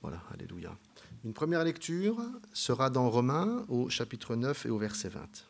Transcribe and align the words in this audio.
Voilà, 0.00 0.22
alléluia. 0.32 0.76
Une 1.24 1.34
première 1.34 1.64
lecture 1.64 2.20
sera 2.52 2.88
dans 2.90 3.10
Romains 3.10 3.64
au 3.68 3.88
chapitre 3.88 4.36
9 4.36 4.66
et 4.66 4.70
au 4.70 4.78
verset 4.78 5.08
20. 5.08 5.46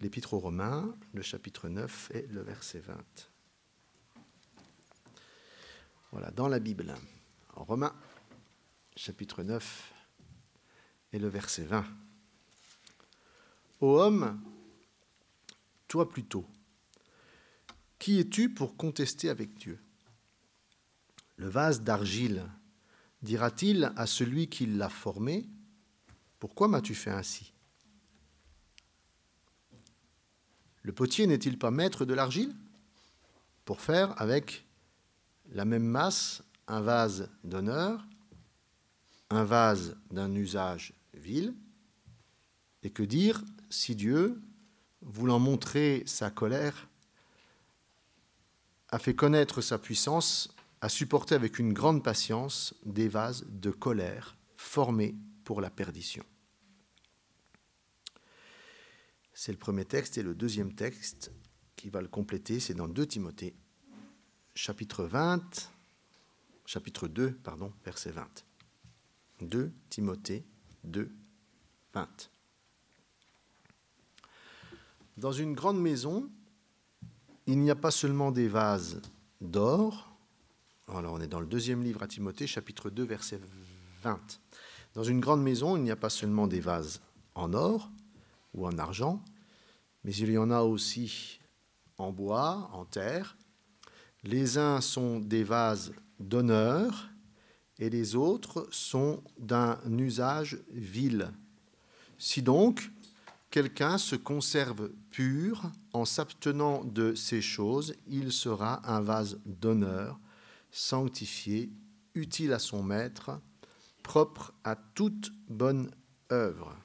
L'épître 0.00 0.34
aux 0.34 0.38
Romains, 0.38 0.94
le 1.14 1.22
chapitre 1.22 1.68
9 1.68 2.10
et 2.14 2.26
le 2.28 2.42
verset 2.42 2.80
20. 2.80 2.96
Voilà, 6.12 6.30
dans 6.32 6.48
la 6.48 6.58
Bible. 6.58 6.94
En 7.54 7.64
Romains, 7.64 7.94
chapitre 8.96 9.42
9 9.42 9.92
et 11.12 11.18
le 11.18 11.28
verset 11.28 11.64
20. 11.64 11.84
Ô 13.80 13.98
homme, 13.98 14.38
toi 15.88 16.08
plutôt, 16.08 16.46
qui 17.98 18.20
es-tu 18.20 18.52
pour 18.52 18.76
contester 18.76 19.30
avec 19.30 19.54
Dieu? 19.54 19.78
Le 21.40 21.48
vase 21.48 21.80
d'argile. 21.80 22.44
Dira-t-il 23.22 23.94
à 23.96 24.06
celui 24.06 24.48
qui 24.48 24.66
l'a 24.66 24.90
formé, 24.90 25.48
Pourquoi 26.38 26.68
m'as-tu 26.68 26.94
fait 26.94 27.10
ainsi? 27.10 27.54
Le 30.82 30.92
potier 30.92 31.26
n'est-il 31.26 31.58
pas 31.58 31.70
maître 31.70 32.04
de 32.04 32.12
l'argile? 32.12 32.54
Pour 33.64 33.80
faire 33.80 34.20
avec 34.20 34.66
la 35.52 35.64
même 35.64 35.86
masse 35.86 36.42
un 36.68 36.82
vase 36.82 37.30
d'honneur, 37.42 38.06
un 39.30 39.44
vase 39.44 39.96
d'un 40.10 40.34
usage 40.34 40.92
vil. 41.14 41.54
Et 42.82 42.90
que 42.90 43.02
dire 43.02 43.42
si 43.70 43.96
Dieu, 43.96 44.42
voulant 45.00 45.38
montrer 45.38 46.02
sa 46.04 46.30
colère, 46.30 46.86
a 48.90 48.98
fait 48.98 49.14
connaître 49.14 49.62
sa 49.62 49.78
puissance, 49.78 50.54
a 50.80 50.88
supporté 50.88 51.34
avec 51.34 51.58
une 51.58 51.72
grande 51.72 52.02
patience 52.02 52.74
des 52.84 53.08
vases 53.08 53.44
de 53.48 53.70
colère 53.70 54.36
formés 54.56 55.14
pour 55.44 55.60
la 55.60 55.70
perdition. 55.70 56.24
C'est 59.32 59.52
le 59.52 59.58
premier 59.58 59.84
texte 59.84 60.18
et 60.18 60.22
le 60.22 60.34
deuxième 60.34 60.74
texte 60.74 61.32
qui 61.76 61.88
va 61.88 62.02
le 62.02 62.08
compléter, 62.08 62.60
c'est 62.60 62.74
dans 62.74 62.88
2 62.88 63.06
Timothée, 63.06 63.54
chapitre 64.54 65.04
20, 65.04 65.70
chapitre 66.66 67.08
2, 67.08 67.32
pardon, 67.32 67.72
verset 67.84 68.10
20. 68.10 68.44
2 69.40 69.72
Timothée 69.88 70.44
2, 70.84 71.10
20. 71.94 72.30
Dans 75.16 75.32
une 75.32 75.54
grande 75.54 75.80
maison, 75.80 76.30
il 77.46 77.58
n'y 77.58 77.70
a 77.70 77.76
pas 77.76 77.90
seulement 77.90 78.30
des 78.32 78.48
vases 78.48 79.00
d'or. 79.40 80.09
Alors 80.92 81.12
on 81.12 81.20
est 81.20 81.28
dans 81.28 81.40
le 81.40 81.46
deuxième 81.46 81.84
livre 81.84 82.02
à 82.02 82.08
Timothée, 82.08 82.48
chapitre 82.48 82.90
2, 82.90 83.04
verset 83.04 83.40
20. 84.02 84.40
Dans 84.94 85.04
une 85.04 85.20
grande 85.20 85.40
maison, 85.40 85.76
il 85.76 85.84
n'y 85.84 85.90
a 85.92 85.96
pas 85.96 86.10
seulement 86.10 86.48
des 86.48 86.58
vases 86.58 87.00
en 87.36 87.54
or 87.54 87.90
ou 88.54 88.66
en 88.66 88.76
argent, 88.76 89.22
mais 90.02 90.12
il 90.12 90.32
y 90.32 90.38
en 90.38 90.50
a 90.50 90.62
aussi 90.62 91.38
en 91.96 92.10
bois, 92.10 92.70
en 92.72 92.84
terre. 92.84 93.36
Les 94.24 94.58
uns 94.58 94.80
sont 94.80 95.20
des 95.20 95.44
vases 95.44 95.92
d'honneur 96.18 97.08
et 97.78 97.88
les 97.88 98.16
autres 98.16 98.66
sont 98.72 99.22
d'un 99.38 99.78
usage 99.96 100.58
vil. 100.70 101.30
Si 102.18 102.42
donc 102.42 102.90
quelqu'un 103.50 103.96
se 103.96 104.16
conserve 104.16 104.90
pur 105.10 105.70
en 105.92 106.04
s'abtenant 106.04 106.82
de 106.82 107.14
ces 107.14 107.42
choses, 107.42 107.94
il 108.08 108.32
sera 108.32 108.84
un 108.92 109.00
vase 109.00 109.38
d'honneur, 109.46 110.18
sanctifié, 110.70 111.70
utile 112.14 112.52
à 112.52 112.58
son 112.58 112.82
maître, 112.82 113.40
propre 114.02 114.52
à 114.64 114.76
toute 114.76 115.32
bonne 115.48 115.90
œuvre. 116.32 116.76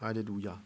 Alléluia. 0.00 0.60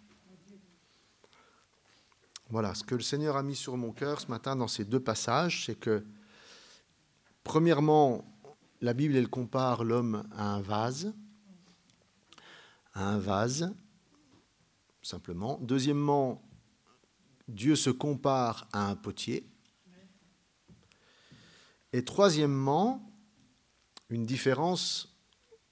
Voilà, 2.51 2.75
ce 2.75 2.83
que 2.83 2.95
le 2.95 3.03
Seigneur 3.03 3.37
a 3.37 3.43
mis 3.43 3.57
sur 3.57 3.77
mon 3.77 3.93
cœur 3.93 4.21
ce 4.21 4.29
matin 4.29 4.57
dans 4.57 4.69
ces 4.69 4.85
deux 4.85 5.01
passages, 5.01 5.67
c'est 5.67 5.75
que, 5.75 6.05
premièrement, 7.45 8.25
la 8.81 8.95
Bible, 8.95 9.17
elle 9.17 9.29
compare 9.29 9.85
l'homme 9.85 10.27
à 10.33 10.55
un 10.55 10.61
vase, 10.63 11.13
à 12.95 13.11
un 13.11 13.19
vase, 13.19 13.75
simplement. 15.03 15.59
Deuxièmement, 15.61 16.43
Dieu 17.49 17.77
se 17.77 17.91
compare 17.91 18.67
à 18.73 18.89
un 18.89 18.97
potier. 18.97 19.47
Et 21.93 22.05
troisièmement, 22.05 23.11
une 24.11 24.27
différence, 24.27 25.17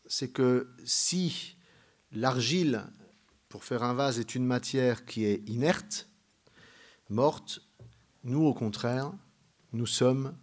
c'est 0.06 0.30
que 0.30 0.74
si 0.84 1.56
l'argile, 2.12 2.84
pour 3.48 3.64
faire 3.64 3.82
un 3.82 3.94
vase, 3.94 4.18
est 4.18 4.34
une 4.34 4.44
matière 4.44 5.04
qui 5.04 5.24
est 5.24 5.46
inerte, 5.48 6.08
morte, 7.08 7.60
nous, 8.24 8.44
au 8.44 8.54
contraire, 8.54 9.12
nous 9.72 9.86
sommes 9.86 10.36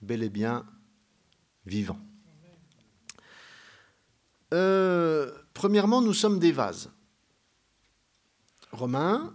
bel 0.00 0.22
et 0.22 0.30
bien 0.30 0.66
vivants. 1.66 2.00
Euh, 4.52 5.32
premièrement, 5.54 6.02
nous 6.02 6.12
sommes 6.12 6.38
des 6.38 6.52
vases. 6.52 6.90
Romains, 8.72 9.34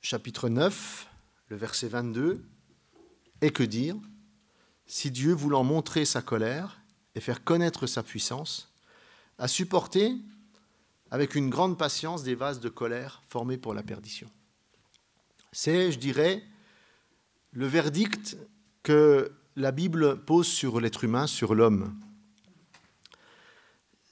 chapitre 0.00 0.48
9, 0.48 1.08
le 1.48 1.56
verset 1.56 1.88
22, 1.88 2.44
et 3.40 3.50
que 3.50 3.62
dire? 3.62 3.96
Si 4.92 5.10
Dieu, 5.10 5.32
voulant 5.32 5.64
montrer 5.64 6.04
sa 6.04 6.20
colère 6.20 6.82
et 7.14 7.20
faire 7.20 7.44
connaître 7.44 7.86
sa 7.86 8.02
puissance, 8.02 8.70
a 9.38 9.48
supporté 9.48 10.14
avec 11.10 11.34
une 11.34 11.48
grande 11.48 11.78
patience 11.78 12.22
des 12.22 12.34
vases 12.34 12.60
de 12.60 12.68
colère 12.68 13.22
formés 13.26 13.56
pour 13.56 13.72
la 13.72 13.82
perdition 13.82 14.28
c'est, 15.52 15.92
je 15.92 15.98
dirais, 15.98 16.42
le 17.52 17.66
verdict 17.66 18.36
que 18.82 19.32
la 19.54 19.70
Bible 19.70 20.24
pose 20.24 20.46
sur 20.46 20.80
l'être 20.80 21.04
humain, 21.04 21.26
sur 21.26 21.54
l'homme. 21.54 21.94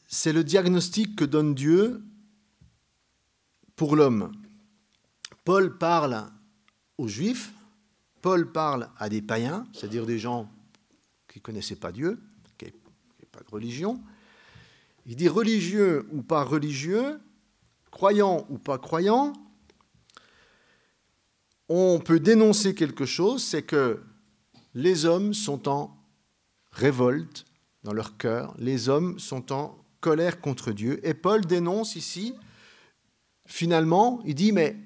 C'est 0.07 0.33
le 0.33 0.45
diagnostic 0.45 1.17
que 1.17 1.25
donne 1.25 1.55
Dieu 1.55 2.03
pour 3.75 3.97
l'homme. 3.97 4.33
Paul 5.45 5.79
parle 5.79 6.31
aux 6.99 7.09
Juifs, 7.09 7.53
Paul 8.21 8.53
parle 8.53 8.91
à 8.99 9.09
des 9.09 9.23
païens, 9.23 9.67
c'est-à-dire 9.73 10.05
des 10.05 10.19
gens 10.19 10.51
qui 11.31 11.39
ne 11.39 11.43
connaissaient 11.43 11.77
pas 11.77 11.93
Dieu, 11.93 12.21
qui 12.59 12.67
n'avaient 12.67 13.29
pas 13.31 13.41
de 13.41 13.51
religion. 13.51 14.03
Il 15.07 15.17
dit 15.17 15.29
religieux 15.29 16.07
ou 16.13 16.23
pas 16.23 16.45
religieux, 16.45 17.21
croyant 17.91 18.47
ou 18.51 18.59
pas 18.59 18.79
croyant, 18.79 19.33
on 21.69 22.01
peut 22.01 22.21
dénoncer 22.21 22.75
quelque 22.75 23.07
chose, 23.07 23.45
c'est 23.45 23.63
que 23.63 24.03
les 24.75 25.05
hommes 25.05 25.35
sont 25.35 25.69
en 25.69 25.97
révolte 26.73 27.45
dans 27.85 27.93
leur 27.93 28.17
cœur, 28.17 28.55
les 28.59 28.89
hommes 28.89 29.19
sont 29.19 29.53
en 29.53 29.79
colère 30.01 30.41
contre 30.41 30.73
Dieu. 30.73 31.01
Et 31.07 31.15
Paul 31.15 31.47
dénonce 31.47 31.95
ici, 31.97 32.35
finalement, 33.47 34.21
il 34.25 34.35
dit, 34.35 34.53
mais 34.53 34.77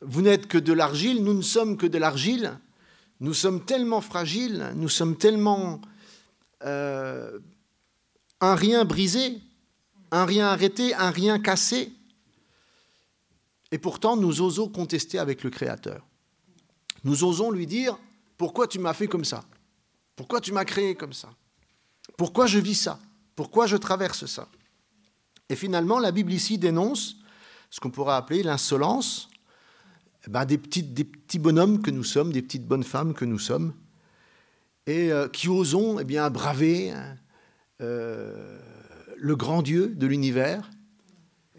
vous 0.00 0.22
n'êtes 0.22 0.48
que 0.48 0.58
de 0.58 0.72
l'argile, 0.72 1.24
nous 1.24 1.34
ne 1.34 1.42
sommes 1.42 1.76
que 1.76 1.86
de 1.86 1.98
l'argile, 1.98 2.58
nous 3.20 3.34
sommes 3.34 3.64
tellement 3.64 4.00
fragiles, 4.00 4.72
nous 4.76 4.88
sommes 4.88 5.16
tellement 5.16 5.80
euh, 6.64 7.38
un 8.40 8.54
rien 8.54 8.84
brisé, 8.84 9.40
un 10.10 10.24
rien 10.24 10.48
arrêté, 10.48 10.94
un 10.94 11.10
rien 11.10 11.38
cassé. 11.38 11.92
Et 13.70 13.78
pourtant, 13.78 14.16
nous 14.16 14.40
osons 14.40 14.68
contester 14.68 15.18
avec 15.18 15.42
le 15.42 15.50
Créateur. 15.50 16.06
Nous 17.04 17.24
osons 17.24 17.50
lui 17.50 17.66
dire, 17.66 17.98
pourquoi 18.36 18.66
tu 18.66 18.78
m'as 18.78 18.94
fait 18.94 19.08
comme 19.08 19.24
ça? 19.24 19.44
Pourquoi 20.16 20.40
tu 20.40 20.52
m'as 20.52 20.64
créé 20.64 20.94
comme 20.94 21.12
ça? 21.12 21.30
Pourquoi 22.16 22.46
je 22.46 22.58
vis 22.58 22.74
ça? 22.74 22.98
Pourquoi 23.36 23.66
je 23.66 23.76
traverse 23.76 24.26
ça? 24.26 24.48
Et 25.48 25.56
finalement, 25.56 25.98
la 25.98 26.12
Bible 26.12 26.32
ici 26.32 26.58
dénonce 26.58 27.16
ce 27.70 27.80
qu'on 27.80 27.90
pourrait 27.90 28.14
appeler 28.14 28.42
l'insolence 28.42 29.28
ben, 30.26 30.44
des, 30.44 30.56
des 30.56 31.04
petits 31.04 31.38
bonhommes 31.38 31.80
que 31.80 31.90
nous 31.90 32.04
sommes, 32.04 32.32
des 32.32 32.42
petites 32.42 32.66
bonnes 32.66 32.82
femmes 32.82 33.14
que 33.14 33.24
nous 33.24 33.38
sommes, 33.38 33.72
et 34.86 35.12
euh, 35.12 35.28
qui 35.28 35.48
osons 35.48 35.98
eh 36.00 36.04
bien, 36.04 36.28
braver 36.30 36.92
euh, 37.80 38.58
le 39.16 39.36
grand 39.36 39.62
Dieu 39.62 39.88
de 39.88 40.06
l'univers, 40.06 40.70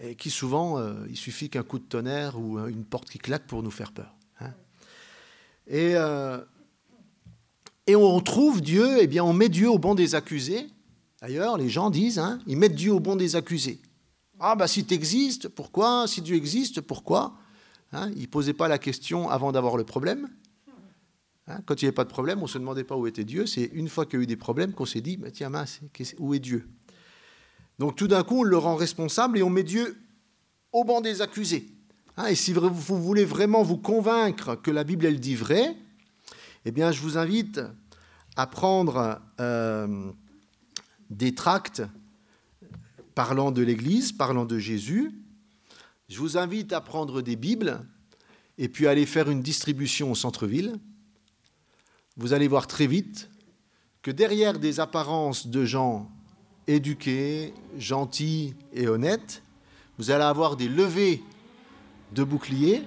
et 0.02 0.16
qui 0.16 0.30
souvent, 0.30 0.78
euh, 0.78 0.94
il 1.10 1.18
suffit 1.18 1.50
qu'un 1.50 1.64
coup 1.64 1.80
de 1.80 1.84
tonnerre 1.84 2.40
ou 2.40 2.60
une 2.68 2.86
porte 2.86 3.10
qui 3.10 3.18
claque 3.18 3.48
pour 3.48 3.64
nous 3.64 3.72
faire 3.72 3.92
peur. 3.92 4.16
Hein. 4.40 4.54
Et, 5.68 5.94
et 7.88 7.96
on 7.96 8.20
trouve 8.20 8.62
Dieu, 8.62 8.98
eh 9.00 9.08
bien 9.08 9.24
on 9.24 9.34
met 9.34 9.50
Dieu 9.50 9.70
au 9.70 9.80
banc 9.80 9.96
des 9.96 10.16
accusés. 10.16 10.68
D'ailleurs, 11.22 11.58
les 11.58 11.70
gens 11.70 11.90
disent, 11.90 12.18
hein, 12.18 12.40
ils 12.48 12.58
mettent 12.58 12.76
Dieu 12.76 12.94
au 12.94 13.00
banc 13.00 13.16
des 13.16 13.36
accusés. 13.36 13.82
Ah 14.40 14.56
bah 14.56 14.68
si 14.68 14.86
tu 14.86 14.94
existes, 14.94 15.50
pourquoi? 15.50 16.08
Si 16.08 16.22
Dieu 16.22 16.38
existe, 16.38 16.80
pourquoi? 16.82 17.36
Hein, 17.92 18.12
Ils 18.16 18.22
ne 18.22 18.28
posaient 18.28 18.54
pas 18.54 18.68
la 18.68 18.78
question 18.78 19.30
avant 19.30 19.52
d'avoir 19.52 19.78
le 19.78 19.84
problème. 19.84 20.30
Hein, 21.48 21.60
quand 21.66 21.82
il 21.82 21.86
n'y 21.86 21.88
avait 21.88 21.96
pas 21.96 22.04
de 22.04 22.10
problème, 22.10 22.40
on 22.40 22.44
ne 22.44 22.48
se 22.48 22.58
demandait 22.58 22.84
pas 22.84 22.96
où 22.96 23.08
était 23.08 23.24
Dieu. 23.24 23.46
C'est 23.46 23.70
une 23.74 23.90
fois 23.90 24.06
qu'il 24.06 24.20
y 24.20 24.22
a 24.22 24.24
eu 24.24 24.28
des 24.28 24.36
problèmes 24.36 24.74
qu'on 24.74 24.86
s'est 24.86 25.02
dit, 25.02 25.18
mais 25.18 25.32
tiens 25.32 25.50
mince, 25.50 25.80
où 26.20 26.34
est 26.34 26.40
Dieu? 26.40 26.68
Donc 27.80 27.96
tout 27.96 28.08
d'un 28.08 28.24
coup, 28.24 28.42
on 28.42 28.44
le 28.44 28.58
rend 28.58 28.76
responsable 28.76 29.38
et 29.38 29.44
on 29.44 29.50
met 29.50 29.64
Dieu 29.64 29.98
au 30.72 30.84
banc 30.84 31.02
des 31.02 31.22
accusés. 31.22 31.68
Hein, 32.18 32.28
et 32.28 32.36
si 32.36 32.54
vous 32.54 33.02
voulez 33.02 33.26
vraiment 33.26 33.64
vous 33.64 33.78
convaincre 33.78 34.56
que 34.56 34.70
la 34.70 34.84
Bible, 34.84 35.06
elle 35.06 35.20
dit 35.20 35.36
vrai, 35.36 35.76
eh 36.66 36.72
bien, 36.72 36.92
je 36.92 37.02
vous 37.02 37.18
invite 37.18 37.62
à 38.36 38.46
prendre 38.46 39.20
euh, 39.40 40.12
des 41.10 41.34
tracts 41.34 41.82
parlant 43.16 43.52
de 43.52 43.62
l'Église, 43.62 44.12
parlant 44.12 44.46
de 44.46 44.60
Jésus. 44.60 45.12
Je 46.10 46.18
vous 46.18 46.38
invite 46.38 46.74
à 46.74 46.82
prendre 46.82 47.22
des 47.22 47.36
Bibles 47.36 47.80
et 48.58 48.68
puis 48.68 48.88
aller 48.88 49.06
faire 49.06 49.30
une 49.30 49.44
distribution 49.44 50.12
au 50.12 50.16
centre-ville. 50.16 50.80
Vous 52.18 52.34
allez 52.34 52.48
voir 52.48 52.66
très 52.66 52.88
vite 52.88 53.30
que 54.02 54.10
derrière 54.10 54.58
des 54.58 54.80
apparences 54.80 55.46
de 55.46 55.66
gens 55.66 56.10
éduqués, 56.66 57.54
gentils 57.78 58.56
et 58.74 58.88
honnêtes, 58.88 59.44
vous 60.00 60.10
allez 60.10 60.24
avoir 60.24 60.56
des 60.56 60.68
levées 60.68 61.22
de 62.14 62.24
boucliers, 62.24 62.82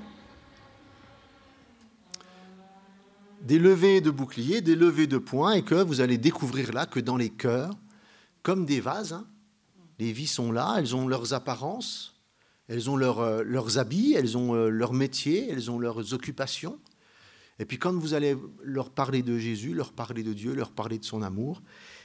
des 3.43 3.61
levées 3.61 4.01
de 4.01 4.11
boucliers, 4.11 4.63
des 4.63 4.75
levées 4.75 5.07
de 5.07 5.19
poings, 5.19 5.53
et 5.53 5.63
que 5.63 5.77
vous 5.77 6.01
allez 6.01 6.19
découvrir 6.19 6.73
là 6.73 6.87
que 6.87 6.99
dans 6.99 7.17
les 7.17 7.31
cœurs, 7.31 7.75
comme 8.43 8.67
des 8.67 8.81
vases, 8.81 9.13
hein, 9.13 9.27
les 10.01 10.13
vies 10.13 10.27
sont 10.27 10.51
là, 10.51 10.75
elles 10.79 10.97
ont 10.97 11.07
leurs 11.07 11.35
apparences, 11.35 12.12
elles 12.73 12.89
ont 12.89 12.99
euh, 12.99 13.43
leurs 13.45 13.79
habits, 13.79 14.15
elles 14.17 14.39
ont 14.39 14.55
euh, 14.55 14.71
leur 14.71 14.95
métier, 14.95 15.49
elles 15.51 15.71
ont 15.71 15.79
leurs 15.79 16.15
occupations, 16.15 16.79
et 17.59 17.67
puis 17.67 17.79
quand 17.79 17.93
vous 17.93 18.15
allez 18.15 18.35
leur 18.63 18.89
parler 18.89 19.23
de 19.23 19.37
Jésus, 19.37 19.75
leur 19.75 19.93
parler 19.93 20.23
de 20.23 20.33
Dieu, 20.33 20.55
leur 20.55 20.71
parler 20.71 20.99
de 20.99 21.05
son 21.05 21.21
amour, 21.21 21.61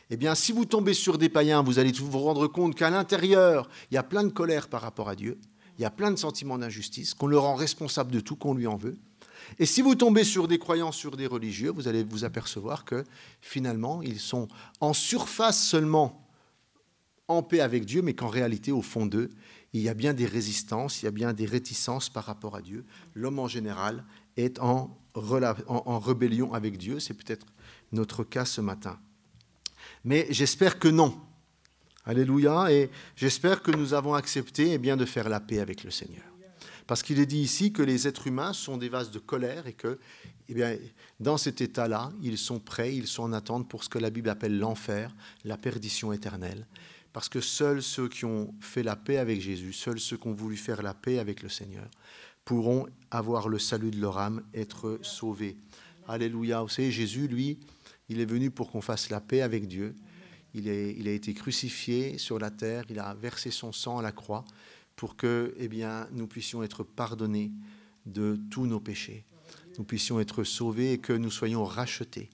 eh 0.10 0.18
bien 0.18 0.36
si 0.36 0.52
vous 0.52 0.66
tombez 0.66 0.94
sur 0.94 1.18
des 1.18 1.30
païens, 1.30 1.64
vous 1.64 1.80
allez 1.80 1.94
vous 1.94 2.20
rendre 2.20 2.48
compte 2.48 2.76
qu'à 2.76 2.90
l'intérieur, 2.90 3.70
il 3.92 3.96
y 3.96 3.98
a 3.98 4.04
plein 4.04 4.26
de 4.26 4.30
colère 4.30 4.68
par 4.68 4.82
rapport 4.82 5.08
à 5.08 5.16
Dieu, 5.16 5.38
il 5.80 5.84
y 5.84 5.86
a 5.86 5.90
plein 5.90 6.12
de 6.12 6.18
sentiments 6.18 6.58
d'injustice, 6.58 7.14
qu'on 7.14 7.28
le 7.28 7.38
rend 7.38 7.56
responsable 7.56 8.12
de 8.12 8.20
tout, 8.20 8.36
qu'on 8.36 8.54
lui 8.54 8.68
en 8.68 8.76
veut. 8.76 8.98
Et 9.60 9.66
si 9.66 9.82
vous 9.82 9.96
tombez 9.96 10.26
sur 10.26 10.50
des 10.50 10.60
croyants, 10.60 10.92
sur 10.92 11.16
des 11.16 11.28
religieux, 11.28 11.72
vous 11.72 11.88
allez 11.88 12.04
vous 12.04 12.26
apercevoir 12.26 12.84
que 12.84 13.06
finalement, 13.40 14.02
ils 14.02 14.20
sont 14.20 14.50
en 14.82 14.92
surface 14.92 15.64
seulement 15.64 16.28
en 17.30 17.42
paix 17.42 17.62
avec 17.62 17.86
Dieu, 17.86 18.02
mais 18.02 18.14
qu'en 18.14 18.28
réalité, 18.28 18.74
au 18.74 18.82
fond 18.82 19.06
d'eux, 19.06 19.30
il 19.74 19.82
y 19.82 19.90
a 19.90 19.94
bien 19.94 20.14
des 20.14 20.26
résistances, 20.26 21.02
il 21.02 21.06
y 21.06 21.08
a 21.08 21.12
bien 21.12 21.34
des 21.34 21.46
réticences 21.46 22.10
par 22.10 22.26
rapport 22.26 22.56
à 22.56 22.62
Dieu. 22.62 22.86
L'homme 23.14 23.40
en 23.40 23.48
général 23.48 24.04
est 24.38 24.60
en, 24.60 24.98
rébellion 25.16 26.54
avec 26.54 26.78
Dieu. 26.78 27.00
C'est 27.00 27.14
peut-être 27.14 27.46
notre 27.92 28.24
cas 28.24 28.46
ce 28.46 28.62
matin. 28.62 29.00
Mais 30.04 30.28
j'espère 30.30 30.80
que 30.80 30.88
non. 30.88 31.20
Alléluia. 32.06 32.72
Et 32.72 32.90
j'espère 33.16 33.62
que 33.62 33.72
nous 33.72 33.94
avons 33.94 34.14
accepté 34.14 34.74
eh 34.74 34.78
bien, 34.78 34.96
de 34.96 35.06
faire 35.06 35.28
la 35.28 35.40
paix 35.40 35.60
avec 35.60 35.84
le 35.84 35.92
Seigneur. 35.92 36.24
Parce 36.86 37.04
qu'il 37.04 37.20
est 37.20 37.26
dit 37.26 37.40
ici 37.40 37.74
que 37.74 37.82
les 37.82 38.08
êtres 38.08 38.28
humains 38.28 38.54
sont 38.54 38.78
des 38.78 38.88
vases 38.88 39.12
de 39.12 39.20
colère 39.20 39.68
et 39.68 39.74
que, 39.74 40.00
eh 40.48 40.54
bien, 40.54 40.78
dans 41.20 41.38
cet 41.38 41.60
état-là, 41.60 42.12
ils 42.22 42.38
sont 42.38 42.60
prêts, 42.60 42.96
ils 42.96 43.08
sont 43.08 43.24
en 43.24 43.34
attente 43.34 43.68
pour 43.68 43.84
ce 43.84 43.90
que 43.90 44.00
la 44.00 44.10
Bible 44.10 44.30
appelle 44.30 44.58
l'enfer, 44.58 45.14
la 45.44 45.58
perdition 45.58 46.14
éternelle. 46.14 46.66
Parce 47.18 47.30
que 47.30 47.42
seuls 47.42 47.82
ceux 47.82 48.08
qui 48.08 48.26
ont 48.26 48.54
fait 48.60 48.84
la 48.84 48.96
paix 48.96 49.18
avec 49.18 49.42
Jésus, 49.42 49.74
seuls 49.74 50.00
ceux 50.00 50.18
qui 50.18 50.28
ont 50.28 50.36
voulu 50.36 50.56
faire 50.56 50.84
la 50.84 50.94
paix 50.94 51.18
avec 51.18 51.42
le 51.42 51.50
Seigneur, 51.50 51.90
pourront 52.46 52.86
avoir 53.10 53.50
le 53.50 53.58
salut 53.58 53.90
de 53.90 54.00
leur 54.00 54.20
âme, 54.20 54.44
être 54.54 55.00
sauvés. 55.02 55.58
Alléluia. 56.08 56.62
Vous 56.62 56.70
savez, 56.70 56.92
Jésus, 56.92 57.28
lui, 57.28 57.58
il 58.08 58.20
est 58.20 58.26
venu 58.26 58.52
pour 58.52 58.70
qu'on 58.70 58.82
fasse 58.82 59.10
la 59.10 59.20
paix 59.20 59.42
avec 59.42 59.68
Dieu. 59.68 59.96
Il, 60.54 60.68
est, 60.68 60.94
il 60.96 61.08
a 61.08 61.12
été 61.12 61.34
crucifié 61.34 62.20
sur 62.20 62.38
la 62.38 62.52
terre, 62.52 62.84
il 62.88 63.00
a 63.00 63.16
versé 63.16 63.50
son 63.50 63.72
sang 63.72 63.98
à 63.98 64.04
la 64.04 64.12
croix 64.12 64.46
pour 64.96 65.16
que 65.16 65.56
eh 65.58 65.68
bien, 65.68 66.08
nous 66.12 66.28
puissions 66.28 66.62
être 66.62 66.84
pardonnés 66.84 67.52
de 68.06 68.40
tous 68.52 68.68
nos 68.68 68.80
péchés, 68.80 69.26
nous 69.80 69.86
puissions 69.86 70.20
être 70.20 70.44
sauvés 70.44 70.92
et 70.92 70.98
que 71.00 71.14
nous 71.14 71.32
soyons 71.32 71.66
rachetés 71.66 72.30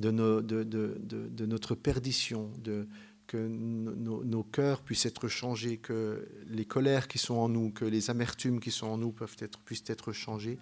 de, 0.00 0.10
de 0.10 1.46
notre 1.46 1.76
perdition, 1.76 2.50
de, 2.58 2.88
que 3.26 3.36
nos, 3.36 4.42
cœurs 4.44 4.82
puissent 4.82 5.06
être 5.06 5.28
changés, 5.28 5.78
que 5.78 6.28
les 6.48 6.64
colères 6.64 7.08
qui 7.08 7.18
sont 7.18 7.34
en 7.34 7.48
nous, 7.48 7.70
que 7.70 7.84
les 7.84 8.10
amertumes 8.10 8.60
qui 8.60 8.70
sont 8.70 8.86
en 8.86 8.98
nous 8.98 9.14
puissent 9.64 9.84
être 9.88 10.12
changées. 10.12 10.58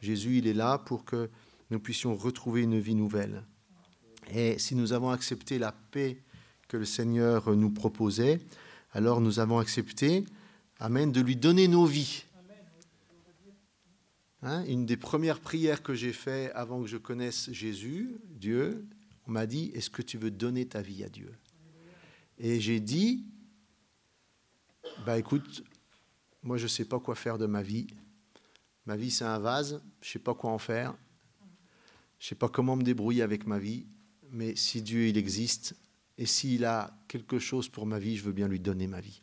Jésus, 0.00 0.38
il 0.38 0.46
est 0.46 0.54
là 0.54 0.78
pour 0.78 1.04
que 1.04 1.30
nous 1.70 1.80
puissions 1.80 2.14
retrouver 2.14 2.62
une 2.62 2.78
vie 2.78 2.94
nouvelle. 2.94 3.44
Et 4.32 4.58
si 4.58 4.74
nous 4.74 4.92
avons 4.92 5.10
accepté 5.10 5.58
la 5.58 5.72
paix 5.72 6.18
que 6.68 6.76
le 6.76 6.84
Seigneur 6.84 7.54
nous 7.54 7.70
proposait, 7.70 8.40
alors 8.92 9.20
nous 9.20 9.38
avons 9.40 9.58
accepté, 9.58 10.24
Amen, 10.80 11.12
de 11.12 11.20
lui 11.20 11.36
donner 11.36 11.68
nos 11.68 11.86
vies. 11.86 12.24
Hein, 14.42 14.64
une 14.66 14.84
des 14.84 14.98
premières 14.98 15.40
prières 15.40 15.82
que 15.82 15.94
j'ai 15.94 16.12
faites 16.12 16.52
avant 16.54 16.82
que 16.82 16.86
je 16.86 16.98
connaisse 16.98 17.50
Jésus, 17.50 18.20
Dieu, 18.28 18.86
on 19.26 19.30
m'a 19.30 19.46
dit, 19.46 19.70
est-ce 19.74 19.88
que 19.88 20.02
tu 20.02 20.18
veux 20.18 20.30
donner 20.30 20.66
ta 20.66 20.82
vie 20.82 21.02
à 21.02 21.08
Dieu? 21.08 21.32
Et 22.38 22.60
j'ai 22.60 22.80
dit, 22.80 23.24
bah 25.04 25.18
écoute, 25.18 25.64
moi 26.42 26.56
je 26.56 26.64
ne 26.64 26.68
sais 26.68 26.84
pas 26.84 26.98
quoi 26.98 27.14
faire 27.14 27.38
de 27.38 27.46
ma 27.46 27.62
vie. 27.62 27.86
Ma 28.86 28.96
vie 28.96 29.10
c'est 29.10 29.24
un 29.24 29.38
vase, 29.38 29.82
je 30.00 30.08
ne 30.08 30.12
sais 30.12 30.18
pas 30.18 30.34
quoi 30.34 30.50
en 30.50 30.58
faire. 30.58 30.94
Je 32.18 32.26
ne 32.26 32.28
sais 32.30 32.34
pas 32.34 32.48
comment 32.48 32.76
me 32.76 32.82
débrouiller 32.82 33.22
avec 33.22 33.46
ma 33.46 33.58
vie, 33.58 33.86
mais 34.30 34.56
si 34.56 34.82
Dieu 34.82 35.08
il 35.08 35.16
existe 35.16 35.74
et 36.16 36.26
s'il 36.26 36.64
a 36.64 36.96
quelque 37.08 37.38
chose 37.38 37.68
pour 37.68 37.86
ma 37.86 37.98
vie, 37.98 38.16
je 38.16 38.24
veux 38.24 38.32
bien 38.32 38.48
lui 38.48 38.60
donner 38.60 38.86
ma 38.86 39.00
vie. 39.00 39.22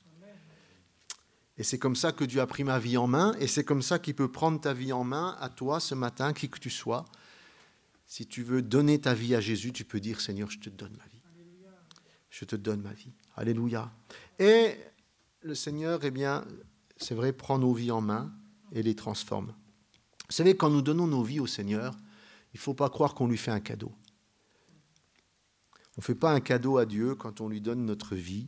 Et 1.58 1.64
c'est 1.64 1.78
comme 1.78 1.96
ça 1.96 2.12
que 2.12 2.24
Dieu 2.24 2.42
a 2.42 2.48
pris 2.48 2.64
ma 2.64 2.80
vie 2.80 2.98
en 2.98 3.08
main, 3.08 3.36
et 3.40 3.48
c'est 3.48 3.64
comme 3.64 3.82
ça 3.82 4.00
qu'il 4.00 4.16
peut 4.16 4.32
prendre 4.32 4.60
ta 4.60 4.74
vie 4.74 4.94
en 4.94 5.04
main 5.04 5.38
à 5.40 5.50
toi 5.50 5.80
ce 5.80 5.94
matin, 5.94 6.34
qui 6.34 6.50
que 6.50 6.60
tu 6.60 6.70
sois. 6.70 7.06
Si 8.08 8.26
tu 8.26 8.42
veux 8.44 8.62
donner 8.62 9.00
ta 9.00 9.14
vie 9.14 9.36
à 9.36 9.42
Jésus, 9.42 9.72
tu 9.72 9.86
peux 9.86 10.00
dire 10.00 10.22
Seigneur, 10.22 10.50
je 10.50 10.60
te 10.60 10.70
donne 10.70 10.96
ma 10.98 11.06
vie 11.06 11.11
je 12.32 12.46
te 12.46 12.56
donne 12.56 12.82
ma 12.82 12.94
vie. 12.94 13.12
Alléluia. 13.36 13.92
Et 14.40 14.76
le 15.42 15.54
Seigneur, 15.54 16.04
eh 16.04 16.12
bien, 16.12 16.46
c'est 16.98 17.14
vrai, 17.14 17.34
prend 17.34 17.60
nos 17.60 17.74
vies 17.74 17.92
en 17.92 18.02
main 18.02 18.34
et 18.72 18.82
les 18.82 18.96
transforme. 18.96 19.54
Vous 20.28 20.34
savez, 20.34 20.56
quand 20.56 20.70
nous 20.70 20.82
donnons 20.82 21.08
nos 21.08 21.24
vies 21.24 21.42
au 21.42 21.48
Seigneur, 21.48 21.94
il 22.54 22.58
ne 22.58 22.62
faut 22.62 22.74
pas 22.74 22.90
croire 22.90 23.14
qu'on 23.14 23.28
lui 23.28 23.38
fait 23.38 23.52
un 23.52 23.60
cadeau. 23.60 23.92
On 25.98 26.00
ne 26.00 26.04
fait 26.04 26.16
pas 26.16 26.32
un 26.32 26.40
cadeau 26.40 26.78
à 26.78 26.86
Dieu 26.86 27.16
quand 27.16 27.42
on 27.42 27.50
lui 27.50 27.60
donne 27.60 27.86
notre 27.86 28.16
vie. 28.16 28.48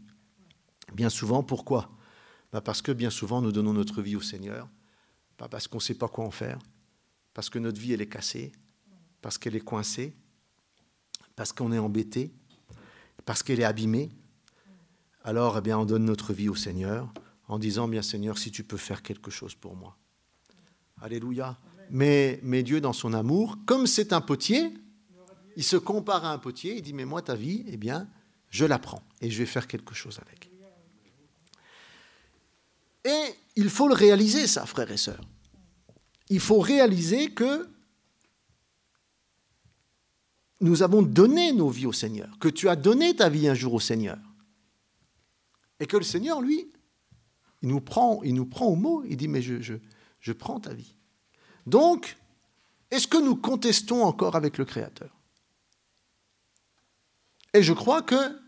Bien 0.94 1.10
souvent, 1.10 1.44
pourquoi? 1.44 1.92
Bah, 2.54 2.62
Parce 2.62 2.82
que 2.82 2.94
bien 2.94 3.10
souvent, 3.10 3.42
nous 3.42 3.52
donnons 3.52 3.74
notre 3.74 4.02
vie 4.02 4.16
au 4.16 4.22
Seigneur, 4.22 4.70
pas 5.36 5.50
parce 5.50 5.68
qu'on 5.68 5.78
ne 5.78 5.82
sait 5.84 5.96
pas 5.96 6.08
quoi 6.08 6.24
en 6.24 6.32
faire, 6.32 6.60
parce 7.34 7.50
que 7.50 7.60
notre 7.60 7.82
vie, 7.82 7.94
elle 7.94 8.02
est 8.02 8.10
cassée, 8.10 8.54
parce 9.22 9.38
qu'elle 9.38 9.56
est 9.56 9.62
coincée, 9.62 10.16
parce 11.36 11.52
qu'on 11.52 11.72
est 11.74 11.80
embêté, 11.80 12.34
parce 13.26 13.44
qu'elle 13.44 13.60
est 13.60 13.66
abîmée, 13.66 14.10
alors 15.24 15.58
eh 15.58 15.62
bien, 15.62 15.78
on 15.78 15.86
donne 15.86 16.06
notre 16.06 16.34
vie 16.34 16.50
au 16.50 16.56
Seigneur 16.56 17.14
en 17.48 17.60
disant, 17.60 17.88
bien 17.88 18.02
Seigneur, 18.02 18.38
si 18.38 18.52
tu 18.52 18.64
peux 18.64 18.78
faire 18.78 19.02
quelque 19.02 19.32
chose 19.32 19.56
pour 19.56 19.76
moi. 19.76 19.98
Alléluia. 21.02 21.58
Mais, 21.90 22.40
mais 22.44 22.64
Dieu, 22.64 22.82
dans 22.82 22.94
son 22.94 23.14
amour, 23.14 23.58
comme 23.66 23.88
c'est 23.88 24.14
un 24.14 24.22
potier, 24.22 24.74
il 25.56 25.64
se 25.64 25.78
compare 25.78 26.26
à 26.26 26.34
un 26.34 26.38
potier, 26.38 26.76
il 26.76 26.82
dit, 26.82 26.94
mais 26.94 27.06
moi, 27.06 27.22
ta 27.22 27.36
vie, 27.36 27.64
eh 27.68 27.78
bien, 27.78 28.08
je 28.50 28.66
la 28.66 28.80
prends 28.80 29.04
et 29.22 29.30
je 29.30 29.38
vais 29.38 29.46
faire 29.46 29.68
quelque 29.68 29.94
chose 29.94 30.20
avec. 30.26 30.50
Et 33.06 33.36
il 33.56 33.70
faut 33.70 33.88
le 33.88 33.94
réaliser, 33.94 34.48
ça, 34.48 34.66
frères 34.66 34.92
et 34.92 34.98
sœurs. 34.98 35.24
Il 36.30 36.40
faut 36.40 36.60
réaliser 36.60 37.32
que 37.32 37.70
nous 40.64 40.82
avons 40.82 41.02
donné 41.02 41.52
nos 41.52 41.70
vies 41.70 41.86
au 41.86 41.92
Seigneur, 41.92 42.40
que 42.40 42.48
tu 42.48 42.70
as 42.70 42.78
donné 42.78 43.14
ta 43.16 43.28
vie 43.28 43.50
un 43.50 43.54
jour 43.54 43.74
au 43.74 43.80
Seigneur. 43.82 44.18
Et 45.82 45.86
que 45.86 45.98
le 45.98 46.04
Seigneur, 46.04 46.42
lui, 46.42 46.72
il 47.62 47.68
nous 47.68 47.82
prend, 47.82 48.24
il 48.24 48.34
nous 48.34 48.46
prend 48.46 48.68
au 48.68 48.76
mot, 48.76 49.04
il 49.04 49.18
dit, 49.18 49.28
mais 49.28 49.42
je, 49.42 49.62
je, 49.62 49.74
je 50.22 50.32
prends 50.32 50.62
ta 50.62 50.74
vie. 50.74 50.96
Donc, 51.66 52.16
est-ce 52.92 53.08
que 53.08 53.18
nous 53.18 53.36
contestons 53.36 54.04
encore 54.04 54.38
avec 54.38 54.58
le 54.58 54.64
Créateur? 54.64 55.14
Et 57.54 57.62
je 57.62 57.74
crois 57.74 58.02
que 58.02 58.40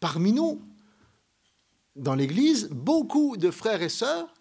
parmi 0.00 0.32
nous, 0.32 0.62
dans 1.94 2.14
l'Église, 2.14 2.68
beaucoup 2.70 3.36
de 3.36 3.50
frères 3.50 3.82
et 3.82 3.90
sœurs 3.90 4.32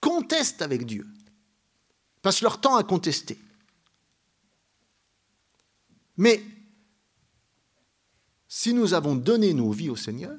contestent 0.00 0.62
avec 0.62 0.86
Dieu, 0.86 1.06
passent 2.20 2.42
leur 2.42 2.60
temps 2.60 2.74
à 2.74 2.82
contester. 2.82 3.38
Mais 6.20 6.44
si 8.46 8.74
nous 8.74 8.92
avons 8.92 9.16
donné 9.16 9.54
nos 9.54 9.70
vies 9.70 9.88
au 9.88 9.96
Seigneur 9.96 10.38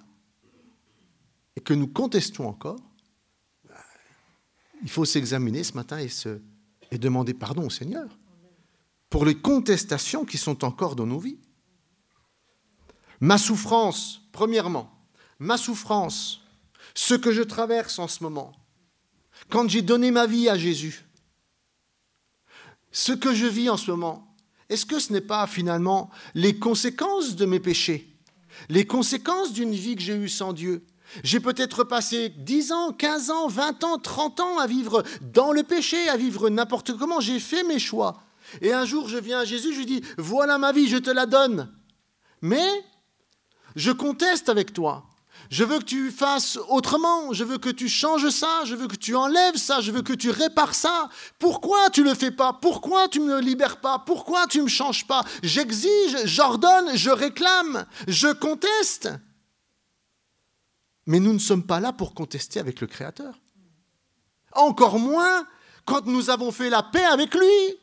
et 1.56 1.60
que 1.60 1.74
nous 1.74 1.88
contestons 1.88 2.48
encore, 2.48 2.80
il 4.84 4.90
faut 4.92 5.06
s'examiner 5.06 5.64
ce 5.64 5.74
matin 5.74 5.98
et, 5.98 6.98
demander 7.00 7.34
pardon 7.34 7.66
au 7.66 7.72
Seigneur. 7.72 8.16
pour 9.10 9.26
les 9.26 9.36
contestations 9.36 10.24
qui 10.24 10.38
sont 10.38 10.64
encore 10.64 10.96
dans 10.96 11.08
nos 11.08 11.20
vies. 11.20 11.40
Ma 13.20 13.40
souffrance, 13.40 14.22
premièrement, 14.32 14.94
ma 15.40 15.58
souffrance, 15.58 16.42
ce 16.94 17.16
que 17.16 17.32
je 17.32 17.42
traverse 17.42 17.98
en 17.98 18.08
ce 18.08 18.24
moment, 18.24 18.54
quand 19.50 19.68
j'ai 19.68 19.82
donné 19.82 20.12
ma 20.12 20.28
vie 20.28 20.48
à 20.48 20.60
Jésus, 20.60 21.06
ce 22.92 23.14
que 23.14 23.34
je 23.34 23.48
vis 23.48 23.70
en 23.70 23.78
ce 23.78 23.90
moment, 23.90 24.31
est-ce 24.72 24.86
que 24.86 25.00
ce 25.00 25.12
n'est 25.12 25.20
pas 25.20 25.46
finalement 25.48 26.10
les 26.34 26.58
conséquences 26.58 27.36
de 27.36 27.46
mes 27.46 27.60
péchés, 27.60 28.08
les 28.70 28.86
conséquences 28.86 29.52
d'une 29.52 29.74
vie 29.74 29.96
que 29.96 30.02
j'ai 30.02 30.16
eue 30.16 30.30
sans 30.30 30.54
Dieu? 30.54 30.86
J'ai 31.26 31.42
peut-être 31.42 31.84
passé 31.84 32.30
10 32.30 32.72
ans, 32.72 32.94
15 32.94 33.32
ans, 33.32 33.48
20 33.50 33.84
ans, 33.84 33.98
30 33.98 34.40
ans 34.40 34.60
à 34.60 34.68
vivre 34.68 35.04
dans 35.34 35.52
le 35.52 35.64
péché, 35.64 36.08
à 36.08 36.16
vivre 36.16 36.50
n'importe 36.50 36.98
comment, 36.98 37.20
j'ai 37.20 37.42
fait 37.42 37.64
mes 37.64 37.80
choix. 37.80 38.24
Et 38.62 38.72
un 38.72 38.86
jour, 38.86 39.10
je 39.10 39.18
viens 39.18 39.40
à 39.40 39.46
Jésus, 39.46 39.74
je 39.74 39.80
lui 39.80 39.86
dis, 39.86 40.02
voilà 40.18 40.58
ma 40.58 40.72
vie, 40.72 40.88
je 40.88 40.98
te 40.98 41.10
la 41.10 41.26
donne. 41.26 41.70
Mais 42.42 42.70
je 43.76 43.92
conteste 43.92 44.48
avec 44.48 44.72
toi. 44.72 45.06
Je 45.50 45.64
veux 45.64 45.80
que 45.80 45.86
tu 45.86 46.12
fasses 46.12 46.58
autrement, 46.70 47.34
je 47.34 47.44
veux 47.44 47.58
que 47.58 47.70
tu 47.70 47.90
changes 47.90 48.30
ça, 48.30 48.62
je 48.64 48.74
veux 48.74 48.88
que 48.88 48.96
tu 48.96 49.16
enlèves 49.16 49.58
ça, 49.58 49.82
je 49.82 49.92
veux 49.92 50.02
que 50.02 50.14
tu 50.14 50.30
répares 50.30 50.76
ça. 50.76 51.10
Pourquoi 51.40 51.90
tu 51.90 52.04
ne 52.04 52.10
le 52.10 52.16
fais 52.16 52.32
pas? 52.32 52.54
Pourquoi 52.54 53.10
tu 53.10 53.20
ne 53.20 53.26
me 53.26 53.42
libères 53.42 53.82
pas? 53.82 54.00
Pourquoi 54.00 54.48
tu 54.48 54.60
ne 54.60 54.64
me 54.64 54.70
changes 54.70 55.06
pas? 55.06 55.26
J'exige, 55.44 56.26
j'ordonne, 56.26 56.96
je 56.96 57.10
réclame, 57.10 57.86
je 58.08 58.30
conteste. 58.30 59.10
Mais 61.06 61.20
nous 61.20 61.34
ne 61.34 61.40
sommes 61.40 61.66
pas 61.66 61.82
là 61.82 61.92
pour 61.92 62.14
contester 62.14 62.60
avec 62.60 62.80
le 62.80 62.88
Créateur. 62.88 63.34
Encore 64.54 65.00
moins 65.00 65.46
quand 65.86 66.06
nous 66.06 66.30
avons 66.30 66.52
fait 66.52 66.70
la 66.70 66.84
paix 66.84 67.04
avec 67.04 67.36
lui. 67.36 67.78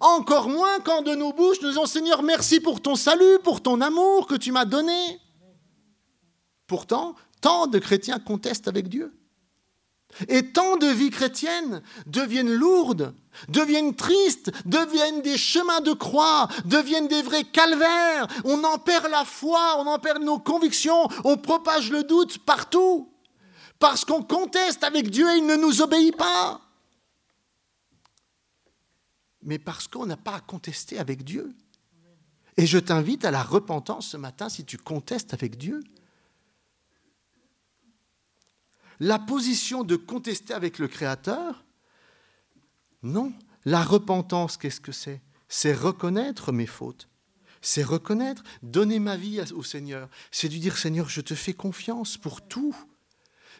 Encore 0.00 0.48
moins 0.48 0.80
quand 0.80 1.02
de 1.02 1.14
nos 1.14 1.32
bouches 1.32 1.60
nous 1.62 1.68
disons 1.68 1.86
Seigneur, 1.86 2.22
merci 2.22 2.60
pour 2.60 2.80
ton 2.80 2.96
salut, 2.96 3.38
pour 3.44 3.62
ton 3.62 3.80
amour 3.80 4.26
que 4.26 4.34
tu 4.34 4.50
m'as 4.50 4.64
donné. 4.64 5.20
Pourtant, 6.72 7.16
tant 7.42 7.66
de 7.66 7.78
chrétiens 7.78 8.18
contestent 8.18 8.66
avec 8.66 8.88
Dieu. 8.88 9.14
Et 10.28 10.52
tant 10.52 10.78
de 10.78 10.86
vies 10.86 11.10
chrétiennes 11.10 11.82
deviennent 12.06 12.54
lourdes, 12.54 13.14
deviennent 13.50 13.94
tristes, 13.94 14.50
deviennent 14.64 15.20
des 15.20 15.36
chemins 15.36 15.82
de 15.82 15.92
croix, 15.92 16.48
deviennent 16.64 17.08
des 17.08 17.20
vrais 17.20 17.44
calvaires. 17.44 18.26
On 18.46 18.64
en 18.64 18.78
perd 18.78 19.10
la 19.10 19.26
foi, 19.26 19.76
on 19.80 19.86
en 19.86 19.98
perd 19.98 20.22
nos 20.22 20.38
convictions, 20.38 21.08
on 21.24 21.36
propage 21.36 21.90
le 21.90 22.04
doute 22.04 22.38
partout. 22.38 23.12
Parce 23.78 24.06
qu'on 24.06 24.22
conteste 24.22 24.82
avec 24.82 25.10
Dieu 25.10 25.30
et 25.30 25.36
il 25.36 25.44
ne 25.44 25.56
nous 25.56 25.82
obéit 25.82 26.16
pas. 26.16 26.62
Mais 29.42 29.58
parce 29.58 29.88
qu'on 29.88 30.06
n'a 30.06 30.16
pas 30.16 30.36
à 30.36 30.40
contester 30.40 30.98
avec 30.98 31.22
Dieu. 31.22 31.54
Et 32.56 32.64
je 32.64 32.78
t'invite 32.78 33.26
à 33.26 33.30
la 33.30 33.42
repentance 33.42 34.08
ce 34.08 34.16
matin 34.16 34.48
si 34.48 34.64
tu 34.64 34.78
contestes 34.78 35.34
avec 35.34 35.58
Dieu. 35.58 35.82
La 39.02 39.18
position 39.18 39.82
de 39.82 39.96
contester 39.96 40.54
avec 40.54 40.78
le 40.78 40.86
Créateur 40.86 41.64
Non. 43.02 43.32
La 43.64 43.82
repentance, 43.82 44.56
qu'est-ce 44.56 44.80
que 44.80 44.92
c'est? 44.92 45.20
C'est 45.48 45.74
reconnaître 45.74 46.52
mes 46.52 46.66
fautes. 46.66 47.08
C'est 47.62 47.82
reconnaître, 47.82 48.44
donner 48.62 49.00
ma 49.00 49.16
vie 49.16 49.40
au 49.56 49.64
Seigneur. 49.64 50.08
C'est 50.30 50.48
lui 50.48 50.60
dire, 50.60 50.78
Seigneur, 50.78 51.08
je 51.08 51.20
te 51.20 51.34
fais 51.34 51.52
confiance 51.52 52.16
pour 52.16 52.42
tout. 52.42 52.76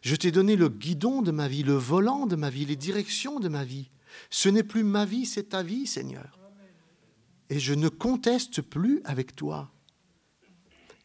Je 0.03 0.15
t'ai 0.15 0.31
donné 0.31 0.55
le 0.55 0.69
guidon 0.69 1.23
de 1.23 1.33
ma 1.33 1.49
vie, 1.49 1.65
le 1.65 1.75
volant 1.75 2.27
de 2.27 2.37
ma 2.37 2.49
vie, 2.49 2.65
les 2.65 2.77
directions 2.77 3.41
de 3.41 3.49
ma 3.49 3.65
vie. 3.65 3.91
Ce 4.31 4.49
n'est 4.49 4.63
plus 4.63 4.85
ma 4.85 5.05
vie, 5.05 5.27
c'est 5.27 5.49
ta 5.49 5.65
vie, 5.65 5.89
Seigneur. 5.89 6.39
Et 7.51 7.59
je 7.59 7.75
ne 7.75 7.89
conteste 7.89 8.63
plus 8.63 9.01
avec 9.05 9.35
toi. 9.35 9.73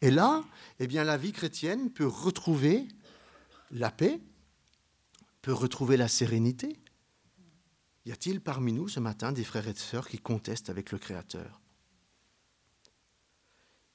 Et 0.00 0.12
là, 0.12 0.44
eh 0.78 0.86
bien, 0.86 1.02
la 1.02 1.16
vie 1.16 1.32
chrétienne 1.32 1.90
peut 1.90 2.06
retrouver 2.06 2.86
la 3.70 3.90
paix, 3.90 4.20
peut 5.42 5.52
retrouver 5.52 5.96
la 5.96 6.08
sérénité 6.08 6.78
Y 8.04 8.12
a-t-il 8.12 8.40
parmi 8.40 8.72
nous 8.72 8.88
ce 8.88 9.00
matin 9.00 9.32
des 9.32 9.44
frères 9.44 9.68
et 9.68 9.74
sœurs 9.74 10.08
qui 10.08 10.18
contestent 10.18 10.70
avec 10.70 10.92
le 10.92 10.98
Créateur? 10.98 11.60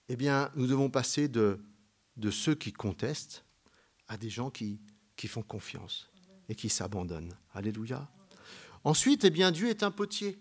Eh 0.10 0.16
bien, 0.16 0.52
nous 0.56 0.68
devons 0.68 0.90
passer 0.90 1.28
de, 1.28 1.60
ceux 2.30 2.56
qui 2.56 2.72
contestent 2.72 3.44
à 4.08 4.18
des 4.18 4.30
gens 4.30 4.52
qui, 4.52 4.82
qui 5.16 5.28
font 5.28 5.42
confiance 5.42 6.12
et 6.50 6.56
qui 6.56 6.70
s'abandonnent. 6.70 7.34
Alléluia. 7.54 8.08
Ensuite, 8.84 9.24
eh 9.24 9.30
bien, 9.30 9.52
Dieu 9.52 9.70
est 9.70 9.82
un 9.82 9.92
potier. 9.92 10.38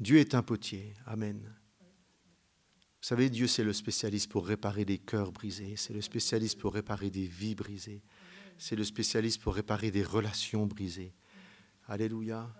Dieu 0.00 0.18
est 0.18 0.34
un 0.34 0.42
potier. 0.42 0.94
Amen. 1.06 1.54
Vous 3.00 3.06
savez, 3.06 3.30
Dieu, 3.30 3.46
c'est 3.46 3.64
le 3.64 3.72
spécialiste 3.72 4.30
pour 4.30 4.46
réparer 4.46 4.84
des 4.84 4.98
cœurs 4.98 5.32
brisés, 5.32 5.74
c'est 5.76 5.94
le 5.94 6.02
spécialiste 6.02 6.58
pour 6.58 6.74
réparer 6.74 7.08
des 7.08 7.26
vies 7.26 7.54
brisées, 7.54 8.02
c'est 8.58 8.76
le 8.76 8.84
spécialiste 8.84 9.40
pour 9.40 9.54
réparer 9.54 9.90
des 9.90 10.02
relations 10.02 10.66
brisées. 10.66 11.14
Alléluia. 11.88 12.54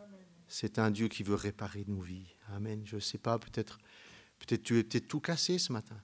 C'est 0.48 0.78
un 0.78 0.90
Dieu 0.90 1.08
qui 1.08 1.22
veut 1.22 1.34
réparer 1.34 1.84
nos 1.86 2.00
vies. 2.00 2.34
Amen. 2.48 2.82
Je 2.86 2.96
ne 2.96 3.00
sais 3.00 3.18
pas, 3.18 3.38
peut-être 3.38 3.78
peut-être 4.38 4.62
tu 4.62 4.78
es 4.78 4.82
peut-être 4.82 5.08
tout 5.08 5.20
cassé 5.20 5.58
ce 5.58 5.72
matin. 5.72 5.96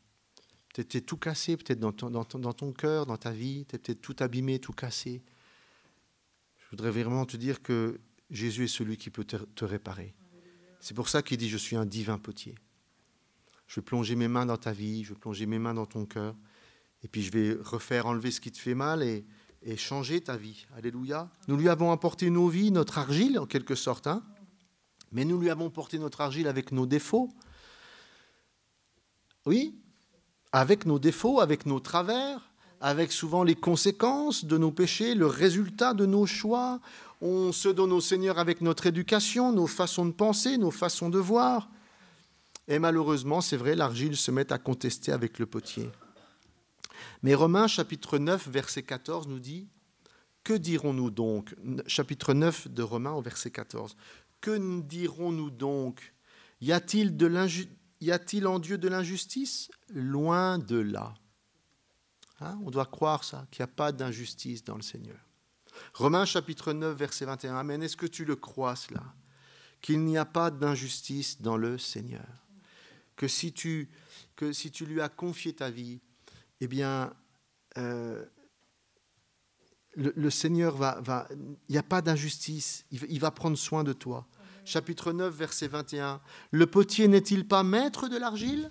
Peut-être 0.73 0.89
tu 0.89 0.99
es 0.99 1.01
tout 1.01 1.17
cassé, 1.17 1.57
peut-être 1.57 1.81
dans 1.81 1.93
ton, 1.93 2.73
cœur, 2.73 3.07
dans 3.07 3.17
ta 3.17 3.33
vie, 3.33 3.65
tu 3.67 3.77
es 3.77 3.79
peut-être 3.79 4.03
tout 4.03 4.17
abîmé, 4.21 4.59
tout 4.59 4.75
cassé. 4.75 5.23
Je 6.59 6.71
voudrais 6.71 6.91
vraiment 6.91 7.25
te 7.25 7.39
dire 7.39 7.63
que 7.63 7.99
Jésus 8.31 8.65
est 8.65 8.69
celui 8.69 8.99
qui 8.99 9.09
peut 9.09 9.25
te 9.25 9.65
réparer. 9.65 10.15
C'est 10.79 10.95
pour 10.95 11.09
ça 11.09 11.23
qu'il 11.23 11.39
dit, 11.39 11.49
je 11.49 11.57
suis 11.57 11.75
un 11.75 11.87
divin 11.87 12.19
potier. 12.19 12.55
Je 13.67 13.81
vais 13.81 13.85
plonger 13.85 14.17
mes 14.17 14.29
mains 14.29 14.47
dans 14.47 14.57
ta 14.57 14.73
vie, 14.73 15.05
je 15.05 15.11
vais 15.11 15.19
plonger 15.19 15.47
mes 15.47 15.59
mains 15.59 15.75
dans 15.75 15.87
ton 15.87 16.07
cœur, 16.07 16.35
et 17.03 17.09
puis 17.09 17.23
je 17.23 17.33
vais 17.33 17.57
refaire 17.63 18.07
enlever 18.07 18.31
ce 18.31 18.41
qui 18.41 18.53
te 18.53 18.59
fait 18.59 18.75
mal 18.75 19.03
et, 19.03 19.25
changer 19.77 20.21
ta 20.21 20.37
vie. 20.37 20.65
Alléluia. 20.77 21.29
Nous 21.49 21.57
lui 21.57 21.69
avons 21.69 21.91
apporté 21.91 22.31
nos 22.31 22.47
vies, 22.47 22.71
notre 22.71 22.99
argile 22.99 23.37
en 23.37 23.47
quelque 23.47 23.75
sorte, 23.75 24.07
hein 24.07 24.23
mais 25.11 25.25
nous 25.25 25.41
lui 25.41 25.51
avons 25.51 25.71
porté 25.71 25.99
notre 25.99 26.21
argile 26.21 26.47
avec 26.47 26.73
nos 26.73 26.87
défauts. 26.87 27.31
Oui, 29.45 29.75
avec 30.53 30.87
nos 30.87 30.99
défauts, 30.99 31.41
avec 31.41 31.67
nos 31.67 31.81
travers, 31.81 32.51
avec 32.81 33.13
souvent 33.13 33.43
les 33.43 33.55
conséquences 33.55 34.45
de 34.45 34.59
nos 34.59 34.71
péchés, 34.71 35.15
le 35.15 35.27
résultat 35.27 35.95
de 35.95 36.07
nos 36.07 36.27
choix. 36.27 36.81
On 37.21 37.53
se 37.53 37.69
donne 37.69 37.93
au 37.93 38.01
Seigneur 38.01 38.39
avec 38.39 38.61
notre 38.61 38.87
éducation, 38.87 39.53
nos 39.53 39.67
façons 39.67 40.07
de 40.07 40.13
penser, 40.13 40.59
nos 40.59 40.71
façons 40.71 41.09
de 41.09 41.19
voir. 41.19 41.69
Et 42.69 42.79
malheureusement, 42.79 43.41
c'est 43.41 43.57
vrai, 43.57 43.77
l'argile 43.77 44.17
se 44.17 44.31
met 44.31 44.53
à 44.53 44.59
contester 44.59 45.13
avec 45.13 45.39
le 45.39 45.47
potier. 45.47 45.91
Mais 47.23 47.35
Romains 47.35 47.69
chapitre 47.69 48.19
9, 48.19 48.49
verset 48.49 48.83
14 48.83 49.29
nous 49.29 49.39
dit, 49.39 49.69
Que 50.43 50.55
dirons-nous 50.55 51.11
donc 51.11 51.55
Chapitre 51.87 52.35
9 52.35 52.69
de 52.69 52.83
Romains 52.83 53.13
au 53.13 53.23
verset 53.23 53.51
14. 53.51 53.97
Que 54.41 54.81
dirons-nous 54.81 55.51
donc? 55.51 56.13
Y 56.61 56.73
a-t-il, 56.73 57.11
en 58.47 58.59
Dieu 58.59 58.79
de 58.79 58.89
l'injustice? 58.89 59.71
Loin 59.89 60.59
de 60.59 60.79
là. 60.79 61.15
Hein 62.41 62.59
On 62.65 62.71
doit 62.71 62.87
croire 62.87 63.25
ça, 63.25 63.47
qu'il 63.51 63.63
n'y 63.63 63.71
a 63.71 63.75
pas 63.75 63.93
d'injustice 63.93 64.65
dans 64.65 64.77
le 64.77 64.83
Seigneur. 64.83 65.19
Romains 65.95 66.25
chapitre 66.25 66.73
9, 66.73 66.97
verset 66.97 67.25
21. 67.27 67.57
Amen. 67.57 67.83
Est-ce 67.83 67.97
que 67.97 68.07
tu 68.07 68.25
le 68.25 68.37
crois 68.37 68.77
cela 68.77 69.03
Qu'il 69.81 70.05
n'y 70.05 70.19
a 70.19 70.25
pas 70.25 70.51
d'injustice 70.51 71.41
dans 71.41 71.57
le 71.57 71.79
Seigneur? 71.79 72.46
Que 73.17 73.29
si 73.29 73.53
tu, 73.53 73.89
que 74.37 74.53
si 74.53 74.71
tu 74.71 74.85
lui 74.85 75.01
as 75.01 75.09
confié 75.09 75.55
ta 75.55 75.71
vie, 75.71 76.01
eh 76.61 76.69
bien, 76.69 77.13
euh, 77.79 78.25
le, 79.97 80.31
Seigneur 80.31 80.77
va... 80.77 81.01
va 81.01 81.27
il 81.31 81.73
n'y 81.73 81.79
a 81.79 81.83
pas 81.83 82.03
d'injustice, 82.03 82.85
il, 82.91 83.19
va 83.19 83.31
prendre 83.31 83.57
soin 83.57 83.83
de 83.85 83.93
toi. 83.93 84.27
Chapitre 84.65 85.13
9, 85.13 85.35
verset 85.35 85.69
21. 85.69 86.21
Le 86.51 86.67
potier 86.67 87.09
n'est-il 87.09 87.47
pas 87.47 87.63
maître 87.63 88.09
de 88.09 88.17
l'argile 88.17 88.71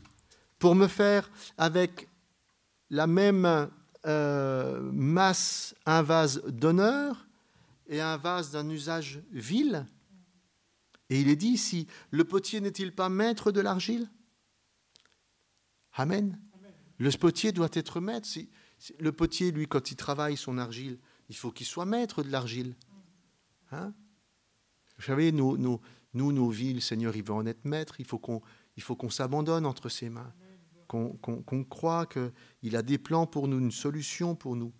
pour 0.59 0.75
me 0.75 0.87
faire 0.87 1.29
avec 1.57 2.09
la 2.89 3.07
même 3.07 3.69
euh, 4.05 4.81
masse 4.91 5.73
un 5.85 6.01
vase 6.01 6.43
d'honneur 6.45 7.27
et 7.87 8.01
un 8.01 8.17
vase 8.17 8.51
d'un 8.51 8.69
usage 8.69 9.21
vil? 9.31 9.85
Et 11.09 11.21
il 11.21 11.29
est 11.29 11.35
dit 11.35 11.49
ici, 11.49 11.87
le 12.11 12.23
potier 12.23 12.61
n'est-il 12.61 12.93
pas 12.93 13.09
maître 13.09 13.51
de 13.51 13.61
l'argile 13.61 14.09
Amen. 15.95 16.39
Le 16.97 17.09
potier 17.11 17.51
doit 17.51 17.69
être 17.73 17.99
maître. 17.99 18.27
Le 18.99 19.11
potier, 19.11 19.51
lui, 19.51 19.67
quand 19.67 19.91
il 19.91 19.95
travaille 19.95 20.37
son 20.37 20.57
argile, 20.57 20.99
il 21.29 21.35
faut 21.35 21.51
qu'il 21.51 21.65
soit 21.65 21.85
maître 21.85 22.23
de 22.23 22.29
l'argile. 22.29 22.75
Hein? 23.71 23.93
Vous 24.97 25.03
savez, 25.03 25.31
nous, 25.31 25.57
nos 26.13 26.49
vies, 26.49 26.73
le 26.73 26.79
Seigneur, 26.79 27.15
il 27.15 27.23
veut 27.23 27.33
en 27.33 27.45
être 27.45 27.65
maître. 27.65 27.95
Il 27.99 28.05
faut 28.05 28.17
qu'on 28.19 29.09
s'abandonne 29.09 29.65
entre 29.65 29.89
ses 29.89 30.09
mains, 30.09 30.33
qu'on 30.87 31.17
qu 31.17 31.65
croit 31.65 32.05
qu'il 32.05 32.75
a 32.75 32.81
des 32.81 32.97
plans 32.97 33.25
pour 33.25 33.47
nous, 33.47 33.59
une 33.59 33.71
solution 33.71 34.35
pour 34.35 34.55
nous. 34.55 34.73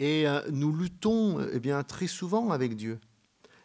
Et 0.00 0.26
euh, 0.26 0.40
nous 0.50 0.74
luttons 0.74 1.40
eh 1.52 1.60
bien, 1.60 1.84
très 1.84 2.08
souvent 2.08 2.50
avec 2.50 2.74
Dieu, 2.74 2.98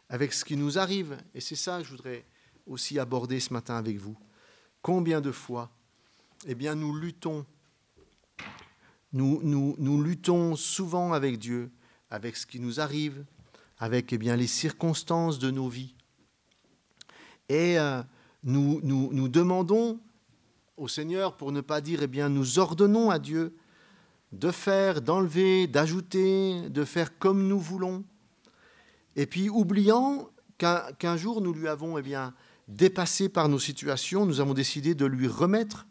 avec 0.10 0.32
ce 0.34 0.46
qui 0.46 0.58
nous 0.58 0.78
arrive. 0.78 1.18
Et 1.34 1.42
c'est 1.42 1.56
ça 1.56 1.80
que 1.80 1.86
je 1.86 1.90
voudrais 1.90 2.26
aussi 2.68 3.00
aborder 3.00 3.40
ce 3.40 3.52
matin 3.52 3.76
avec 3.76 3.98
vous. 3.98 4.16
Combien 4.84 5.22
de 5.22 5.32
fois, 5.32 5.72
eh 6.48 6.56
bien, 6.56 6.76
nous 6.76 6.96
luttons, 6.96 7.46
nous, 9.12 9.42
nous, 9.44 9.76
nous 9.78 10.02
luttons 10.02 10.56
souvent 10.56 11.14
avec 11.14 11.38
Dieu, 11.38 11.70
avec 12.10 12.38
ce 12.38 12.46
qui 12.46 12.60
nous 12.60 12.80
arrive, 12.80 13.26
avec 13.78 14.14
eh 14.14 14.18
bien, 14.18 14.36
les 14.36 14.48
circonstances 14.48 15.40
de 15.40 15.52
nos 15.52 15.68
vies. 15.68 15.96
Et 17.50 17.80
euh, 17.80 18.02
nous, 18.44 18.80
nous, 18.84 19.10
nous, 19.12 19.28
demandons 19.28 20.00
au 20.78 20.88
Seigneur, 20.88 21.36
pour 21.36 21.52
ne 21.52 21.62
pas 21.62 21.82
dire, 21.82 22.04
eh 22.04 22.08
bien, 22.08 22.30
nous 22.30 22.60
ordonnons 22.60 23.10
à 23.10 23.20
Dieu 23.20 23.56
de 24.32 24.52
faire, 24.52 25.02
d'enlever, 25.02 25.68
d'ajouter, 25.68 26.70
de 26.70 26.86
faire 26.86 27.18
comme 27.18 27.48
nous 27.48 27.60
voulons. 27.60 28.04
Et 29.16 29.26
puis, 29.26 29.50
oubliant 29.50 30.30
qu'un 30.58 31.18
jour, 31.18 31.42
nous 31.42 31.54
lui 31.54 31.68
avons 31.68 31.98
eh 31.98 32.02
bien, 32.02 32.34
dépassé 32.68 33.28
par 33.28 33.50
nos 33.50 33.60
situations, 33.60 34.26
nous 34.26 34.40
avons 34.40 34.54
décidé 34.54 34.94
de 34.94 35.06
lui 35.06 35.28
remettre 35.28 35.88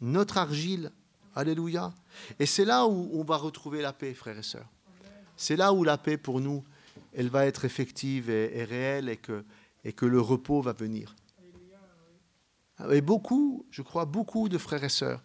notre 0.00 0.38
argile. 0.38 0.90
Alléluia. 1.34 1.94
Et 2.38 2.46
c'est 2.46 2.64
là 2.64 2.86
où 2.86 3.10
on 3.12 3.22
va 3.22 3.36
retrouver 3.36 3.82
la 3.82 3.92
paix, 3.92 4.14
frères 4.14 4.38
et 4.38 4.42
sœurs. 4.42 4.68
C'est 5.36 5.56
là 5.56 5.72
où 5.72 5.84
la 5.84 5.96
paix 5.96 6.16
pour 6.16 6.40
nous, 6.40 6.64
elle 7.14 7.28
va 7.28 7.46
être 7.46 7.64
effective 7.64 8.30
et, 8.30 8.64
réelle 8.64 9.08
et 9.08 9.16
que, 9.16 9.44
et 9.84 9.92
que 9.92 10.06
le 10.06 10.20
repos 10.20 10.60
va 10.60 10.72
venir. 10.72 11.14
Et 12.90 13.00
beaucoup, 13.00 13.66
je 13.70 13.82
crois, 13.82 14.04
beaucoup 14.04 14.48
de 14.48 14.58
frères 14.58 14.84
et 14.84 14.88
sœurs 14.88 15.22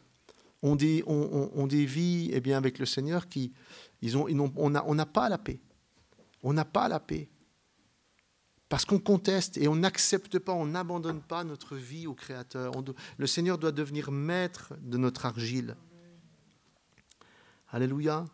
ont 0.61 0.75
des, 0.75 1.03
ont, 1.05 1.67
des 1.67 1.85
vies 1.85 2.29
eh 2.33 2.39
bien, 2.39 2.57
avec 2.57 2.79
le 2.79 2.85
Seigneur 2.85 3.27
qui, 3.27 3.53
ils 4.01 4.17
ont, 4.17 4.27
ils 4.27 4.39
on 4.39 4.69
n'a 4.69 5.05
pas 5.05 5.29
la 5.29 5.37
paix. 5.37 5.59
On 6.43 6.53
n'a 6.53 6.65
pas 6.65 6.87
la 6.87 6.99
paix. 6.99 7.29
Parce 8.67 8.85
qu'on 8.85 8.99
conteste 8.99 9.57
et 9.57 9.67
on 9.67 9.75
n'accepte 9.75 10.39
pas, 10.39 10.53
on 10.53 10.65
n'abandonne 10.65 11.21
pas 11.21 11.43
notre 11.43 11.75
vie 11.75 12.07
au 12.07 12.13
Créateur. 12.13 12.73
le 13.17 13.27
Seigneur 13.27 13.57
doit 13.57 13.71
devenir 13.71 14.11
maître 14.11 14.73
de 14.81 14.97
notre 14.97 15.25
argile. 15.25 15.75
Alléluia. 17.69 18.25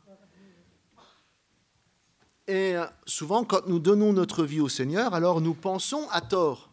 Et 2.48 2.76
euh, 2.76 2.86
souvent, 3.06 3.44
quand 3.44 3.68
nous 3.68 3.80
donnons 3.80 4.14
notre 4.14 4.44
vie 4.44 4.60
au 4.60 4.70
Seigneur, 4.70 5.14
alors 5.14 5.42
nous 5.42 5.54
pensons 5.54 6.08
à 6.12 6.22
tort. 6.22 6.70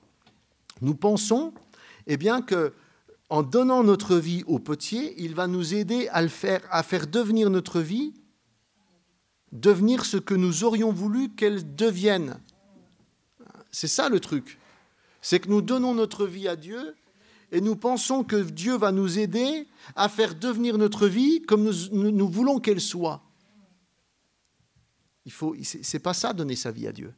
Nous 0.80 0.94
pensons, 0.94 1.52
eh 2.06 2.16
bien, 2.16 2.42
que 2.42 2.72
en 3.30 3.42
donnant 3.42 3.84
notre 3.84 4.16
vie 4.16 4.42
au 4.46 4.58
potier, 4.58 5.14
il 5.18 5.34
va 5.34 5.46
nous 5.46 5.74
aider 5.74 6.08
à 6.12 6.26
faire, 6.28 6.62
à 6.70 6.82
faire 6.82 7.06
devenir 7.06 7.50
notre 7.50 7.80
vie, 7.80 8.14
devenir 9.52 10.04
ce 10.04 10.16
que 10.16 10.34
nous 10.34 10.64
aurions 10.64 10.92
voulu 10.92 11.34
qu'elle 11.34 11.74
devienne. 11.74 12.40
C'est 13.70 13.88
ça 13.88 14.08
le 14.08 14.20
truc. 14.20 14.58
C'est 15.20 15.40
que 15.40 15.48
nous 15.48 15.62
donnons 15.62 15.94
notre 15.94 16.26
vie 16.26 16.48
à 16.48 16.56
Dieu 16.56 16.94
et 17.50 17.60
nous 17.60 17.76
pensons 17.76 18.24
que 18.24 18.36
Dieu 18.36 18.76
va 18.76 18.92
nous 18.92 19.18
aider 19.18 19.66
à 19.96 20.08
faire 20.08 20.34
devenir 20.34 20.78
notre 20.78 21.06
vie 21.06 21.42
comme 21.42 21.70
nous, 21.92 22.28
voulons 22.28 22.60
qu'elle 22.60 22.80
soit. 22.80 23.22
Il 25.24 25.32
faut, 25.32 25.54
c'est 25.62 25.98
pas 25.98 26.14
ça 26.14 26.32
donner 26.32 26.56
sa 26.56 26.70
vie 26.70 26.86
à 26.86 26.92
Dieu. 26.92 27.14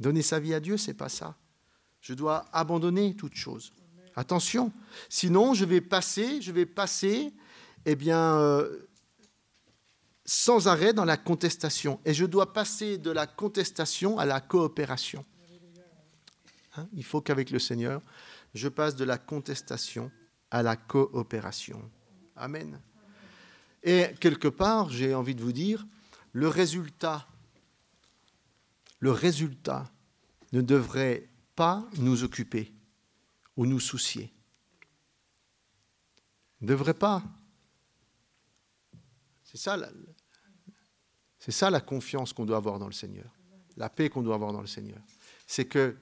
Donner 0.00 0.22
sa 0.22 0.40
vie 0.40 0.54
à 0.54 0.60
Dieu, 0.60 0.76
c'est 0.76 0.94
pas 0.94 1.08
ça. 1.08 1.36
Je 2.00 2.14
dois 2.14 2.46
abandonner 2.52 3.14
toute 3.14 3.34
chose. 3.34 3.72
Attention, 4.14 4.72
sinon 5.08 5.54
je 5.54 5.64
vais 5.64 5.80
passer, 5.80 6.40
je 6.40 6.50
vais 6.50 6.66
passer, 6.66 7.32
eh 7.86 7.94
bien, 7.94 8.36
euh, 8.38 8.88
sans 10.28 10.68
arrêt 10.68 10.92
dans 10.92 11.06
la 11.06 11.16
contestation. 11.16 12.00
Et 12.04 12.12
je 12.12 12.26
dois 12.26 12.52
passer 12.52 12.98
de 12.98 13.10
la 13.10 13.26
contestation 13.26 14.18
à 14.18 14.26
la 14.26 14.42
coopération. 14.42 15.24
Hein, 16.76 16.86
il 16.92 17.02
faut 17.02 17.22
qu'avec 17.22 17.48
le 17.50 17.58
Seigneur, 17.58 18.02
je 18.52 18.68
passe 18.68 18.94
de 18.94 19.06
la 19.06 19.16
contestation 19.16 20.10
à 20.50 20.62
la 20.62 20.76
coopération. 20.76 21.90
Amen. 22.36 22.78
Et 23.82 24.08
quelque 24.20 24.48
part, 24.48 24.90
j'ai 24.90 25.14
envie 25.14 25.34
de 25.34 25.42
vous 25.42 25.52
dire, 25.52 25.86
le 26.32 26.48
résultat, 26.48 27.26
le 28.98 29.12
résultat 29.12 29.90
ne 30.52 30.60
devrait 30.60 31.26
pas 31.56 31.88
nous 31.96 32.22
occuper 32.22 32.74
ou 33.56 33.64
nous 33.64 33.80
soucier. 33.80 34.30
Ne 36.60 36.66
devrait 36.66 36.92
pas. 36.92 37.22
C'est 39.42 39.56
ça, 39.56 39.78
c'est 41.38 41.52
ça 41.52 41.70
la 41.70 41.80
confiance 41.80 42.32
qu'on 42.32 42.44
doit 42.44 42.56
avoir 42.56 42.78
dans 42.78 42.86
le 42.86 42.92
Seigneur, 42.92 43.30
la 43.76 43.88
paix 43.88 44.08
qu'on 44.08 44.22
doit 44.22 44.34
avoir 44.34 44.52
dans 44.52 44.60
le 44.60 44.66
Seigneur. 44.66 44.98
C'est 45.46 45.66
que 45.66 45.96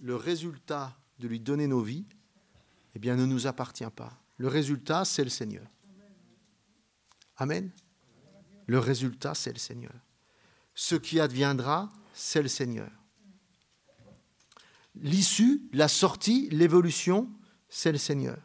le 0.00 0.16
résultat 0.16 0.96
de 1.18 1.28
lui 1.28 1.40
donner 1.40 1.66
nos 1.66 1.82
vies, 1.82 2.06
eh 2.94 2.98
bien, 2.98 3.16
ne 3.16 3.26
nous 3.26 3.46
appartient 3.46 3.90
pas. 3.94 4.12
Le 4.36 4.48
résultat, 4.48 5.04
c'est 5.04 5.24
le 5.24 5.30
Seigneur. 5.30 5.66
Amen. 7.36 7.70
Le 8.66 8.78
résultat, 8.78 9.34
c'est 9.34 9.52
le 9.52 9.58
Seigneur. 9.58 9.92
Ce 10.74 10.94
qui 10.94 11.20
adviendra, 11.20 11.90
c'est 12.14 12.42
le 12.42 12.48
Seigneur 12.48 12.88
l'issue, 15.02 15.62
la 15.72 15.88
sortie, 15.88 16.48
l'évolution, 16.50 17.28
c'est 17.68 17.92
le 17.92 17.98
Seigneur. 17.98 18.38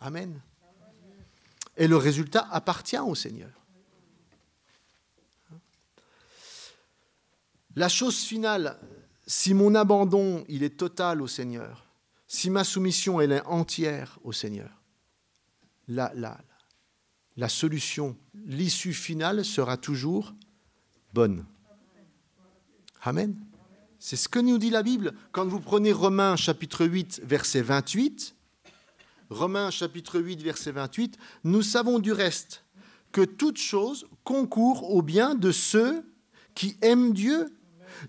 Amen. 0.00 0.40
Et 1.76 1.88
le 1.88 1.96
résultat 1.96 2.46
appartient 2.50 2.98
au 2.98 3.14
Seigneur. 3.14 3.50
La 7.76 7.88
chose 7.88 8.18
finale, 8.18 8.78
si 9.26 9.54
mon 9.54 9.74
abandon, 9.74 10.44
il 10.48 10.62
est 10.62 10.76
total 10.76 11.20
au 11.20 11.26
Seigneur, 11.26 11.86
si 12.26 12.50
ma 12.50 12.64
soumission, 12.64 13.20
elle 13.20 13.32
est 13.32 13.46
entière 13.46 14.18
au 14.22 14.32
Seigneur, 14.32 14.82
la, 15.88 16.12
la, 16.14 16.40
la 17.36 17.48
solution, 17.48 18.16
l'issue 18.46 18.92
finale 18.92 19.44
sera 19.44 19.76
toujours 19.76 20.34
bonne. 21.12 21.44
Amen. 23.02 23.36
C'est 23.98 24.16
ce 24.16 24.28
que 24.28 24.38
nous 24.38 24.58
dit 24.58 24.70
la 24.70 24.82
Bible. 24.82 25.14
Quand 25.32 25.46
vous 25.46 25.60
prenez 25.60 25.92
Romains 25.92 26.36
chapitre 26.36 26.86
8, 26.86 27.22
verset 27.24 27.62
28, 27.62 28.34
Romains 29.30 29.70
chapitre 29.70 30.20
8, 30.20 30.42
verset 30.42 30.72
28, 30.72 31.18
nous 31.44 31.62
savons 31.62 31.98
du 31.98 32.12
reste 32.12 32.64
que 33.12 33.22
toute 33.22 33.58
chose 33.58 34.06
concourt 34.22 34.90
au 34.90 35.02
bien 35.02 35.34
de 35.34 35.52
ceux 35.52 36.04
qui 36.54 36.76
aiment 36.82 37.12
Dieu, 37.12 37.46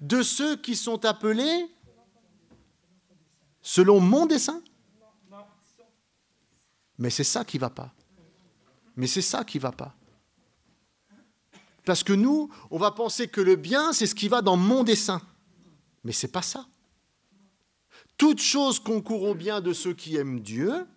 de 0.02 0.24
ceux 0.24 0.56
qui 0.56 0.76
sont 0.76 1.06
appelés 1.06 1.70
selon 3.62 4.00
mon 4.00 4.26
dessein. 4.26 4.62
Mais 6.98 7.10
c'est 7.10 7.24
ça 7.24 7.44
qui 7.44 7.58
ne 7.58 7.62
va 7.62 7.70
pas. 7.70 7.94
Mais 8.96 9.08
c'est 9.08 9.22
ça 9.22 9.44
qui 9.44 9.58
ne 9.58 9.64
va 9.64 9.72
pas. 9.72 9.96
Parce 11.84 12.04
que 12.04 12.14
nous, 12.14 12.50
on 12.72 12.78
va 12.78 12.92
penser 12.92 13.28
que 13.28 13.42
le 13.42 13.56
bien, 13.56 13.94
c'est 13.94 14.08
ce 14.08 14.16
qui 14.16 14.28
va 14.28 14.42
dans 14.42 14.58
mon 14.58 14.84
dessein. 14.84 15.22
Mais 16.04 16.12
ce 16.12 16.26
n'est 16.26 16.32
pas 16.32 16.42
ça. 16.42 16.68
Toute 18.18 18.40
chose 18.40 18.80
concourt 18.80 19.24
au 19.24 19.36
bien 19.36 19.62
de 19.62 19.74
ceux 19.74 19.94
qui 19.94 20.16
aiment 20.16 20.40
Dieu. 20.40 20.88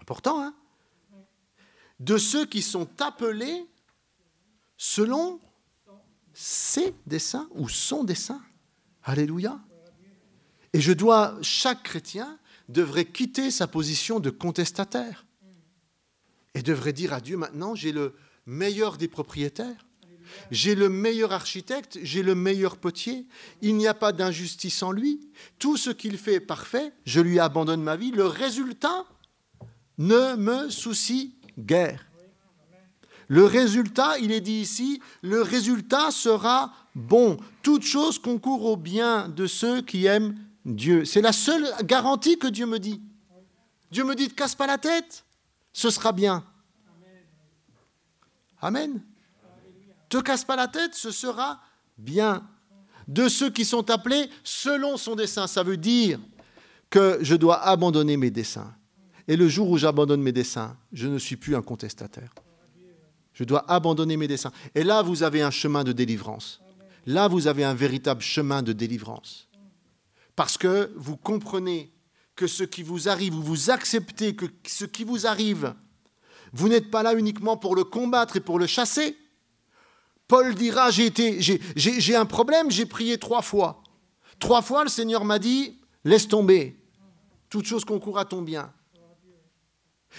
Important, 0.00 0.40
hein? 0.42 0.54
De 1.98 2.16
ceux 2.16 2.46
qui 2.46 2.62
sont 2.62 2.88
appelés 3.00 3.66
selon 4.76 5.40
ses 6.38 6.94
desseins 7.06 7.48
ou 7.54 7.66
son 7.70 8.04
dessein. 8.04 8.42
Alléluia. 9.02 9.58
Et 10.74 10.82
je 10.82 10.92
dois, 10.92 11.38
chaque 11.40 11.82
chrétien 11.82 12.38
devrait 12.68 13.06
quitter 13.06 13.50
sa 13.50 13.66
position 13.66 14.20
de 14.20 14.28
contestataire 14.28 15.24
et 16.54 16.60
devrait 16.60 16.92
dire 16.92 17.14
à 17.14 17.20
Dieu 17.20 17.38
maintenant, 17.38 17.74
j'ai 17.74 17.90
le 17.90 18.14
meilleur 18.44 18.98
des 18.98 19.08
propriétaires. 19.08 19.86
J'ai 20.50 20.74
le 20.74 20.90
meilleur 20.90 21.32
architecte, 21.32 21.98
j'ai 22.02 22.22
le 22.22 22.34
meilleur 22.34 22.76
potier. 22.76 23.26
Il 23.62 23.76
n'y 23.76 23.86
a 23.86 23.94
pas 23.94 24.12
d'injustice 24.12 24.82
en 24.82 24.92
lui. 24.92 25.30
Tout 25.58 25.76
ce 25.76 25.88
qu'il 25.88 26.18
fait 26.18 26.34
est 26.34 26.40
parfait. 26.40 26.92
Je 27.06 27.20
lui 27.20 27.38
abandonne 27.38 27.82
ma 27.82 27.96
vie. 27.96 28.10
Le 28.10 28.26
résultat 28.26 29.06
ne 29.98 30.34
me 30.34 30.68
soucie 30.68 31.36
guère. 31.58 32.05
Le 33.28 33.44
résultat, 33.44 34.18
il 34.18 34.30
est 34.30 34.40
dit 34.40 34.60
ici, 34.60 35.00
le 35.22 35.42
résultat 35.42 36.10
sera 36.10 36.72
bon. 36.94 37.38
Toute 37.62 37.82
chose 37.82 38.18
concourt 38.18 38.64
au 38.64 38.76
bien 38.76 39.28
de 39.28 39.46
ceux 39.46 39.82
qui 39.82 40.06
aiment 40.06 40.36
Dieu. 40.64 41.04
C'est 41.04 41.22
la 41.22 41.32
seule 41.32 41.66
garantie 41.84 42.38
que 42.38 42.46
Dieu 42.46 42.66
me 42.66 42.78
dit. 42.78 43.00
Dieu 43.90 44.04
me 44.04 44.14
dit, 44.14 44.24
ne 44.24 44.32
casse 44.32 44.54
pas 44.54 44.66
la 44.66 44.78
tête, 44.78 45.24
ce 45.72 45.90
sera 45.90 46.12
bien. 46.12 46.44
Amen. 48.60 49.02
Te 50.08 50.18
casse 50.18 50.44
pas 50.44 50.56
la 50.56 50.68
tête, 50.68 50.94
ce 50.94 51.10
sera 51.10 51.60
bien. 51.98 52.46
De 53.08 53.28
ceux 53.28 53.50
qui 53.50 53.64
sont 53.64 53.90
appelés 53.90 54.28
selon 54.42 54.96
son 54.96 55.14
dessein. 55.14 55.46
Ça 55.46 55.62
veut 55.62 55.76
dire 55.76 56.18
que 56.90 57.18
je 57.20 57.34
dois 57.34 57.62
abandonner 57.62 58.16
mes 58.16 58.30
desseins. 58.30 58.74
Et 59.28 59.36
le 59.36 59.48
jour 59.48 59.70
où 59.70 59.78
j'abandonne 59.78 60.22
mes 60.22 60.32
desseins, 60.32 60.76
je 60.92 61.08
ne 61.08 61.18
suis 61.18 61.36
plus 61.36 61.56
un 61.56 61.62
contestataire. 61.62 62.32
Je 63.36 63.44
dois 63.44 63.70
abandonner 63.70 64.16
mes 64.16 64.28
desseins. 64.28 64.52
Et 64.74 64.82
là, 64.82 65.02
vous 65.02 65.22
avez 65.22 65.42
un 65.42 65.50
chemin 65.50 65.84
de 65.84 65.92
délivrance. 65.92 66.62
là 67.04 67.28
vous 67.28 67.46
avez 67.46 67.64
un 67.64 67.74
véritable 67.74 68.22
chemin 68.22 68.62
de 68.62 68.72
délivrance. 68.72 69.46
Parce 70.34 70.56
que 70.56 70.90
vous 70.96 71.18
comprenez 71.18 71.92
que 72.34 72.46
ce 72.46 72.64
qui 72.64 72.82
vous 72.82 73.10
arrive, 73.10 73.36
ou 73.36 73.42
vous 73.42 73.70
acceptez 73.70 74.34
que 74.34 74.46
ce 74.66 74.86
qui 74.86 75.04
vous 75.04 75.26
arrive, 75.26 75.74
vous 76.54 76.68
n'êtes 76.70 76.90
pas 76.90 77.02
là 77.02 77.12
uniquement 77.12 77.58
pour 77.58 77.76
le 77.76 77.84
combattre 77.84 78.36
et 78.36 78.40
pour 78.40 78.58
le 78.58 78.66
chasser. 78.66 79.18
Paul 80.28 80.54
dira, 80.54 80.90
j'ai, 80.90 81.04
été, 81.04 81.36
j'ai, 81.40 82.16
un 82.16 82.24
problème, 82.24 82.70
j'ai 82.70 82.86
prié 82.86 83.18
trois 83.18 83.42
fois. 83.42 83.82
Trois 84.38 84.62
fois, 84.62 84.82
le 84.82 84.88
Seigneur 84.88 85.26
m'a 85.26 85.38
dit, 85.38 85.78
laisse 86.04 86.26
tomber, 86.26 86.82
toute 87.50 87.66
chose 87.66 87.84
concourt 87.84 88.18
à 88.18 88.24
ton 88.24 88.40
bien. 88.40 88.72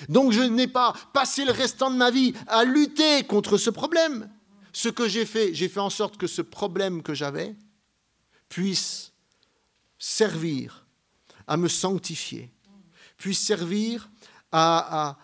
Donc 0.09 0.31
je 0.31 0.41
n'ai 0.41 0.67
pas 0.67 0.93
passé 1.13 1.45
le 1.45 1.51
restant 1.51 1.91
de 1.91 1.95
ma 1.95 2.11
vie 2.11 2.33
à 2.47 2.63
lutter 2.63 3.23
contre 3.23 3.57
ce 3.57 3.69
problème. 3.69 4.29
Ce 4.73 4.89
que 4.89 5.07
j'ai 5.07 5.25
fait, 5.25 5.53
j'ai 5.53 5.69
fait 5.69 5.79
en 5.79 5.89
sorte 5.89 6.17
que 6.17 6.27
ce 6.27 6.41
problème 6.41 7.01
que 7.01 7.13
j'avais 7.13 7.55
puisse 8.49 9.11
servir 9.97 10.85
à 11.47 11.57
me 11.57 11.67
sanctifier, 11.67 12.51
puisse 13.17 13.39
servir 13.39 14.09
à, 14.51 15.17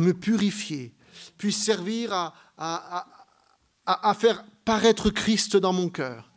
me 0.00 0.12
purifier, 0.12 0.94
puisse 1.38 1.62
servir 1.62 2.32
à, 2.58 4.14
faire 4.18 4.44
paraître 4.64 5.10
Christ 5.10 5.56
dans 5.56 5.72
mon 5.72 5.88
cœur 5.88 6.31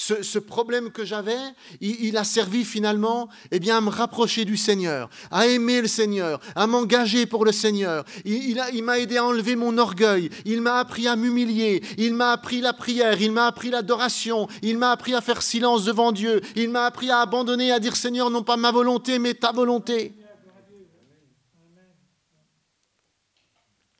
ce, 0.00 0.38
problème 0.38 0.90
que 0.90 1.04
j'avais, 1.04 1.38
il, 1.80 2.16
a 2.16 2.24
servi 2.24 2.64
finalement 2.64 3.28
eh 3.50 3.60
bien, 3.60 3.78
à 3.78 3.80
me 3.80 3.90
rapprocher 3.90 4.46
du 4.46 4.56
Seigneur, 4.56 5.10
à 5.30 5.46
aimer 5.46 5.82
le 5.82 5.88
Seigneur, 5.88 6.40
à 6.54 6.66
m'engager 6.66 7.26
pour 7.26 7.44
le 7.44 7.52
Seigneur. 7.52 8.04
Il, 8.24 8.62
il 8.72 8.82
m'a 8.82 8.98
aidé 8.98 9.18
à 9.18 9.24
enlever 9.24 9.56
mon 9.56 9.76
orgueil, 9.76 10.30
il 10.46 10.62
m'a 10.62 10.76
appris 10.78 11.06
à 11.06 11.16
m'humilier, 11.16 11.82
il 11.98 12.14
m'a 12.14 12.32
appris 12.32 12.62
la 12.62 12.72
prière, 12.72 13.20
il 13.20 13.32
m'a 13.32 13.46
appris 13.46 13.68
l'adoration, 13.68 14.48
il 14.62 14.78
m'a 14.78 14.92
appris 14.92 15.14
à 15.14 15.20
faire 15.20 15.42
silence 15.42 15.84
devant 15.84 16.12
Dieu, 16.12 16.40
il 16.56 16.70
m'a 16.70 16.86
appris 16.86 17.10
à 17.10 17.20
abandonner, 17.20 17.70
à 17.70 17.78
dire 17.78 17.94
Seigneur, 17.94 18.30
non 18.30 18.42
pas 18.42 18.56
ma 18.56 18.72
volonté, 18.72 19.18
mais 19.18 19.34
ta 19.34 19.52
volonté. 19.52 20.14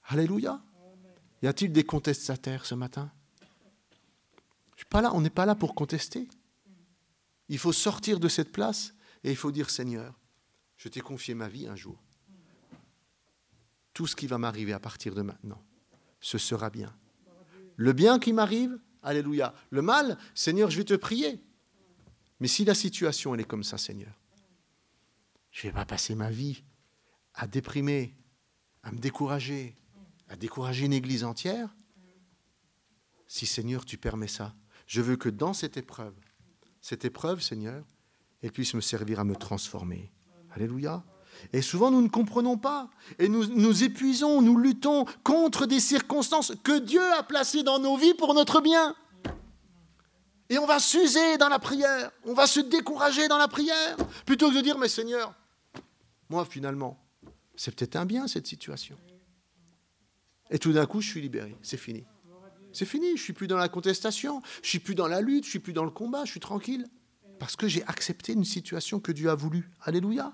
Alléluia. 0.09 0.61
Y 1.43 1.47
a-t-il 1.47 1.73
des 1.73 1.85
contestataires 1.85 2.67
ce 2.67 2.75
matin? 2.75 3.13
On 4.93 5.21
n'est 5.21 5.31
pas 5.31 5.47
là 5.47 5.55
pour 5.55 5.75
contester. 5.75 6.29
Il 7.49 7.59
faut 7.59 7.73
sortir 7.73 8.21
de 8.21 8.29
cette 8.29 8.53
place 8.53 8.95
et 9.25 9.31
il 9.31 9.37
faut 9.37 9.51
dire 9.51 9.71
Seigneur, 9.71 10.19
je 10.77 10.89
t'ai 10.89 11.01
confié 11.01 11.35
ma 11.35 11.49
vie 11.49 11.67
un 11.67 11.77
jour. 11.77 12.03
Tout 13.93 14.07
ce 14.07 14.17
qui 14.17 14.27
va 14.27 14.39
m'arriver 14.39 14.73
à 14.73 14.81
partir 14.81 15.15
de 15.15 15.23
maintenant, 15.23 15.63
ce 16.21 16.39
sera 16.39 16.71
bien. 16.71 16.95
Le 17.77 17.93
bien 17.93 18.19
qui 18.19 18.33
m'arrive, 18.33 18.79
alléluia. 19.03 19.55
Le 19.71 19.83
mal, 19.83 20.17
Seigneur, 20.35 20.71
je 20.71 20.79
vais 20.79 20.85
te 20.85 20.95
prier. 20.95 21.43
Mais 22.39 22.49
si 22.49 22.65
la 22.65 22.75
situation 22.75 23.35
elle 23.35 23.41
est 23.41 23.45
comme 23.45 23.65
ça, 23.65 23.79
Seigneur, 23.79 24.19
je 25.51 25.67
ne 25.67 25.73
vais 25.73 25.77
pas 25.77 25.85
passer 25.85 26.15
ma 26.15 26.31
vie 26.31 26.63
à 27.35 27.47
déprimer, 27.47 28.17
à 28.83 28.93
me 28.93 28.99
décourager, 28.99 29.77
à 30.29 30.37
décourager 30.37 30.87
une 30.87 30.93
église 30.93 31.25
entière. 31.25 31.75
Si 33.27 33.47
Seigneur, 33.47 33.85
tu 33.85 33.99
permets 33.99 34.29
ça, 34.29 34.55
je 34.91 35.01
veux 35.01 35.15
que 35.15 35.29
dans 35.29 35.55
cette 35.55 35.77
épreuve, 35.77 36.17
cette 36.81 37.05
épreuve, 37.05 37.41
Seigneur, 37.41 37.85
elle 38.43 38.51
puisse 38.51 38.75
me 38.75 38.81
servir 38.81 39.21
à 39.21 39.25
me 39.25 39.37
transformer. 39.37 40.11
Alléluia. 40.51 41.05
Et 41.53 41.63
souvent, 41.63 41.93
nous 41.93 42.03
ne 42.03 42.09
comprenons 42.09 42.59
pas. 42.59 42.91
Et 43.21 43.29
nous 43.29 43.47
nous 43.47 43.85
épuisons, 43.85 44.43
nous 44.43 44.57
luttons 44.57 45.05
contre 45.23 45.67
des 45.67 45.79
circonstances 45.79 46.55
que 46.65 46.81
Dieu 46.81 47.05
a 47.13 47.23
placées 47.23 47.63
dans 47.63 47.79
nos 47.79 47.97
vies 47.97 48.15
pour 48.15 48.35
notre 48.35 48.61
bien. 48.61 48.97
Et 50.49 50.59
on 50.59 50.67
va 50.67 50.81
s'user 50.81 51.39
dans 51.39 51.49
la 51.49 51.61
prière. 51.61 52.11
On 52.25 52.35
va 52.35 52.49
se 52.49 52.59
décourager 52.59 53.29
dans 53.29 53.39
la 53.39 53.47
prière. 53.47 53.97
Plutôt 54.27 54.51
que 54.51 54.57
de 54.57 54.61
dire, 54.61 54.77
mais 54.77 54.89
Seigneur, 54.89 55.33
moi, 56.29 56.45
finalement, 56.45 57.01
c'est 57.55 57.73
peut-être 57.73 57.95
un 57.95 58.07
bien, 58.07 58.27
cette 58.27 58.49
situation. 58.49 58.99
Et 60.51 60.59
tout 60.59 60.73
d'un 60.73 60.87
coup, 60.87 61.01
je 61.01 61.11
suis 61.11 61.21
libéré. 61.21 61.57
C'est 61.63 61.77
fini. 61.77 62.05
C'est 62.73 62.85
fini, 62.85 63.17
je 63.17 63.23
suis 63.23 63.33
plus 63.33 63.47
dans 63.47 63.57
la 63.57 63.69
contestation, 63.69 64.43
je 64.63 64.69
suis 64.69 64.79
plus 64.79 64.95
dans 64.95 65.09
la 65.09 65.21
lutte, 65.21 65.45
je 65.45 65.51
suis 65.51 65.59
plus 65.59 65.73
dans 65.73 65.85
le 65.85 65.91
combat, 65.91 66.25
je 66.25 66.31
suis 66.31 66.41
tranquille. 66.41 66.87
Parce 67.39 67.57
que 67.57 67.69
j'ai 67.69 67.83
accepté 67.85 68.33
une 68.33 68.45
situation 68.45 69.01
que 69.01 69.13
Dieu 69.13 69.31
a 69.31 69.35
voulu. 69.35 69.71
Alléluia. 69.83 70.33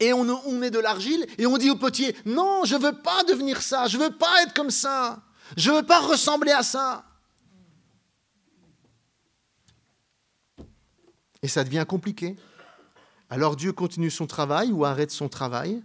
Et 0.00 0.12
on, 0.12 0.62
est 0.62 0.70
de 0.70 0.78
l'argile 0.78 1.26
et 1.38 1.46
on 1.46 1.58
dit 1.58 1.70
au 1.70 1.76
potier, 1.76 2.16
non, 2.24 2.64
je 2.64 2.74
ne 2.74 2.80
veux 2.80 2.98
pas 3.02 3.22
devenir 3.24 3.62
ça, 3.62 3.86
je 3.86 3.98
ne 3.98 4.04
veux 4.04 4.10
pas 4.10 4.42
être 4.42 4.52
comme 4.52 4.70
ça, 4.70 5.22
je 5.56 5.70
ne 5.70 5.76
veux 5.76 5.82
pas 5.84 6.00
ressembler 6.00 6.50
à 6.50 6.62
ça. 6.62 7.04
Et 11.40 11.48
ça 11.48 11.62
devient 11.62 11.84
compliqué. 11.86 12.36
Alors 13.30 13.54
Dieu 13.54 13.72
continue 13.72 14.10
son 14.10 14.26
travail 14.26 14.72
ou 14.72 14.84
arrête 14.84 15.10
son 15.10 15.28
travail 15.28 15.82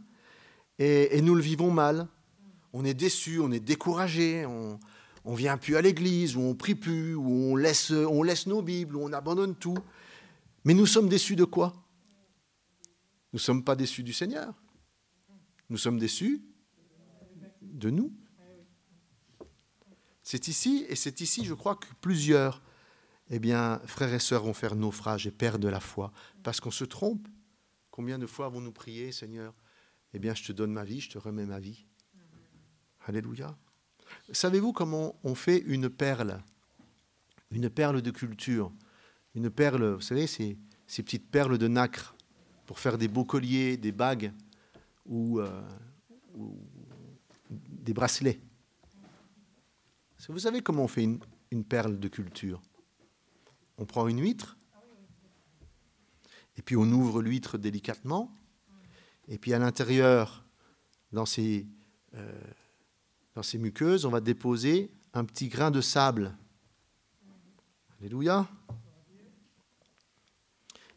et 0.80 1.22
nous 1.22 1.36
le 1.36 1.42
vivons 1.42 1.72
mal 1.72 2.08
on 2.74 2.86
est 2.86 2.94
déçu, 2.94 3.40
on 3.40 3.52
est 3.52 3.60
découragé, 3.60 4.46
on 4.46 4.80
ne 5.26 5.36
vient 5.36 5.58
plus 5.58 5.76
à 5.76 5.82
l'église, 5.82 6.36
ou 6.36 6.42
on 6.42 6.56
prie 6.56 6.76
plus, 6.76 7.16
ou 7.16 7.30
on 7.30 7.56
laisse, 7.56 7.92
on 7.92 8.24
laisse 8.24 8.48
nos 8.48 8.62
Bibles, 8.62 8.96
ou 8.96 9.04
on 9.04 9.14
abandonne 9.14 9.56
tout. 9.56 9.78
Mais 10.64 10.74
nous 10.74 10.86
sommes 10.86 11.10
déçus 11.10 11.36
de 11.36 11.46
quoi? 11.46 11.74
Nous 13.34 13.38
ne 13.38 13.40
sommes 13.40 13.64
pas 13.64 13.76
déçus 13.76 14.04
du 14.04 14.14
Seigneur. 14.14 14.54
Nous 15.70 15.78
sommes 15.78 16.00
déçus 16.00 16.42
de 17.62 17.90
nous. 17.90 18.14
C'est 20.24 20.48
ici, 20.48 20.86
et 20.90 20.96
c'est 20.96 21.22
ici, 21.22 21.46
je 21.46 21.54
crois, 21.54 21.76
que 21.76 21.88
plusieurs 22.02 22.62
eh 23.30 23.40
bien, 23.40 23.82
frères 23.86 24.14
et 24.14 24.20
sœurs 24.20 24.44
vont 24.44 24.54
faire 24.54 24.76
naufrage 24.76 25.28
et 25.28 25.32
perdre 25.32 25.70
la 25.70 25.80
foi, 25.80 26.12
parce 26.44 26.60
qu'on 26.60 26.72
se 26.72 26.86
trompe. 26.86 27.28
Combien 27.92 28.20
de 28.20 28.26
fois 28.26 28.46
avons-nous 28.46 28.72
prié, 28.72 29.12
Seigneur? 29.12 29.54
Eh 30.14 30.20
bien, 30.20 30.34
je 30.34 30.44
te 30.44 30.52
donne 30.52 30.72
ma 30.72 30.86
vie, 30.86 31.02
je 31.02 31.10
te 31.10 31.18
remets 31.18 31.46
ma 31.46 31.60
vie. 31.60 31.86
Alléluia. 33.08 33.56
Savez-vous 34.34 34.74
comment 34.74 35.16
on 35.24 35.34
fait 35.34 35.60
une 35.60 35.90
perle? 35.90 36.44
Une 37.52 37.70
perle 37.70 38.02
de 38.02 38.12
culture. 38.12 38.70
Une 39.34 39.50
perle, 39.50 39.94
vous 39.94 40.02
savez, 40.02 40.28
ces, 40.28 40.58
petites 40.88 41.32
perles 41.32 41.58
de 41.58 41.70
nacre 41.70 42.18
pour 42.66 42.80
faire 42.80 42.98
des 42.98 43.08
beaux 43.08 43.24
colliers, 43.24 43.78
des 43.78 43.94
bagues 43.94 44.34
ou, 45.06 45.40
euh, 45.40 45.62
des 47.50 47.94
bracelets. 47.94 48.42
Vous 50.28 50.40
savez 50.40 50.60
comment 50.62 50.84
on 50.84 50.90
fait 50.90 51.04
une, 51.04 51.20
une 51.52 51.64
perle 51.64 52.02
de 52.02 52.10
culture? 52.10 52.62
On 53.78 53.86
prend 53.86 54.10
une 54.10 54.20
huître, 54.20 54.58
et 56.58 56.62
puis 56.62 56.76
on 56.76 56.92
ouvre 56.92 57.22
l'huître 57.22 57.58
délicatement, 57.58 58.36
et 59.30 59.38
puis 59.38 59.54
à 59.54 59.60
l'intérieur, 59.60 60.44
dans 61.14 61.26
ces 61.26 61.66
euh, 62.16 62.42
dans 63.38 63.44
ces 63.44 63.60
muqueuses, 63.60 64.04
on 64.04 64.10
va 64.10 64.20
déposer 64.20 64.90
un 65.14 65.24
petit 65.24 65.48
grain 65.48 65.70
de 65.70 65.80
sable. 65.80 66.36
Alléluia. 68.00 68.48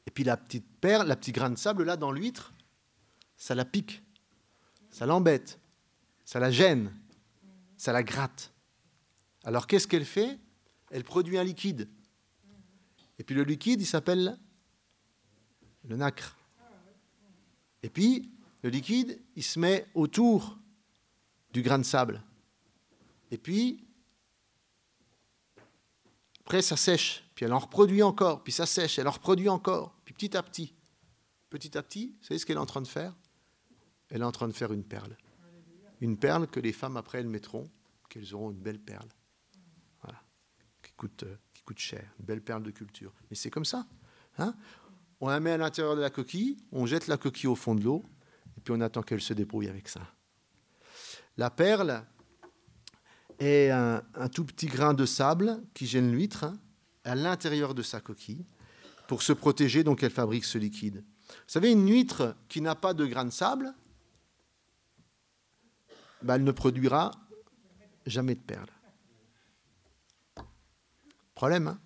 Et 0.07 0.11
puis 0.11 0.25
la 0.25 0.39
petite 0.39 0.67
perle, 0.81 1.07
la 1.07 1.17
petite 1.17 1.35
grain 1.35 1.51
de 1.51 1.59
sable 1.59 1.85
là 1.85 1.99
dans 1.99 2.11
l'huître, 2.11 2.55
ça 3.37 3.55
la 3.55 3.67
pique, 3.67 4.03
ça 4.91 5.05
l'embête, 5.05 5.61
ça 6.25 6.41
la 6.41 6.51
gêne, 6.51 6.91
ça 7.77 7.93
la 7.93 8.03
gratte. 8.03 8.55
Alors 9.45 9.67
qu'est-ce 9.67 9.87
qu'elle 9.87 10.07
fait? 10.07 10.39
Elle 10.91 11.05
produit 11.05 11.37
un 11.37 11.45
liquide. 11.45 11.91
Et 13.19 13.23
puis 13.23 13.35
le 13.35 13.43
liquide, 13.43 13.83
il 13.83 13.87
s'appelle 13.87 14.39
le 15.85 15.95
nacre. 15.95 16.39
Et 17.83 17.91
puis 17.91 18.33
le 18.63 18.71
liquide, 18.71 19.21
il 19.37 19.45
se 19.45 19.59
met 19.59 19.87
autour 19.93 20.59
du 21.53 21.61
grain 21.61 21.79
de 21.79 21.85
sable. 21.85 22.23
Et 23.31 23.39
puis, 23.39 23.87
après, 26.41 26.63
ça 26.63 26.77
sèche, 26.77 27.25
puis 27.35 27.45
elle 27.45 27.53
en 27.53 27.59
reproduit 27.59 28.03
encore, 28.03 28.43
puis 28.43 28.53
ça 28.53 28.67
sèche, 28.67 28.99
elle 28.99 29.07
en 29.07 29.13
reproduit 29.13 29.49
encore, 29.49 29.95
puis 30.05 30.15
petit 30.15 30.37
à 30.37 30.43
petit, 30.43 30.75
petit 31.49 31.79
à 31.79 31.83
petit, 31.83 32.17
vous 32.19 32.27
savez 32.27 32.39
ce 32.39 32.47
qu'elle 32.47 32.57
est 32.57 32.61
en 32.61 32.67
train 32.67 32.83
de 32.83 32.89
faire? 32.89 33.15
Elle 34.09 34.23
est 34.23 34.25
en 34.25 34.33
train 34.33 34.49
de 34.49 34.53
faire 34.53 34.73
une 34.73 34.83
perle. 34.83 35.17
Une 36.01 36.17
perle 36.17 36.49
que 36.49 36.59
les 36.59 36.73
femmes, 36.73 36.97
après, 36.97 37.19
elles 37.19 37.29
mettront, 37.29 37.71
qu'elles 38.09 38.35
auront 38.35 38.51
une 38.51 38.59
belle 38.59 38.81
perle. 38.81 39.09
Voilà. 40.03 40.21
Qui 40.83 40.93
coûte, 40.95 41.23
euh, 41.23 41.37
qui 41.55 41.63
coûte 41.63 41.79
cher, 41.79 42.13
une 42.19 42.27
belle 42.27 42.43
perle 42.43 42.63
de 42.63 42.71
culture. 42.73 43.13
Mais 43.31 43.37
c'est 43.37 43.51
comme 43.51 43.65
ça. 43.65 43.87
Hein? 44.39 44.55
On 45.21 45.29
la 45.29 45.39
met 45.39 45.53
à 45.53 45.57
l'intérieur 45.57 45.95
de 45.95 46.01
la 46.01 46.11
coquille, 46.11 46.57
on 46.73 46.87
jette 46.87 47.07
la 47.07 47.17
coquille 47.17 47.49
au 47.49 47.55
fond 47.55 47.75
de 47.75 47.85
l'eau, 47.85 48.03
et 48.57 48.61
puis 48.61 48.75
on 48.77 48.81
attend 48.81 49.03
qu'elle 49.03 49.21
se 49.21 49.35
débrouille 49.35 49.69
avec 49.69 49.89
ça. 49.89 50.01
La 51.37 51.51
perle, 51.51 52.05
et 53.41 53.71
un, 53.71 54.03
tout 54.33 54.45
petit 54.45 54.67
grain 54.67 54.95
de 54.95 55.07
sable 55.07 55.63
qui 55.75 55.87
gêne 55.87 56.13
l'huître 56.13 56.45
hein, 56.45 56.59
à 57.05 57.15
l'intérieur 57.15 57.75
de 57.75 57.83
sa 57.83 58.01
coquille 58.01 58.45
pour 59.09 59.23
se 59.23 59.33
protéger, 59.33 59.83
donc 59.83 60.03
elle 60.03 60.11
fabrique 60.11 60.45
ce 60.45 60.59
liquide. 60.59 61.03
Vous 61.29 61.49
savez, 61.49 61.73
une 61.73 61.91
huître 61.91 62.37
qui 62.49 62.61
n'a 62.61 62.75
pas 62.75 62.95
de 62.95 63.07
grain 63.07 63.25
de 63.25 63.31
sable, 63.31 63.73
bah, 66.23 66.37
elle 66.37 66.45
ne 66.45 66.53
produira 66.53 67.11
jamais 68.07 68.35
de 68.35 68.41
perles. 68.41 68.71
Problème, 71.35 71.69
hein? 71.69 71.81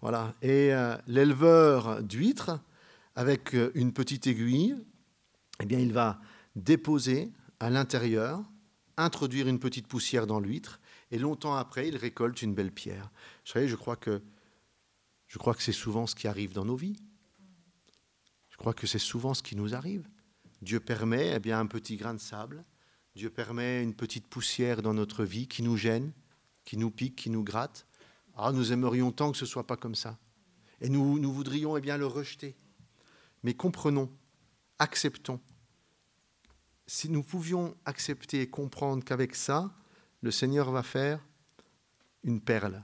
Voilà. 0.00 0.34
Et 0.42 0.72
euh, 0.72 0.96
l'éleveur 1.06 2.02
d'huîtres, 2.02 2.60
avec 3.14 3.54
euh, 3.54 3.70
une 3.74 3.92
petite 3.92 4.26
aiguille, 4.26 4.76
eh 5.60 5.66
bien, 5.66 5.78
il 5.78 5.92
va 5.92 6.20
déposer 6.54 7.32
à 7.60 7.70
l'intérieur, 7.70 8.42
introduire 8.98 9.48
une 9.48 9.58
petite 9.58 9.86
poussière 9.86 10.26
dans 10.26 10.40
l'huître, 10.40 10.80
et 11.10 11.18
longtemps 11.18 11.54
après, 11.54 11.88
il 11.88 11.96
récolte 11.96 12.42
une 12.42 12.54
belle 12.54 12.72
pierre. 12.72 13.10
Vous 13.44 13.52
savez, 13.52 13.68
je 13.68 13.76
crois 13.76 13.96
que, 13.96 14.22
je 15.26 15.38
crois 15.38 15.54
que 15.54 15.62
c'est 15.62 15.72
souvent 15.72 16.06
ce 16.06 16.14
qui 16.14 16.28
arrive 16.28 16.52
dans 16.52 16.64
nos 16.64 16.76
vies. 16.76 16.96
Je 18.50 18.56
crois 18.56 18.74
que 18.74 18.86
c'est 18.86 18.98
souvent 18.98 19.34
ce 19.34 19.42
qui 19.42 19.56
nous 19.56 19.74
arrive. 19.74 20.08
Dieu 20.62 20.80
permet 20.80 21.34
eh 21.36 21.38
bien, 21.38 21.60
un 21.60 21.66
petit 21.66 21.96
grain 21.96 22.14
de 22.14 22.20
sable, 22.20 22.64
Dieu 23.14 23.30
permet 23.30 23.82
une 23.82 23.94
petite 23.94 24.26
poussière 24.26 24.82
dans 24.82 24.94
notre 24.94 25.24
vie 25.24 25.48
qui 25.48 25.62
nous 25.62 25.76
gêne, 25.76 26.12
qui 26.64 26.76
nous 26.76 26.90
pique, 26.90 27.16
qui 27.16 27.30
nous 27.30 27.42
gratte. 27.42 27.86
Ah, 28.36 28.52
nous 28.52 28.72
aimerions 28.72 29.10
tant 29.10 29.32
que 29.32 29.38
ce 29.38 29.44
ne 29.44 29.48
soit 29.48 29.66
pas 29.66 29.76
comme 29.76 29.94
ça. 29.94 30.18
Et 30.80 30.88
nous, 30.88 31.18
nous 31.18 31.32
voudrions 31.32 31.76
eh 31.76 31.80
bien, 31.80 31.96
le 31.96 32.06
rejeter. 32.06 32.56
Mais 33.42 33.54
comprenons, 33.54 34.10
acceptons. 34.78 35.40
Si 36.88 37.10
nous 37.10 37.22
pouvions 37.22 37.76
accepter 37.84 38.40
et 38.40 38.48
comprendre 38.48 39.04
qu'avec 39.04 39.34
ça, 39.34 39.74
le 40.22 40.30
Seigneur 40.30 40.70
va 40.70 40.82
faire 40.82 41.22
une 42.24 42.40
perle. 42.40 42.82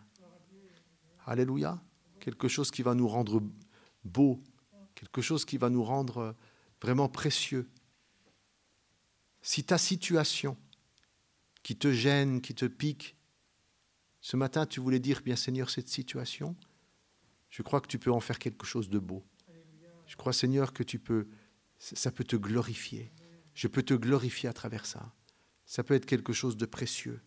Alléluia. 1.24 1.82
Quelque 2.20 2.46
chose 2.46 2.70
qui 2.70 2.82
va 2.82 2.94
nous 2.94 3.08
rendre 3.08 3.42
beau, 4.04 4.42
quelque 4.94 5.22
chose 5.22 5.46
qui 5.46 5.56
va 5.56 5.70
nous 5.70 5.82
rendre 5.82 6.36
vraiment 6.82 7.08
précieux. 7.08 7.66
Si 9.40 9.64
ta 9.64 9.78
situation 9.78 10.58
qui 11.62 11.74
te 11.74 11.90
gêne, 11.90 12.42
qui 12.42 12.54
te 12.54 12.66
pique, 12.66 13.16
ce 14.20 14.36
matin 14.36 14.66
tu 14.66 14.80
voulais 14.80 14.98
dire, 15.00 15.22
bien 15.22 15.34
Seigneur, 15.34 15.70
cette 15.70 15.88
situation, 15.88 16.54
je 17.48 17.62
crois 17.62 17.80
que 17.80 17.88
tu 17.88 17.98
peux 17.98 18.12
en 18.12 18.20
faire 18.20 18.38
quelque 18.38 18.66
chose 18.66 18.90
de 18.90 18.98
beau. 18.98 19.24
Je 20.06 20.16
crois, 20.16 20.34
Seigneur, 20.34 20.74
que 20.74 20.82
tu 20.82 20.98
peux, 20.98 21.26
ça 21.78 22.12
peut 22.12 22.24
te 22.24 22.36
glorifier. 22.36 23.10
Je 23.54 23.68
peux 23.68 23.82
te 23.82 23.94
glorifier 23.94 24.48
à 24.48 24.52
travers 24.52 24.84
ça. 24.84 25.12
Ça 25.64 25.82
peut 25.82 25.94
être 25.94 26.06
quelque 26.06 26.32
chose 26.32 26.56
de 26.56 26.66
précieux. 26.66 27.20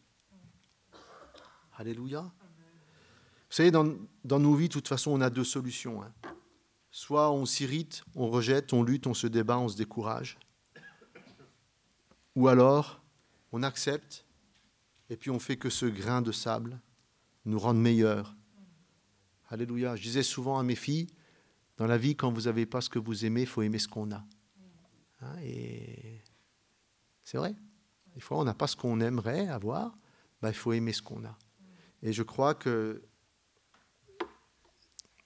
Alléluia. 1.74 2.22
Vous 2.22 3.56
savez, 3.56 3.72
dans, 3.72 3.86
nos 4.26 4.56
vies, 4.56 4.68
de 4.68 4.74
toute 4.74 4.88
façon, 4.88 5.12
on 5.12 5.22
a 5.22 5.30
deux 5.30 5.46
solutions. 5.46 6.04
Hein. 6.04 6.12
Soit 6.92 7.32
on 7.32 7.46
s'irrite, 7.46 8.04
on 8.16 8.30
rejette, 8.30 8.74
on 8.74 8.84
lutte, 8.84 9.08
on 9.08 9.13
se 9.13 9.28
débat, 9.28 9.58
on 9.58 9.70
se 9.70 9.78
décourage. 9.78 10.38
Ou 12.36 12.48
alors, 12.50 13.02
on 13.52 13.63
accepte 13.63 14.26
et 15.10 15.16
puis 15.16 15.30
on 15.30 15.40
fait 15.40 15.58
que 15.58 15.70
ce 15.70 15.86
grain 15.86 16.22
de 16.22 16.32
sable 16.32 16.80
nous 17.46 17.60
rende 17.60 17.80
meilleurs. 17.80 18.36
Alléluia. 19.50 19.96
Je 19.96 20.04
disais 20.04 20.24
souvent 20.24 20.60
à 20.60 20.63
mes 20.63 20.76
filles, 20.76 21.08
dans 21.78 21.88
la 21.88 21.98
vie, 21.98 22.16
quand 22.16 22.32
vous 22.32 22.42
n'avez 22.42 22.66
pas 22.66 22.82
ce 22.82 22.90
que 22.90 23.00
vous 23.00 23.26
aimez, 23.26 23.42
il 23.42 23.48
faut 23.48 23.62
aimer 23.62 23.80
ce 23.80 23.88
qu'on 23.88 24.12
a. 24.12 24.26
Hein, 25.21 25.36
et 25.41 26.21
c'est 27.23 27.38
vrai. 27.38 27.56
Des 28.13 28.21
fois, 28.21 28.38
on 28.38 28.43
n'a 28.43 28.53
pas 28.53 28.67
ce 28.67 28.75
qu'on 28.75 28.99
aimerait 28.99 29.47
avoir, 29.47 29.97
ben, 30.41 30.49
il 30.49 30.56
faut 30.56 30.73
aimer 30.73 30.93
ce 30.93 31.01
qu'on 31.01 31.23
a. 31.25 31.38
Et 32.01 32.13
je 32.13 32.23
crois 32.23 32.53
que 32.56 33.03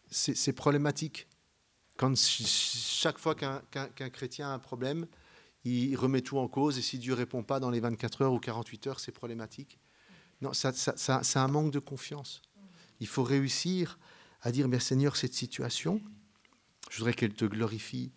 c'est 0.10 0.54
problématique. 0.54 1.28
Chaque 2.16 3.18
fois 3.18 3.36
qu'un 3.36 4.10
chrétien 4.10 4.50
a 4.50 4.54
un 4.54 4.60
problème, 4.60 5.08
il 5.64 5.96
remet 5.96 6.22
tout 6.22 6.38
en 6.38 6.48
cause, 6.48 6.78
et 6.80 6.82
si 6.82 6.98
Dieu 6.98 7.14
ne 7.14 7.18
répond 7.18 7.44
pas 7.44 7.60
dans 7.60 7.70
les 7.70 7.80
24 7.80 8.24
heures 8.24 8.34
ou 8.34 8.40
48 8.40 8.88
heures, 8.88 9.00
c'est 9.00 9.12
problématique. 9.12 9.80
Non, 10.42 10.54
ça, 10.54 10.74
c'est 10.74 11.40
un 11.40 11.48
manque 11.48 11.72
de 11.72 11.80
confiance. 11.80 12.42
Il 13.00 13.08
faut 13.08 13.24
réussir 13.24 14.00
à 14.42 14.52
dire, 14.52 14.68
mais 14.68 14.80
Seigneur, 14.80 15.16
cette 15.16 15.36
situation, 15.36 16.02
je 16.90 16.98
voudrais 16.98 17.14
qu'elle 17.14 17.34
te 17.34 17.46
glorifie. 17.46 18.12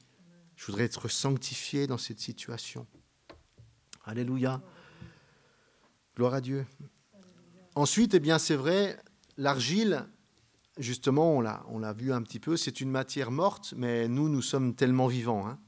Je 0.65 0.73
voudrais 0.73 0.85
être 0.85 1.09
sanctifié 1.09 1.87
dans 1.87 1.99
cette 1.99 2.21
situation. 2.21 2.87
Alléluia. 4.07 4.63
Gloire 6.17 6.33
à 6.33 6.41
Dieu. 6.41 6.65
Ensuite, 7.75 8.15
eh 8.15 8.19
bien, 8.19 8.39
c'est 8.39 8.57
vrai, 8.57 8.99
l'argile, 9.37 10.07
justement, 10.79 11.37
on 11.37 11.43
l'a, 11.43 11.67
on 11.69 11.81
l'a 11.81 11.93
vu 11.93 12.15
un 12.15 12.23
petit 12.23 12.41
peu, 12.41 12.57
c'est 12.57 12.81
une 12.81 12.89
matière 12.89 13.31
morte, 13.31 13.75
mais 13.77 14.09
nous, 14.09 14.31
nous 14.31 14.41
sommes 14.41 14.75
tellement 14.75 15.07
vivants. 15.07 15.47
Hein. 15.47 15.59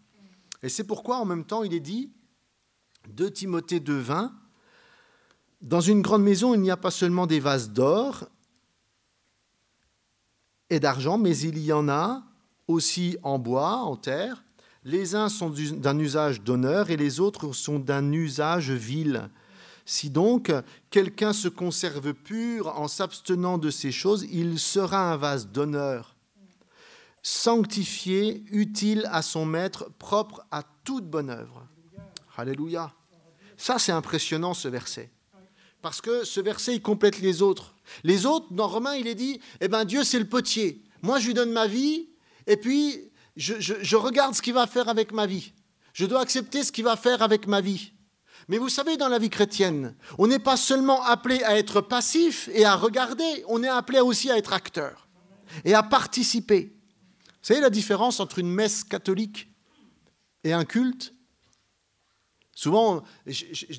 Et 0.63 0.71
c'est 0.71 0.85
pourquoi, 0.85 1.19
en 1.19 1.27
même 1.27 1.45
temps, 1.45 1.63
il 1.63 1.75
est 1.75 1.81
dit, 1.81 2.11
de 3.07 3.29
Timothée 3.29 3.81
2,20, 3.81 4.31
dans 5.61 5.83
une 5.83 6.01
grande 6.01 6.23
maison, 6.23 6.55
il 6.55 6.63
n'y 6.63 6.71
a 6.71 6.79
pas 6.79 6.91
seulement 6.91 7.27
des 7.27 7.41
vases 7.41 7.69
d'or 7.69 8.31
et 10.71 10.81
d'argent, 10.81 11.19
mais 11.19 11.37
il 11.37 11.59
y 11.59 11.75
en 11.75 11.87
a 11.91 12.25
aussi 12.67 13.19
en 13.23 13.39
bois, 13.39 13.77
en 13.81 13.97
terre. 13.99 14.43
Les 14.87 15.17
uns 15.17 15.29
sont 15.29 15.51
d'un 15.51 15.99
usage 15.99 16.43
d'honneur 16.43 16.91
et 16.91 16.97
les 16.97 17.19
autres 17.19 17.53
sont 17.53 17.81
d'un 17.81 18.13
usage 18.13 18.71
vil. 18.71 19.29
Si 19.85 20.11
donc 20.11 20.53
quelqu'un 20.91 21.33
se 21.33 21.49
conserve 21.49 22.15
pur 22.15 22.69
en 22.69 22.87
s'abstenant 22.87 23.59
de 23.59 23.71
ces 23.71 23.91
choses, 23.91 24.29
il 24.31 24.61
sera 24.61 25.13
un 25.13 25.17
vase 25.17 25.49
d'honneur, 25.49 26.15
sanctifié, 27.21 28.45
utile 28.53 29.09
à 29.11 29.23
son 29.23 29.45
maître, 29.45 29.91
propre 29.99 30.47
à 30.53 30.63
toute 30.85 31.11
bonne 31.11 31.31
œuvre. 31.31 31.67
Alléluia. 32.37 32.95
Ça, 33.57 33.81
c'est 33.81 33.91
impressionnant, 33.91 34.55
ce 34.55 34.69
verset. 34.69 35.11
Parce 35.83 36.01
que 36.01 36.23
ce 36.23 36.41
verset, 36.41 36.77
il 36.77 36.83
complète 36.83 37.19
les 37.19 37.43
autres. 37.43 37.75
Les 38.05 38.25
autres, 38.25 38.47
dans 38.53 38.69
Romains, 38.69 38.95
il 38.95 39.09
est 39.09 39.17
dit, 39.17 39.41
eh 39.61 39.67
bien, 39.67 39.85
Dieu, 39.85 40.05
c'est 40.05 40.21
le 40.21 40.29
potier. 40.29 40.85
Moi, 41.03 41.19
je 41.19 41.27
lui 41.27 41.35
donne 41.35 41.51
ma 41.51 41.67
vie, 41.67 42.09
et 42.47 42.57
puis 42.57 43.11
je, 43.37 43.97
regarde 43.97 44.35
ce 44.35 44.43
qu'il 44.43 44.55
va 44.55 44.67
faire 44.67 44.89
avec 44.89 45.13
ma 45.13 45.27
vie. 45.27 45.53
Je 45.93 46.07
dois 46.07 46.21
accepter 46.21 46.65
ce 46.65 46.73
qu'il 46.73 46.85
va 46.85 46.97
faire 46.97 47.23
avec 47.23 47.47
ma 47.47 47.61
vie. 47.61 47.93
Mais 48.49 48.59
vous 48.59 48.69
savez, 48.69 48.97
dans 48.97 49.09
la 49.09 49.19
vie 49.19 49.31
chrétienne, 49.31 49.95
on 50.19 50.27
n'est 50.27 50.39
pas 50.39 50.57
seulement 50.57 51.03
appelé 51.03 51.43
à 51.43 51.59
être 51.59 51.81
passif 51.81 52.49
et 52.53 52.65
à 52.65 52.77
regarder, 52.77 53.45
on 53.49 53.63
est 53.63 53.69
appelé 53.69 54.01
aussi 54.01 54.31
à 54.31 54.39
être 54.39 54.53
acteur 54.53 55.09
et 55.65 55.75
à 55.75 55.83
participer. 55.83 56.73
Vous 57.27 57.55
savez 57.55 57.61
la 57.61 57.71
différence 57.71 58.21
entre 58.21 58.39
une 58.39 58.51
messe 58.51 58.85
catholique 58.85 59.49
et 60.45 60.53
un 60.53 60.65
culte? 60.65 61.13
Souvent, 62.55 63.03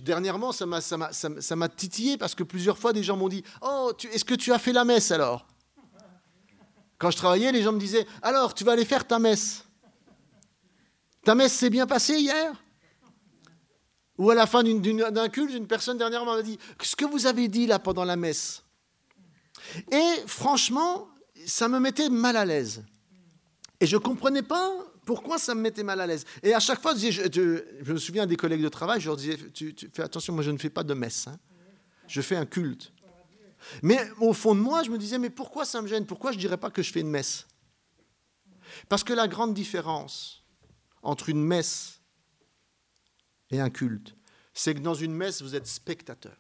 dernièrement, 0.02 0.52
ça 0.52 0.66
m'a 0.66 1.70
titillé 1.70 2.18
parce 2.18 2.36
que 2.36 2.44
plusieurs 2.44 2.78
fois, 2.78 2.94
des 2.94 3.04
gens 3.04 3.18
m'ont 3.18 3.30
dit 3.30 3.44
Oh, 3.62 3.92
est-ce 4.12 4.26
que 4.26 4.36
tu 4.36 4.54
as 4.54 4.60
fait 4.60 4.74
la 4.74 4.86
messe 4.86 5.12
alors? 5.12 5.48
Quand 6.98 7.12
je 7.12 7.18
travaillais, 7.18 7.52
les 7.52 7.62
gens 7.62 7.72
me 7.72 7.80
disaient 7.80 8.06
Alors, 8.22 8.54
tu 8.54 8.64
vas 8.64 8.74
aller 8.74 8.86
faire 8.86 9.06
ta 9.06 9.20
messe. 9.20 9.64
Ta 11.24 11.36
messe 11.36 11.54
s'est 11.54 11.70
bien 11.70 11.86
passée 11.86 12.16
hier? 12.16 12.54
Ou 14.18 14.32
à 14.32 14.36
la 14.36 14.48
fin 14.48 14.64
d'un 14.64 15.30
culte, 15.30 15.54
une 15.54 15.68
personne 15.68 15.98
dernièrement 15.98 16.36
m'a 16.36 16.42
dit 16.42 16.58
Ce 16.82 16.96
que 16.96 17.06
vous 17.06 17.28
avez 17.28 17.48
dit 17.48 17.68
là 17.68 17.80
pendant 17.80 18.04
la 18.04 18.16
messe? 18.16 18.64
Et 19.92 20.14
franchement, 20.26 21.08
ça 21.46 21.68
me 21.68 21.80
mettait 21.80 22.10
mal 22.10 22.36
à 22.36 22.46
l'aise. 22.46 22.84
Et 23.80 23.86
je 23.86 23.96
ne 23.96 24.02
comprenais 24.02 24.42
pas 24.42 24.72
pourquoi 25.06 25.38
ça 25.38 25.54
me 25.54 25.62
mettait 25.62 25.84
mal 25.84 26.02
à 26.02 26.08
l'aise. 26.08 26.26
Et 26.42 26.54
à 26.54 26.60
chaque 26.60 26.82
fois, 26.82 26.94
je, 26.96 27.92
me 27.92 27.98
souviens 27.98 28.26
des 28.26 28.36
collègues 28.36 28.64
de 28.64 28.70
travail, 28.70 29.00
je 29.00 29.08
leur 29.08 29.18
disais 29.18 29.38
tu, 29.54 29.76
Fais 29.94 30.04
attention, 30.04 30.34
moi 30.34 30.44
je 30.44 30.52
ne 30.52 30.58
fais 30.58 30.70
pas 30.70 30.84
de 30.84 30.94
messe. 30.94 31.28
Hein. 31.28 31.38
Je 32.08 32.22
fais 32.22 32.36
un 32.36 32.46
culte. 32.46 32.92
Mais 33.82 34.00
au 34.20 34.34
fond 34.34 34.56
de 34.56 34.60
moi, 34.60 34.84
je 34.84 34.90
me 34.90 34.98
disais 34.98 35.18
Mais 35.18 35.30
pourquoi 35.30 35.66
ça 35.66 35.82
me 35.82 35.88
gêne? 35.88 36.06
Pourquoi 36.06 36.32
je 36.32 36.38
ne 36.38 36.42
dirais 36.42 36.58
pas 36.58 36.70
que 36.70 36.82
je 36.82 36.92
fais 36.92 37.02
une 37.02 37.10
messe? 37.10 37.48
Parce 38.90 39.04
que 39.04 39.14
la 39.14 39.28
grande 39.28 39.54
différence 39.54 40.44
entre 41.02 41.30
une 41.30 41.44
messe 41.44 42.02
et 43.50 43.60
un 43.60 43.70
culte, 43.70 44.16
c'est 44.54 44.74
que 44.74 44.80
dans 44.80 44.94
une 44.94 45.14
messe, 45.14 45.42
vous 45.42 45.56
êtes 45.56 45.68
spectateur. 45.68 46.38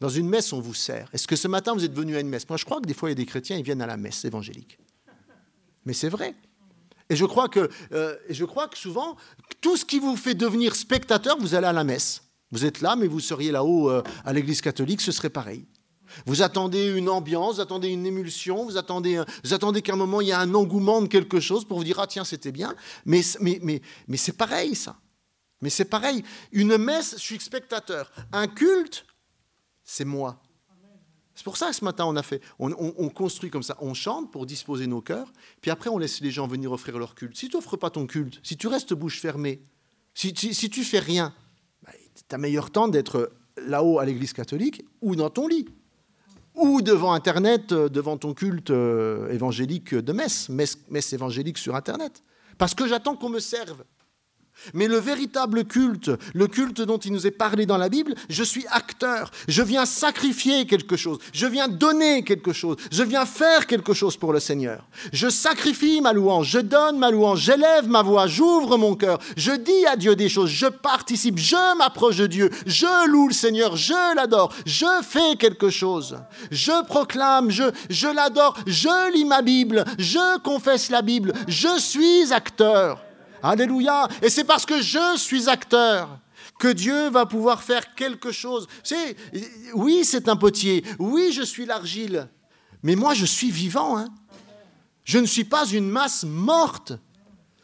Dans 0.00 0.08
une 0.08 0.28
messe, 0.28 0.52
on 0.52 0.60
vous 0.60 0.74
sert. 0.74 1.08
Est-ce 1.12 1.26
que 1.26 1.36
ce 1.36 1.48
matin, 1.48 1.72
vous 1.72 1.84
êtes 1.84 1.94
venu 1.94 2.16
à 2.16 2.20
une 2.20 2.28
messe? 2.28 2.48
Moi, 2.48 2.58
je 2.58 2.64
crois 2.64 2.80
que 2.80 2.86
des 2.86 2.94
fois, 2.94 3.08
il 3.08 3.12
y 3.12 3.14
a 3.14 3.16
des 3.16 3.26
chrétiens, 3.26 3.56
ils 3.56 3.64
viennent 3.64 3.80
à 3.80 3.86
la 3.86 3.96
messe 3.96 4.24
évangélique. 4.24 4.78
Mais 5.86 5.94
c'est 5.94 6.08
vrai. 6.08 6.34
Et 7.08 7.16
je 7.16 7.24
crois 7.24 7.48
que, 7.48 7.70
euh, 7.92 8.16
je 8.28 8.44
crois 8.44 8.68
que 8.68 8.76
souvent, 8.76 9.16
tout 9.60 9.76
ce 9.76 9.84
qui 9.84 9.98
vous 9.98 10.16
fait 10.16 10.34
devenir 10.34 10.74
spectateur, 10.74 11.38
vous 11.38 11.54
allez 11.54 11.66
à 11.66 11.72
la 11.72 11.84
messe. 11.84 12.22
Vous 12.50 12.64
êtes 12.64 12.80
là, 12.80 12.96
mais 12.96 13.06
vous 13.06 13.20
seriez 13.20 13.52
là-haut 13.52 13.90
euh, 13.90 14.02
à 14.24 14.32
l'église 14.32 14.60
catholique, 14.60 15.00
ce 15.00 15.12
serait 15.12 15.30
pareil. 15.30 15.66
Vous 16.26 16.42
attendez 16.42 16.86
une 16.86 17.08
ambiance, 17.08 17.56
vous 17.56 17.60
attendez 17.60 17.88
une 17.88 18.06
émulsion, 18.06 18.64
vous 18.64 18.76
attendez, 18.76 19.22
vous 19.44 19.54
attendez 19.54 19.82
qu'à 19.82 19.94
un 19.94 19.96
moment 19.96 20.20
il 20.20 20.28
y 20.28 20.32
a 20.32 20.40
un 20.40 20.54
engouement 20.54 21.02
de 21.02 21.06
quelque 21.06 21.40
chose 21.40 21.64
pour 21.64 21.78
vous 21.78 21.84
dire 21.84 21.98
ah 22.00 22.06
tiens 22.06 22.24
c'était 22.24 22.52
bien, 22.52 22.74
mais 23.04 23.22
mais 23.40 23.58
mais 23.62 23.82
mais 24.08 24.16
c'est 24.16 24.36
pareil 24.36 24.74
ça. 24.74 24.96
Mais 25.62 25.70
c'est 25.70 25.86
pareil, 25.86 26.22
une 26.52 26.76
messe, 26.76 27.14
je 27.16 27.22
suis 27.22 27.40
spectateur. 27.40 28.12
Un 28.32 28.46
culte, 28.46 29.06
c'est 29.84 30.04
moi. 30.04 30.42
C'est 31.34 31.44
pour 31.44 31.58
ça 31.58 31.68
que 31.68 31.76
ce 31.76 31.84
matin, 31.84 32.06
on 32.06 32.16
a 32.16 32.22
fait, 32.22 32.40
on, 32.58 33.08
construit 33.10 33.50
comme 33.50 33.62
ça, 33.62 33.76
on 33.80 33.92
chante 33.92 34.32
pour 34.32 34.46
disposer 34.46 34.86
nos 34.86 35.02
cœurs, 35.02 35.30
puis 35.60 35.70
après, 35.70 35.90
on 35.90 35.98
laisse 35.98 36.22
les 36.22 36.30
gens 36.30 36.46
venir 36.46 36.72
offrir 36.72 36.98
leur 36.98 37.14
culte. 37.14 37.36
Si 37.36 37.48
tu 37.48 37.56
n'offres 37.56 37.76
pas 37.76 37.90
ton 37.90 38.06
culte, 38.06 38.40
si 38.42 38.56
tu 38.56 38.68
restes 38.68 38.94
bouche 38.94 39.20
fermée, 39.20 39.62
si, 40.14 40.32
si, 40.34 40.54
si 40.54 40.70
tu 40.70 40.82
fais 40.82 40.98
rien, 40.98 41.34
bah, 41.82 41.92
tu 42.14 42.34
as 42.34 42.38
meilleur 42.38 42.70
temps 42.70 42.88
d'être 42.88 43.32
là-haut 43.58 43.98
à 43.98 44.06
l'église 44.06 44.32
catholique 44.32 44.82
ou 45.02 45.14
dans 45.14 45.28
ton 45.28 45.46
lit 45.46 45.66
ou 46.56 46.82
devant 46.82 47.12
Internet, 47.12 47.72
euh, 47.72 47.88
devant 47.88 48.16
ton 48.16 48.34
culte 48.34 48.70
euh, 48.70 49.30
évangélique 49.30 49.94
de 49.94 50.12
messe, 50.12 50.48
messe, 50.48 50.78
messe 50.90 51.12
évangélique 51.12 51.58
sur 51.58 51.76
Internet. 51.76 52.22
Parce 52.58 52.74
que 52.74 52.88
j'attends 52.88 53.14
qu'on 53.14 53.28
me 53.28 53.40
serve. 53.40 53.84
Mais 54.74 54.88
le 54.88 54.98
véritable 54.98 55.64
culte, 55.64 56.10
le 56.34 56.46
culte 56.46 56.80
dont 56.80 56.98
il 56.98 57.12
nous 57.12 57.26
est 57.26 57.30
parlé 57.30 57.66
dans 57.66 57.76
la 57.76 57.88
Bible, 57.88 58.14
je 58.28 58.42
suis 58.42 58.66
acteur. 58.70 59.30
Je 59.48 59.62
viens 59.62 59.86
sacrifier 59.86 60.66
quelque 60.66 60.96
chose. 60.96 61.18
Je 61.32 61.46
viens 61.46 61.68
donner 61.68 62.22
quelque 62.24 62.52
chose. 62.52 62.76
Je 62.90 63.02
viens 63.02 63.26
faire 63.26 63.66
quelque 63.66 63.92
chose 63.92 64.16
pour 64.16 64.32
le 64.32 64.40
Seigneur. 64.40 64.84
Je 65.12 65.28
sacrifie 65.28 66.00
ma 66.00 66.12
louange. 66.12 66.48
Je 66.48 66.58
donne 66.58 66.98
ma 66.98 67.10
louange. 67.10 67.40
J'élève 67.40 67.88
ma 67.88 68.02
voix. 68.02 68.26
J'ouvre 68.26 68.76
mon 68.76 68.94
cœur. 68.94 69.18
Je 69.36 69.52
dis 69.52 69.86
à 69.86 69.96
Dieu 69.96 70.16
des 70.16 70.28
choses. 70.28 70.50
Je 70.50 70.66
participe. 70.66 71.38
Je 71.38 71.76
m'approche 71.76 72.16
de 72.16 72.26
Dieu. 72.26 72.50
Je 72.66 73.08
loue 73.08 73.28
le 73.28 73.34
Seigneur. 73.34 73.76
Je 73.76 74.16
l'adore. 74.16 74.52
Je 74.64 74.86
fais 75.02 75.36
quelque 75.36 75.70
chose. 75.70 76.18
Je 76.50 76.84
proclame. 76.86 77.50
Je, 77.50 77.64
je 77.90 78.08
l'adore. 78.08 78.56
Je 78.66 79.12
lis 79.14 79.24
ma 79.24 79.42
Bible. 79.42 79.84
Je 79.98 80.38
confesse 80.40 80.90
la 80.90 81.02
Bible. 81.02 81.32
Je 81.46 81.78
suis 81.78 82.32
acteur. 82.32 83.05
Alléluia. 83.42 84.08
Et 84.22 84.30
c'est 84.30 84.44
parce 84.44 84.66
que 84.66 84.80
je 84.80 85.16
suis 85.16 85.48
acteur 85.48 86.20
que 86.58 86.68
Dieu 86.68 87.10
va 87.10 87.26
pouvoir 87.26 87.62
faire 87.62 87.94
quelque 87.94 88.32
chose. 88.32 88.66
C'est, 88.82 89.16
oui, 89.74 90.04
c'est 90.04 90.28
un 90.28 90.36
potier. 90.36 90.84
Oui, 90.98 91.32
je 91.32 91.42
suis 91.42 91.66
l'argile. 91.66 92.28
Mais 92.82 92.96
moi, 92.96 93.14
je 93.14 93.26
suis 93.26 93.50
vivant. 93.50 93.98
Hein. 93.98 94.08
Je 95.04 95.18
ne 95.18 95.26
suis 95.26 95.44
pas 95.44 95.66
une 95.66 95.88
masse 95.88 96.24
morte. 96.24 96.92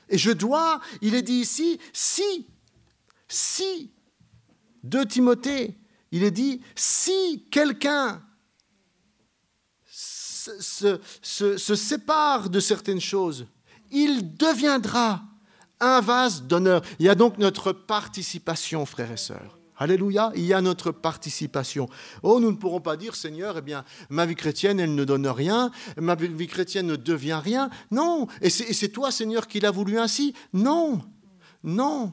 Et 0.08 0.18
je 0.18 0.30
dois, 0.30 0.80
il 1.00 1.14
est 1.14 1.22
dit 1.22 1.40
ici, 1.40 1.80
si, 1.92 2.46
si, 3.28 3.92
de 4.82 5.04
Timothée, 5.04 5.78
il 6.10 6.22
est 6.22 6.30
dit, 6.30 6.60
si 6.76 7.46
quelqu'un 7.50 8.22
se, 9.86 11.00
se 11.22 11.74
sépare 11.74 12.50
de 12.50 12.60
certaines 12.60 13.00
choses, 13.00 13.46
il 13.90 14.36
deviendra 14.36 15.22
un 15.82 16.00
vase 16.00 16.44
d'honneur. 16.44 16.82
Il 16.98 17.06
y 17.06 17.08
a 17.08 17.14
donc 17.14 17.38
notre 17.38 17.72
participation, 17.72 18.86
frères 18.86 19.12
et 19.12 19.16
sœurs. 19.16 19.58
Alléluia, 19.76 20.30
il 20.36 20.44
y 20.44 20.52
a 20.52 20.60
notre 20.60 20.92
participation. 20.92 21.88
Oh, 22.22 22.38
nous 22.38 22.52
ne 22.52 22.56
pourrons 22.56 22.80
pas 22.80 22.96
dire, 22.96 23.16
Seigneur, 23.16 23.58
eh 23.58 23.62
bien, 23.62 23.84
ma 24.10 24.26
vie 24.26 24.36
chrétienne, 24.36 24.78
elle 24.78 24.94
ne 24.94 25.04
donne 25.04 25.26
rien, 25.26 25.72
ma 25.96 26.14
vie 26.14 26.46
chrétienne 26.46 26.86
ne 26.86 26.96
devient 26.96 27.40
rien. 27.42 27.68
Non, 27.90 28.28
et 28.40 28.50
c'est 28.50 28.90
toi, 28.90 29.10
Seigneur, 29.10 29.48
qui 29.48 29.58
l'as 29.60 29.72
voulu 29.72 29.98
ainsi. 29.98 30.34
Non, 30.52 31.00
non. 31.64 32.12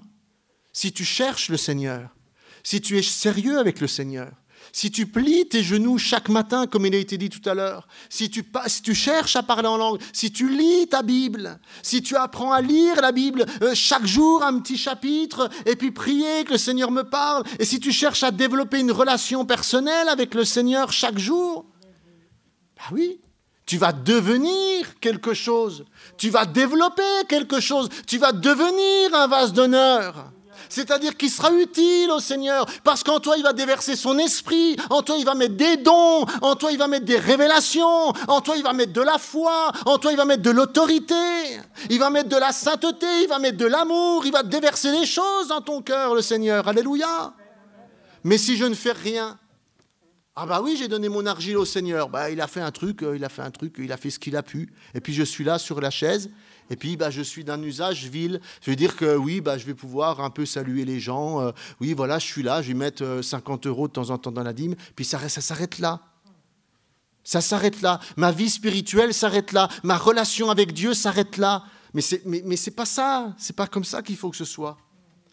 Si 0.74 0.92
tu 0.92 1.04
cherches 1.04 1.50
le 1.50 1.58
Seigneur, 1.58 2.16
si 2.64 2.82
tu 2.82 2.98
es 2.98 3.04
sérieux 3.04 3.60
avec 3.60 3.82
le 3.82 3.88
Seigneur, 3.88 4.32
si 4.72 4.92
tu 4.92 5.06
plies 5.08 5.48
tes 5.48 5.64
genoux 5.64 5.98
chaque 5.98 6.30
matin, 6.30 6.68
comme 6.68 6.86
il 6.86 6.96
a 6.96 6.98
été 6.98 7.18
dit 7.18 7.30
tout 7.30 7.48
à 7.50 7.54
l'heure, 7.54 7.88
si 8.10 8.30
tu, 8.30 8.44
tu 8.84 8.96
cherches 8.96 9.36
à 9.36 9.44
parler 9.44 9.68
en 9.68 9.78
langue, 9.78 10.00
si 10.14 10.32
tu 10.32 10.50
lis 10.50 10.88
ta 10.88 11.02
Bible, 11.02 11.60
si 11.84 12.02
tu 12.02 12.16
apprends 12.16 12.52
à 12.52 12.62
lire 12.62 13.02
la 13.02 13.12
Bible 13.12 13.46
euh, 13.62 13.74
chaque 13.74 14.06
jour 14.06 14.44
un 14.44 14.60
petit 14.60 14.78
chapitre, 14.78 15.50
et 15.66 15.76
puis 15.76 15.92
prier 15.92 16.44
que 16.46 16.54
le 16.54 16.58
Seigneur 16.58 16.92
me 16.92 17.04
parle, 17.04 17.44
et 17.60 17.66
si 17.66 17.80
tu 17.80 17.92
cherches 17.92 18.24
à 18.24 18.32
développer 18.32 18.80
une 18.80 18.92
relation 18.92 19.46
personnelle 19.46 20.10
avec 20.10 20.34
le 20.34 20.46
Seigneur 20.46 20.92
chaque 20.92 21.20
jour, 21.20 21.66
bah 22.76 22.84
oui, 22.92 23.20
tu 23.66 23.78
vas 23.78 23.92
devenir 23.92 25.00
quelque 25.00 25.34
chose, 25.34 25.86
tu 26.18 26.30
vas 26.30 26.46
développer 26.46 27.04
quelque 27.28 27.60
chose, 27.60 27.90
tu 28.08 28.18
vas 28.18 28.32
devenir 28.32 29.14
un 29.14 29.28
vase 29.28 29.54
d'honneur 29.54 30.32
c'est-à-dire 30.70 31.18
qu'il 31.18 31.30
sera 31.30 31.52
utile 31.52 32.12
au 32.12 32.20
Seigneur, 32.20 32.66
parce 32.84 33.04
qu'en 33.04 33.20
toi, 33.20 33.36
il 33.38 33.44
va 33.44 33.54
déverser 33.54 33.96
son 33.96 34.18
esprit, 34.20 34.78
en 34.90 35.02
toi, 35.02 35.16
il 35.18 35.26
va 35.26 35.36
mettre 35.36 35.56
des 35.56 35.78
dons, 35.78 36.26
en 36.42 36.56
toi, 36.56 36.72
il 36.72 36.78
va 36.78 36.88
mettre 36.88 37.06
des 37.06 37.18
révélations, 37.18 38.14
en 38.28 38.42
toi, 38.42 38.56
il 38.56 38.64
va 38.64 38.74
mettre 38.74 38.94
de 38.94 39.02
la 39.02 39.18
foi, 39.18 39.72
en 39.86 39.98
toi, 39.98 40.12
il 40.12 40.18
va 40.18 40.26
mettre 40.26 40.44
de 40.44 40.52
l'autorité, 40.52 41.16
il 41.90 42.00
va 42.00 42.10
mettre 42.10 42.30
de 42.30 42.38
la 42.38 42.52
sainteté, 42.52 43.08
il 43.24 43.28
va 43.28 43.40
mettre 43.40 43.58
de 43.58 43.66
l'amour, 43.66 44.26
il 44.26 44.32
va 44.32 44.44
déverser 44.44 44.92
les 44.92 45.06
choses 45.06 45.48
dans 45.50 45.62
ton 45.62 45.82
cœur, 45.82 46.14
le 46.16 46.22
Seigneur. 46.22 46.68
Alléluia. 46.68 47.34
Mais 48.24 48.38
si 48.38 48.56
je 48.56 48.66
ne 48.66 48.76
fais 48.76 48.92
rien, 48.92 49.38
ah 50.36 50.46
bah 50.46 50.62
oui, 50.64 50.78
j'ai 50.78 50.88
donné 50.88 51.10
mon 51.10 51.26
argile 51.26 51.58
au 51.58 51.66
Seigneur. 51.66 52.10
Bah, 52.10 52.30
il 52.30 52.40
a 52.40 52.48
fait 52.48 52.62
un 52.62 52.72
truc, 52.72 53.04
euh, 53.04 53.16
il 53.16 53.26
a 53.26 53.30
fait 53.30 53.42
un 53.42 53.52
truc, 53.52 53.76
il 53.78 53.92
a 53.92 53.98
fait 53.98 54.10
ce 54.10 54.20
qu'il 54.20 54.38
a 54.38 54.44
pu. 54.44 54.72
Et 54.94 55.02
puis 55.02 55.14
je 55.14 55.24
suis 55.24 55.44
là 55.44 55.58
sur 55.60 55.82
la 55.82 55.90
chaise 55.90 56.30
et 56.70 56.76
puis, 56.76 56.98
bah, 56.98 57.10
je 57.10 57.22
suis 57.22 57.44
d'un 57.44 57.62
usage 57.62 58.06
vil. 58.08 58.40
Je 58.62 58.70
veux 58.70 58.76
dire 58.76 58.96
que 58.96 59.16
oui, 59.16 59.42
bah, 59.42 59.58
je 59.58 59.66
vais 59.66 59.74
pouvoir 59.74 60.22
un 60.22 60.30
peu 60.30 60.46
saluer 60.46 60.86
les 60.86 61.00
gens. 61.00 61.42
Euh, 61.42 61.52
oui, 61.80 61.94
voilà, 61.94 62.20
je 62.20 62.26
suis 62.26 62.44
là, 62.44 62.62
je 62.62 62.70
vais 62.70 62.74
mettre 62.74 63.22
50 63.22 63.66
euh, 63.66 63.70
euros 63.70 63.88
de 63.88 63.94
temps 63.94 64.10
en 64.10 64.18
temps 64.18 64.32
dans 64.32 64.44
la 64.44 64.54
dîme. 64.54 64.76
Puis 64.96 65.06
ça, 65.06 65.28
ça 65.30 65.42
s'arrête 65.42 65.80
là. 65.80 66.02
Ça 67.24 67.42
s'arrête 67.42 67.82
là. 67.82 68.00
Ma 68.18 68.32
vie 68.32 68.50
spirituelle 68.50 69.14
s'arrête 69.14 69.52
là. 69.52 69.70
Ma 69.84 69.98
relation 69.98 70.50
avec 70.50 70.74
Dieu 70.74 70.94
s'arrête 70.94 71.38
là. 71.38 71.64
Mais 71.94 72.02
c'est 72.02 72.24
mais, 72.26 72.44
mais 72.46 72.56
pas 72.76 72.86
ça. 72.86 73.34
C'est 73.38 73.56
pas 73.56 73.68
comme 73.68 73.84
ça 73.84 74.02
qu'il 74.02 74.16
faut 74.18 74.30
que 74.30 74.38
ce 74.38 74.46
soit. 74.46 74.78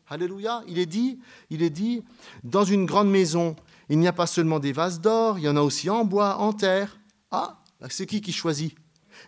Alléluia. 0.09 0.63
Il 0.69 0.79
est 0.79 0.87
dit, 0.87 1.19
il 1.51 1.63
est 1.63 1.71
dit, 1.71 2.03
dans 2.45 2.65
une 2.65 2.87
grande 2.87 3.11
maison, 3.11 3.57
il 3.89 3.99
n'y 3.99 4.09
a 4.09 4.13
pas 4.13 4.27
seulement 4.27 4.59
des 4.59 4.73
vases 4.73 5.01
d'or, 5.01 5.39
il 5.39 5.45
y 5.45 5.49
en 5.49 5.57
a 5.57 5.61
aussi 5.61 5.91
en 5.91 6.05
bois, 6.05 6.39
en 6.39 6.53
terre. 6.53 6.99
Ah, 7.31 7.63
c'est 7.89 8.07
qui 8.07 8.21
qui 8.21 8.33
choisit? 8.33 8.75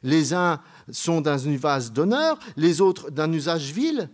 Les 0.02 0.34
uns 0.34 0.60
sont 0.90 1.22
une 1.22 1.56
vase 1.56 1.92
d'honneur, 1.92 2.38
les 2.56 2.80
autres 2.80 3.10
d'un 3.10 3.32
usage 3.32 3.72
vil. 3.72 4.10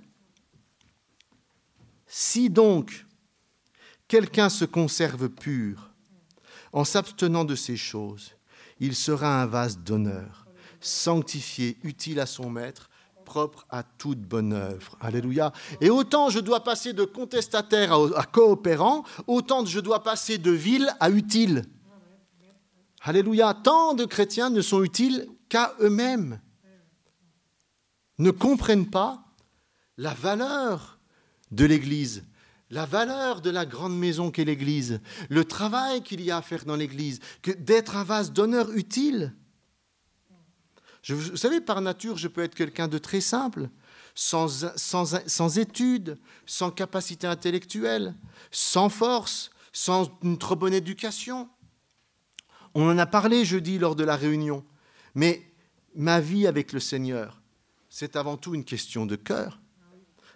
Si 2.06 2.50
donc 2.50 3.06
quelqu'un 4.08 4.48
se 4.48 4.64
conserve 4.64 5.28
pur 5.28 5.90
en 6.72 6.84
s'abstenant 6.84 7.44
de 7.44 7.54
ces 7.54 7.76
choses, 7.76 8.32
il 8.80 8.94
sera 8.94 9.42
un 9.42 9.46
vase 9.46 9.78
d'honneur, 9.78 10.46
sanctifié, 10.80 11.78
utile 11.82 12.20
à 12.20 12.26
son 12.26 12.50
maître, 12.50 12.90
propre 13.24 13.66
à 13.70 13.82
toute 13.82 14.20
bonne 14.20 14.52
œuvre. 14.52 14.96
Alléluia. 15.00 15.52
Et 15.80 15.90
autant 15.90 16.28
je 16.28 16.40
dois 16.40 16.62
passer 16.62 16.92
de 16.92 17.04
contestataire 17.04 17.92
à, 18.16 18.24
coopérant, 18.24 19.04
autant 19.26 19.64
je 19.64 19.80
dois 19.80 20.02
passer 20.02 20.38
de 20.38 20.50
vil 20.50 20.88
à 21.00 21.10
utile. 21.10 21.64
Alléluia. 23.00 23.54
Tant 23.54 23.94
de 23.94 24.04
chrétiens 24.04 24.50
ne 24.50 24.60
sont 24.60 24.82
utiles 24.82 25.26
qu'à 25.48 25.74
eux-mêmes 25.80 26.40
ne 28.18 28.30
comprennent 28.30 28.90
pas 28.90 29.24
la 29.96 30.14
valeur 30.14 30.98
de 31.50 31.64
l'Église, 31.64 32.24
la 32.70 32.86
valeur 32.86 33.40
de 33.40 33.50
la 33.50 33.66
grande 33.66 33.96
maison 33.98 34.30
qu'est 34.30 34.44
l'Église, 34.44 35.00
le 35.28 35.44
travail 35.44 36.02
qu'il 36.02 36.20
y 36.20 36.30
a 36.30 36.38
à 36.38 36.42
faire 36.42 36.64
dans 36.64 36.76
l'Église, 36.76 37.20
que 37.42 37.50
d'être 37.50 37.96
un 37.96 38.04
vase 38.04 38.32
d'honneur 38.32 38.70
utile. 38.72 39.34
Je, 41.02 41.14
vous 41.14 41.36
savez, 41.36 41.60
par 41.60 41.80
nature, 41.80 42.16
je 42.16 42.28
peux 42.28 42.42
être 42.42 42.54
quelqu'un 42.54 42.88
de 42.88 42.98
très 42.98 43.20
simple, 43.20 43.68
sans, 44.14 44.66
sans, 44.76 45.20
sans 45.26 45.58
études, 45.58 46.18
sans 46.46 46.70
capacité 46.70 47.26
intellectuelle, 47.26 48.14
sans 48.50 48.88
force, 48.88 49.50
sans 49.72 50.10
une 50.22 50.38
trop 50.38 50.56
bonne 50.56 50.72
éducation. 50.72 51.48
On 52.74 52.88
en 52.88 52.98
a 52.98 53.06
parlé 53.06 53.44
jeudi 53.44 53.78
lors 53.78 53.96
de 53.96 54.04
la 54.04 54.16
réunion, 54.16 54.64
mais 55.14 55.54
ma 55.94 56.20
vie 56.20 56.46
avec 56.46 56.72
le 56.72 56.80
Seigneur, 56.80 57.40
c'est 57.88 58.16
avant 58.16 58.36
tout 58.36 58.54
une 58.54 58.64
question 58.64 59.06
de 59.06 59.16
cœur. 59.16 59.60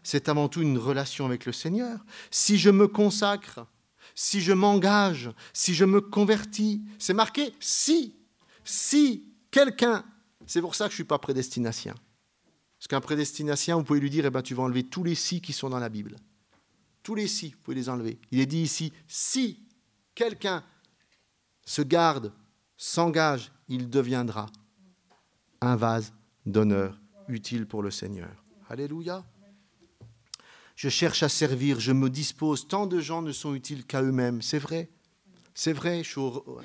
C'est 0.04 0.28
avant 0.28 0.48
tout 0.48 0.62
une 0.62 0.78
relation 0.78 1.26
avec 1.26 1.44
le 1.44 1.52
Seigneur. 1.52 2.04
Si 2.30 2.56
je 2.56 2.70
me 2.70 2.86
consacre, 2.86 3.66
si 4.14 4.40
je 4.40 4.52
m'engage, 4.52 5.30
si 5.52 5.74
je 5.74 5.84
me 5.84 6.00
convertis, 6.00 6.82
c'est 6.98 7.14
marqué 7.14 7.52
si, 7.60 8.16
si 8.64 9.32
quelqu'un, 9.50 10.04
c'est 10.46 10.60
pour 10.60 10.74
ça 10.74 10.84
que 10.84 10.90
je 10.90 10.94
ne 10.94 10.98
suis 10.98 11.04
pas 11.04 11.18
prédestinatien. 11.18 11.94
Parce 12.78 12.86
qu'un 12.88 13.00
prédestinatien, 13.00 13.76
vous 13.76 13.82
pouvez 13.82 14.00
lui 14.00 14.08
dire, 14.08 14.24
eh 14.24 14.30
ben, 14.30 14.40
tu 14.40 14.54
vas 14.54 14.62
enlever 14.62 14.84
tous 14.84 15.02
les 15.02 15.16
si 15.16 15.40
qui 15.40 15.52
sont 15.52 15.68
dans 15.68 15.80
la 15.80 15.88
Bible. 15.88 16.16
Tous 17.02 17.16
les 17.16 17.26
si, 17.26 17.50
vous 17.50 17.58
pouvez 17.58 17.76
les 17.76 17.88
enlever. 17.88 18.20
Il 18.30 18.38
est 18.38 18.46
dit 18.46 18.62
ici, 18.62 18.92
si 19.08 19.66
quelqu'un 20.14 20.62
se 21.66 21.82
garde, 21.82 22.32
s'engage, 22.76 23.50
il 23.68 23.90
deviendra 23.90 24.46
un 25.60 25.76
vase 25.76 26.12
d'honneur 26.46 26.98
utile 27.28 27.66
pour 27.66 27.82
le 27.82 27.90
Seigneur. 27.90 28.30
Alléluia. 28.68 29.24
Je 30.76 30.88
cherche 30.88 31.22
à 31.22 31.28
servir, 31.28 31.80
je 31.80 31.92
me 31.92 32.08
dispose. 32.08 32.68
Tant 32.68 32.86
de 32.86 33.00
gens 33.00 33.22
ne 33.22 33.32
sont 33.32 33.54
utiles 33.54 33.84
qu'à 33.84 34.02
eux-mêmes. 34.02 34.42
C'est 34.42 34.58
vrai. 34.58 34.88
C'est 35.54 35.72
vrai, 35.72 36.02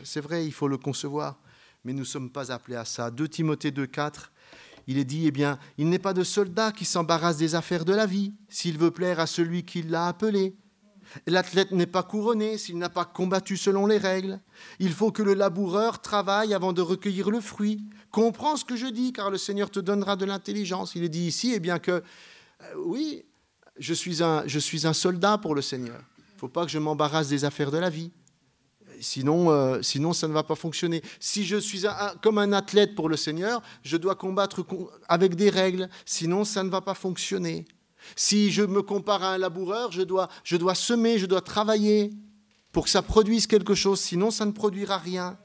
c'est 0.04 0.22
vrai, 0.22 0.46
il 0.46 0.54
faut 0.54 0.68
le 0.68 0.78
concevoir. 0.78 1.39
Mais 1.84 1.94
nous 1.94 2.02
ne 2.02 2.06
sommes 2.06 2.30
pas 2.30 2.52
appelés 2.52 2.76
à 2.76 2.86
ça. 2.86 3.10
2 3.10 3.28
Timothée 3.28 3.72
2, 3.72 3.88
4, 3.88 4.32
il 4.86 5.00
est 5.00 5.04
dit, 5.04 5.26
eh 5.26 5.32
bien, 5.32 5.58
il 5.80 5.89
n'est 5.89 6.00
pas 6.00 6.14
de 6.14 6.24
soldat 6.24 6.72
qui 6.72 6.86
s'embarrasse 6.86 7.38
des 7.38 7.56
affaires 7.56 7.86
de 7.86 7.94
la 7.94 8.06
vie, 8.06 8.34
s'il 8.50 8.78
veut 8.78 8.91
plaire 8.91 9.20
à 9.20 9.26
celui 9.26 9.64
qui 9.64 9.82
l'a 9.82 10.08
appelé. 10.08 10.56
L'athlète 11.28 11.72
n'est 11.72 11.88
pas 11.88 12.04
couronné 12.04 12.58
s'il 12.58 12.78
n'a 12.78 12.89
pas 12.89 13.06
combattu 13.06 13.58
selon 13.58 13.88
les 13.88 13.98
règles. 13.98 14.39
Il 14.80 14.94
faut 14.94 15.12
que 15.12 15.24
le 15.24 15.34
laboureur 15.34 16.02
travaille 16.02 16.54
avant 16.54 16.74
de 16.74 16.82
recueillir 16.82 17.30
le 17.30 17.41
fruit. 17.41 17.84
Comprends 18.14 18.57
ce 18.57 18.64
que 18.64 18.76
je 18.76 18.86
dis, 18.86 19.11
car 19.11 19.32
le 19.32 19.39
Seigneur 19.39 19.72
te 19.72 19.80
donnera 19.80 20.16
de 20.16 20.26
l'intelligence. 20.26 20.93
Il 20.93 21.03
est 21.03 21.09
dit 21.09 21.26
ici, 21.26 21.51
eh 21.55 21.59
bien 21.59 21.80
que, 21.80 21.89
euh, 21.91 22.03
oui, 22.86 23.26
je 23.80 23.91
suis, 23.91 24.22
un, 24.22 24.43
je 24.45 24.59
suis 24.59 24.86
un 24.86 24.93
soldat 24.93 25.39
pour 25.39 25.55
le 25.55 25.64
Seigneur. 25.64 25.99
Il 26.20 26.36
ne 26.36 26.39
faut 26.39 26.47
pas 26.47 26.64
que 26.64 26.70
je 26.70 26.78
m'embarrasse 26.78 27.28
des 27.30 27.43
affaires 27.43 27.72
de 27.72 27.80
la 27.80 27.89
vie. 27.89 28.11
sinon, 29.01 29.49
euh, 29.49 29.82
sinon, 29.82 30.14
ça 30.14 30.28
ne 30.28 30.34
va 30.34 30.43
pas 30.43 30.53
fonctionner. 30.53 31.01
Si 31.20 31.43
je 31.43 31.57
suis 31.57 31.86
comme 32.22 32.38
un 32.38 32.53
athlète 32.53 32.93
pour 32.93 33.09
le 33.09 33.18
Seigneur, 33.18 33.64
je 33.82 33.97
dois 33.97 34.14
combattre 34.14 34.64
avec 35.09 35.34
des 35.34 35.49
règles, 35.49 35.89
sinon 36.05 36.45
ça 36.45 36.61
ne 36.64 36.70
va 36.70 36.82
pas 36.82 36.93
fonctionner. 36.93 37.66
Si 38.16 38.51
je 38.51 38.61
me 38.61 38.84
compare 38.84 39.24
à 39.24 39.34
un 39.34 39.38
laboureur, 39.39 39.91
je 39.91 40.03
dois, 40.03 40.30
je 40.43 40.55
dois 40.55 40.76
semer, 40.76 41.18
je 41.18 41.26
dois 41.26 41.41
travailler 41.41 42.11
pour 42.72 42.84
que 42.84 42.91
ça 42.91 43.01
produise 43.01 43.47
quelque 43.47 43.74
chose, 43.74 43.99
sinon 43.99 44.30
ça 44.30 44.45
ne 44.45 44.51
produira 44.51 44.99
rien. 44.99 45.36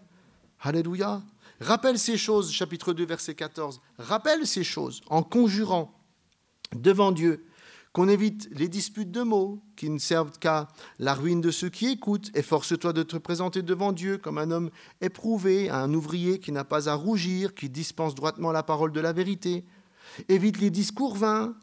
Alléluia. 0.60 1.22
Rappelle 1.60 1.98
ces 1.98 2.16
choses, 2.16 2.52
chapitre 2.52 2.92
2, 2.92 3.04
verset 3.04 3.34
14. 3.34 3.80
Rappelle 3.98 4.46
ces 4.46 4.64
choses 4.64 5.00
en 5.08 5.22
conjurant 5.22 5.92
devant 6.74 7.12
Dieu 7.12 7.44
qu'on 7.92 8.08
évite 8.08 8.48
les 8.52 8.68
disputes 8.68 9.10
de 9.10 9.22
mots 9.22 9.60
qui 9.74 9.90
ne 9.90 9.98
servent 9.98 10.38
qu'à 10.38 10.68
la 10.98 11.14
ruine 11.14 11.40
de 11.40 11.50
ceux 11.50 11.68
qui 11.68 11.88
écoutent. 11.88 12.30
Efforce-toi 12.36 12.92
de 12.92 13.02
te 13.02 13.16
présenter 13.16 13.62
devant 13.62 13.92
Dieu 13.92 14.18
comme 14.18 14.38
un 14.38 14.50
homme 14.50 14.70
éprouvé, 15.00 15.68
un 15.70 15.92
ouvrier 15.94 16.38
qui 16.38 16.52
n'a 16.52 16.64
pas 16.64 16.88
à 16.88 16.94
rougir, 16.94 17.54
qui 17.54 17.68
dispense 17.68 18.14
droitement 18.14 18.52
la 18.52 18.62
parole 18.62 18.92
de 18.92 19.00
la 19.00 19.12
vérité. 19.12 19.64
Évite 20.28 20.60
les 20.60 20.70
discours 20.70 21.16
vains, 21.16 21.56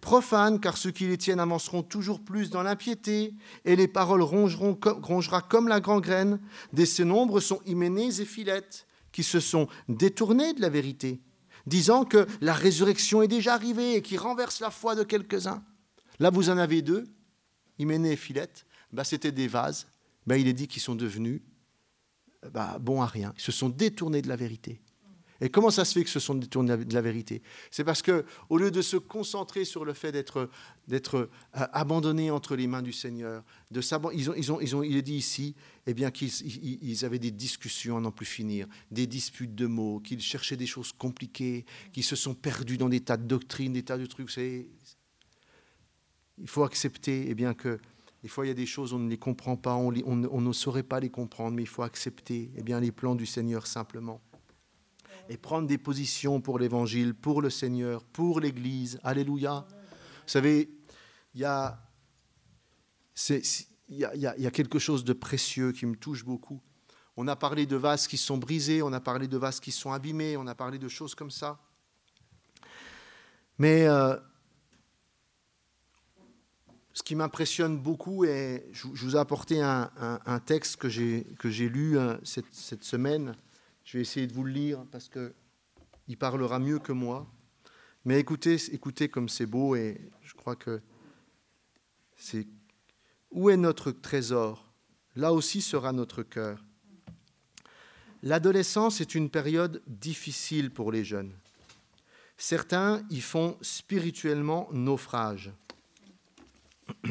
profanes, 0.00 0.60
car 0.60 0.76
ceux 0.76 0.92
qui 0.92 1.06
les 1.06 1.18
tiennent 1.18 1.40
avanceront 1.40 1.82
toujours 1.82 2.20
plus 2.20 2.48
dans 2.48 2.62
l'impiété, 2.62 3.34
et 3.64 3.76
les 3.76 3.88
paroles 3.88 4.22
rongeront, 4.22 4.78
rongera 5.02 5.42
comme 5.42 5.68
la 5.68 5.80
gangrène. 5.80 6.40
Des 6.72 6.86
ces 6.86 7.04
nombres 7.04 7.40
sont 7.40 7.60
Hyménée 7.66 8.20
et 8.20 8.24
Philette, 8.24 8.86
qui 9.12 9.22
se 9.22 9.40
sont 9.40 9.68
détournés 9.88 10.54
de 10.54 10.60
la 10.60 10.68
vérité, 10.68 11.20
disant 11.66 12.04
que 12.04 12.26
la 12.40 12.54
résurrection 12.54 13.22
est 13.22 13.28
déjà 13.28 13.54
arrivée 13.54 13.94
et 13.96 14.02
qui 14.02 14.16
renverse 14.16 14.60
la 14.60 14.70
foi 14.70 14.94
de 14.94 15.04
quelques-uns. 15.04 15.62
Là, 16.18 16.30
vous 16.30 16.50
en 16.50 16.58
avez 16.58 16.82
deux, 16.82 17.04
Hyménée 17.78 18.12
et 18.12 18.16
Philette. 18.16 18.66
Bah, 18.92 19.04
C'était 19.04 19.32
des 19.32 19.48
vases. 19.48 19.86
Bah, 20.26 20.36
il 20.36 20.46
est 20.48 20.52
dit 20.52 20.68
qu'ils 20.68 20.82
sont 20.82 20.94
devenus 20.94 21.42
bah, 22.52 22.78
bons 22.80 23.02
à 23.02 23.06
rien. 23.06 23.32
Ils 23.36 23.42
se 23.42 23.52
sont 23.52 23.68
détournés 23.68 24.22
de 24.22 24.28
la 24.28 24.36
vérité. 24.36 24.80
Et 25.42 25.50
comment 25.50 25.70
ça 25.70 25.84
se 25.84 25.92
fait 25.92 26.04
que 26.04 26.10
se 26.10 26.20
sont 26.20 26.36
détournés 26.36 26.76
de 26.76 26.94
la 26.94 27.00
vérité? 27.00 27.42
C'est 27.72 27.82
parce 27.82 28.00
que 28.00 28.24
au 28.48 28.58
lieu 28.58 28.70
de 28.70 28.80
se 28.80 28.96
concentrer 28.96 29.64
sur 29.64 29.84
le 29.84 29.92
fait 29.92 30.12
d'être 30.12 30.48
d'être 30.86 31.16
euh, 31.16 31.66
abandonnés 31.72 32.30
entre 32.30 32.54
les 32.54 32.68
mains 32.68 32.82
du 32.82 32.92
Seigneur, 32.92 33.42
de 33.72 33.80
ils 34.14 34.30
ont, 34.30 34.34
ils 34.34 34.52
ont, 34.52 34.60
ils 34.60 34.76
ont, 34.76 34.82
il 34.84 34.96
est 34.96 35.02
dit 35.02 35.16
ici, 35.16 35.56
eh 35.86 35.94
bien 35.94 36.12
qu'ils 36.12 36.30
ils 36.82 37.04
avaient 37.04 37.18
des 37.18 37.32
discussions 37.32 37.96
à 37.96 38.00
n'en 38.00 38.12
plus 38.12 38.26
finir, 38.26 38.68
des 38.92 39.08
disputes 39.08 39.56
de 39.56 39.66
mots, 39.66 39.98
qu'ils 39.98 40.20
cherchaient 40.20 40.56
des 40.56 40.66
choses 40.66 40.92
compliquées, 40.92 41.66
qu'ils 41.92 42.04
se 42.04 42.14
sont 42.14 42.34
perdus 42.34 42.78
dans 42.78 42.88
des 42.88 43.00
tas 43.00 43.16
de 43.16 43.26
doctrines, 43.26 43.72
des 43.72 43.82
tas 43.82 43.98
de 43.98 44.06
trucs. 44.06 44.30
Il 44.36 44.68
faut 46.46 46.62
accepter 46.62 47.26
eh 47.28 47.34
bien, 47.34 47.52
que 47.52 47.80
des 48.22 48.28
fois, 48.28 48.44
il 48.44 48.48
y 48.48 48.52
a 48.52 48.54
des 48.54 48.66
choses, 48.66 48.92
on 48.92 49.00
ne 49.00 49.10
les 49.10 49.18
comprend 49.18 49.56
pas, 49.56 49.74
on, 49.74 49.92
on, 50.06 50.40
ne 50.40 50.52
saurait 50.52 50.84
pas 50.84 51.00
les 51.00 51.10
comprendre, 51.10 51.56
mais 51.56 51.62
il 51.62 51.68
faut 51.68 51.82
accepter 51.82 52.52
eh 52.56 52.62
bien, 52.62 52.78
les 52.78 52.92
plans 52.92 53.16
du 53.16 53.26
Seigneur 53.26 53.66
simplement. 53.66 54.20
Et 55.28 55.36
prendre 55.36 55.66
des 55.66 55.78
positions 55.78 56.40
pour 56.40 56.58
l'Évangile, 56.58 57.14
pour 57.14 57.42
le 57.42 57.50
Seigneur, 57.50 58.04
pour 58.04 58.40
l'Église. 58.40 58.98
Alléluia. 59.02 59.66
Vous 59.68 60.28
savez, 60.28 60.70
il 61.34 61.40
y 61.40 61.44
a, 61.44 61.78
a, 63.28 64.06
il 64.36 64.42
y 64.42 64.46
a 64.46 64.50
quelque 64.50 64.78
chose 64.78 65.04
de 65.04 65.12
précieux 65.12 65.72
qui 65.72 65.86
me 65.86 65.96
touche 65.96 66.24
beaucoup. 66.24 66.60
On 67.16 67.28
a 67.28 67.36
parlé 67.36 67.66
de 67.66 67.76
vases 67.76 68.06
qui 68.06 68.16
sont 68.16 68.38
brisés, 68.38 68.82
on 68.82 68.92
a 68.92 69.00
parlé 69.00 69.28
de 69.28 69.36
vases 69.36 69.60
qui 69.60 69.70
sont 69.70 69.92
abîmés, 69.92 70.36
on 70.36 70.46
a 70.46 70.54
parlé 70.54 70.78
de 70.78 70.88
choses 70.88 71.14
comme 71.14 71.30
ça. 71.30 71.58
Mais 73.58 73.86
euh, 73.86 74.16
ce 76.94 77.02
qui 77.02 77.14
m'impressionne 77.14 77.78
beaucoup, 77.78 78.24
et 78.24 78.66
je, 78.72 78.86
vous 78.86 79.16
ai 79.16 79.18
apporté 79.18 79.60
un, 79.60 80.40
texte 80.46 80.76
que 80.76 80.88
j'ai 80.88 81.68
lu 81.68 81.98
cette, 82.22 82.52
cette, 82.52 82.84
semaine. 82.84 83.36
Je 83.92 83.98
vais 83.98 84.02
essayer 84.04 84.26
de 84.26 84.32
vous 84.32 84.44
le 84.44 84.52
lire 84.52 84.86
parce 84.90 85.10
qu'il 85.10 86.16
parlera 86.16 86.58
mieux 86.58 86.78
que 86.78 86.92
moi. 86.92 87.30
Mais 88.06 88.18
écoutez, 88.18 88.56
écoutez 88.72 89.10
comme 89.10 89.28
c'est 89.28 89.44
beau 89.44 89.76
et 89.76 90.00
je 90.22 90.32
crois 90.32 90.56
que 90.56 90.80
c'est 92.16 92.46
où 93.32 93.50
est 93.50 93.58
notre 93.58 93.92
trésor? 93.92 94.66
Là 95.14 95.34
aussi 95.34 95.60
sera 95.60 95.92
notre 95.92 96.22
cœur. 96.22 96.64
L'adolescence 98.22 99.02
est 99.02 99.14
une 99.14 99.28
période 99.28 99.82
difficile 99.86 100.70
pour 100.70 100.90
les 100.90 101.04
jeunes. 101.04 101.36
Certains 102.38 103.02
y 103.10 103.20
font 103.20 103.58
spirituellement 103.60 104.70
naufrage. 104.72 105.52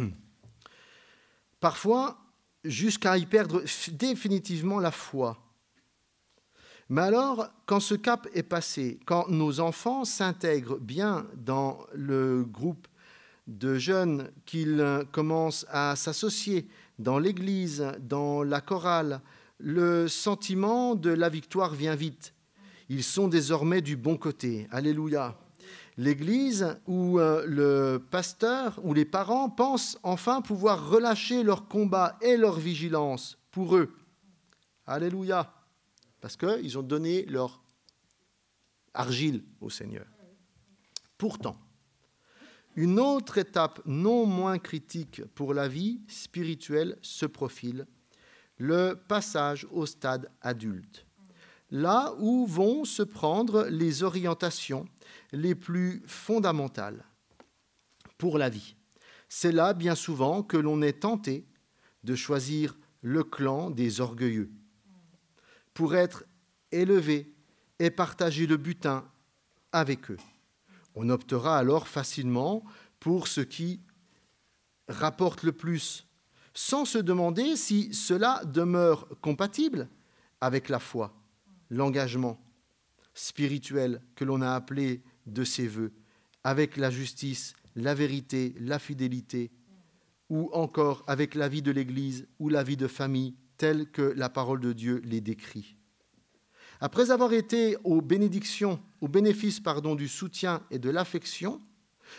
Parfois, 1.60 2.18
jusqu'à 2.64 3.20
y 3.20 3.28
perdre 3.28 3.64
définitivement 3.92 4.80
la 4.80 4.90
foi. 4.90 5.38
Mais 6.92 7.04
alors, 7.04 7.48
quand 7.68 7.80
ce 7.80 7.96
cap 7.96 8.28
est 8.34 8.44
passé, 8.44 9.00
quand 9.06 9.30
nos 9.30 9.62
enfants 9.62 10.04
s'intègrent 10.04 10.78
bien 10.78 11.26
dans 11.38 11.80
le 11.94 12.44
groupe 12.44 12.86
de 13.48 13.78
jeunes, 13.78 14.30
qu'ils 14.46 15.06
commencent 15.14 15.66
à 15.70 15.96
s'associer 15.96 16.68
dans 17.00 17.18
l'Église, 17.18 17.94
dans 18.02 18.44
la 18.44 18.60
chorale, 18.60 19.22
le 19.58 20.10
sentiment 20.10 20.96
de 20.96 21.12
la 21.12 21.30
victoire 21.30 21.74
vient 21.74 21.96
vite. 21.96 22.34
Ils 22.90 23.06
sont 23.06 23.30
désormais 23.30 23.80
du 23.80 23.96
bon 23.96 24.18
côté. 24.18 24.68
Alléluia 24.70 25.40
l'Église 25.98 26.78
où 26.88 27.20
euh, 27.20 27.46
le 27.48 28.00
pasteur 28.00 28.80
ou 28.84 28.94
les 28.94 29.06
parents 29.06 29.50
pensent 29.50 29.98
enfin 30.04 30.42
pouvoir 30.42 30.90
relâcher 30.90 31.44
leur 31.44 31.68
combat 31.68 32.18
et 32.22 32.36
leur 32.36 32.60
vigilance 32.60 33.38
pour 33.52 33.78
eux. 33.78 33.94
Alléluia. 34.88 35.61
Parce 36.22 36.38
qu'ils 36.38 36.78
ont 36.78 36.84
donné 36.84 37.26
leur 37.26 37.62
argile 38.94 39.44
au 39.60 39.70
Seigneur. 39.70 40.06
Pourtant, 41.18 41.58
une 42.76 43.00
autre 43.00 43.38
étape 43.38 43.82
non 43.86 44.26
moins 44.26 44.60
critique 44.60 45.24
pour 45.36 45.54
la 45.54 45.68
vie 45.68 46.02
spirituelle 46.08 46.98
se 47.02 47.26
profile, 47.26 47.86
le 48.58 48.94
passage 49.08 49.68
au 49.72 49.86
stade 49.86 50.32
adulte. 50.42 51.06
Là 51.72 52.14
où 52.20 52.46
vont 52.46 52.86
se 52.86 53.02
prendre 53.02 53.66
les 53.70 54.04
orientations 54.04 54.86
les 55.32 55.56
plus 55.56 56.04
fondamentales 56.06 57.04
pour 58.18 58.38
la 58.38 58.50
vie. 58.50 58.76
C'est 59.30 59.52
là, 59.54 59.74
bien 59.74 59.96
souvent, 59.96 60.44
que 60.44 60.58
l'on 60.58 60.82
est 60.82 61.02
tenté 61.02 61.46
de 62.04 62.16
choisir 62.16 62.78
le 63.02 63.24
clan 63.24 63.70
des 63.70 64.02
orgueilleux 64.02 64.52
pour 65.74 65.96
être 65.96 66.26
élevé 66.72 67.34
et 67.80 67.90
partager 67.90 68.48
le 68.48 68.58
butin 68.58 69.06
avec 69.72 70.12
eux. 70.12 70.18
On 70.96 71.10
optera 71.10 71.58
alors 71.58 71.88
facilement 71.88 72.64
pour 73.00 73.28
ce 73.28 73.42
qui 73.42 73.82
rapporte 74.88 75.44
le 75.44 75.52
plus, 75.52 76.06
sans 76.54 76.86
se 76.86 76.98
demander 76.98 77.56
si 77.56 77.94
cela 77.94 78.44
demeure 78.46 79.08
compatible 79.22 79.88
avec 80.42 80.70
la 80.70 80.80
foi, 80.80 81.14
l'engagement 81.70 82.40
spirituel 83.14 84.02
que 84.16 84.26
l'on 84.26 84.42
a 84.42 84.52
appelé 84.52 85.02
de 85.26 85.44
ses 85.44 85.68
voeux, 85.68 85.94
avec 86.44 86.78
la 86.78 86.90
justice, 86.90 87.54
la 87.76 87.94
vérité, 87.94 88.56
la 88.60 88.80
fidélité, 88.80 89.52
ou 90.30 90.50
encore 90.54 91.04
avec 91.08 91.36
la 91.36 91.50
vie 91.50 91.62
de 91.62 91.72
l'Église 91.72 92.28
ou 92.40 92.50
la 92.50 92.64
vie 92.64 92.78
de 92.78 92.88
famille, 92.88 93.36
telle 93.62 93.92
que 93.92 94.02
la 94.02 94.28
parole 94.28 94.60
de 94.60 94.74
Dieu 94.74 95.04
les 95.06 95.22
décrit. 95.22 95.76
Après 96.80 97.12
avoir 97.12 97.32
été 97.32 97.78
aux 97.84 98.02
bénédictions, 98.02 98.82
au 99.02 99.08
bénéfice 99.08 99.60
pardon, 99.60 99.94
du 99.94 100.08
soutien 100.08 100.64
et 100.72 100.80
de 100.80 100.90
l'affection, 100.90 101.62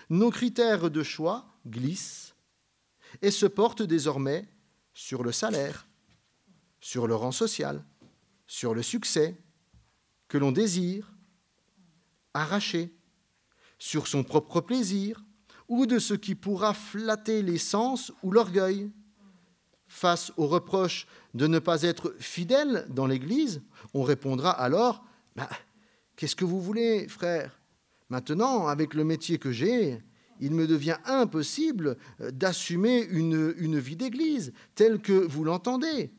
nos 0.09 0.31
critères 0.31 0.89
de 0.89 1.03
choix 1.03 1.45
glissent 1.67 2.37
et 3.23 3.33
se 3.33 3.47
portent 3.47 3.83
désormais 3.83 4.47
sur 4.95 5.25
le 5.25 5.33
salaire, 5.33 5.89
sur 6.81 7.09
le 7.09 7.17
rang 7.17 7.33
social, 7.33 7.85
sur 8.47 8.73
le 8.73 8.83
succès 8.83 9.37
que 10.29 10.39
l'on 10.39 10.53
désire, 10.53 11.13
arraché 12.35 12.95
sur 13.81 14.07
son 14.07 14.23
propre 14.23 14.61
plaisir 14.61 15.25
ou 15.67 15.87
de 15.87 15.99
ce 15.99 16.15
qui 16.15 16.37
pourra 16.37 16.73
flatter 16.73 17.43
les 17.43 17.59
sens 17.59 18.13
ou 18.23 18.31
l'orgueil. 18.31 18.93
Face 19.95 20.33
au 20.39 20.47
reproche 20.47 21.07
de 21.35 21.47
ne 21.47 21.59
pas 21.59 21.83
être 21.83 22.15
fidèle 22.19 22.87
dans 22.89 23.07
l'Église, 23.07 23.61
on 23.93 24.03
répondra 24.03 24.51
alors 24.51 25.05
bah, 25.37 25.51
Qu'est-ce 26.17 26.35
que 26.35 26.47
vous 26.47 26.63
voulez, 26.63 27.07
frère? 27.09 27.61
Maintenant, 28.09 28.69
avec 28.69 28.95
le 28.95 29.05
métier 29.05 29.39
que 29.39 29.53
j'ai, 29.53 30.03
il 30.41 30.53
me 30.53 30.67
devient 30.67 30.97
impossible 31.05 31.99
euh, 32.23 32.31
d'assumer 32.31 33.03
une, 33.03 33.79
vie 33.79 33.97
d'Église 33.97 34.55
telle 34.75 34.99
que 34.99 35.13
vous 35.13 35.45
l'entendez. 35.45 36.11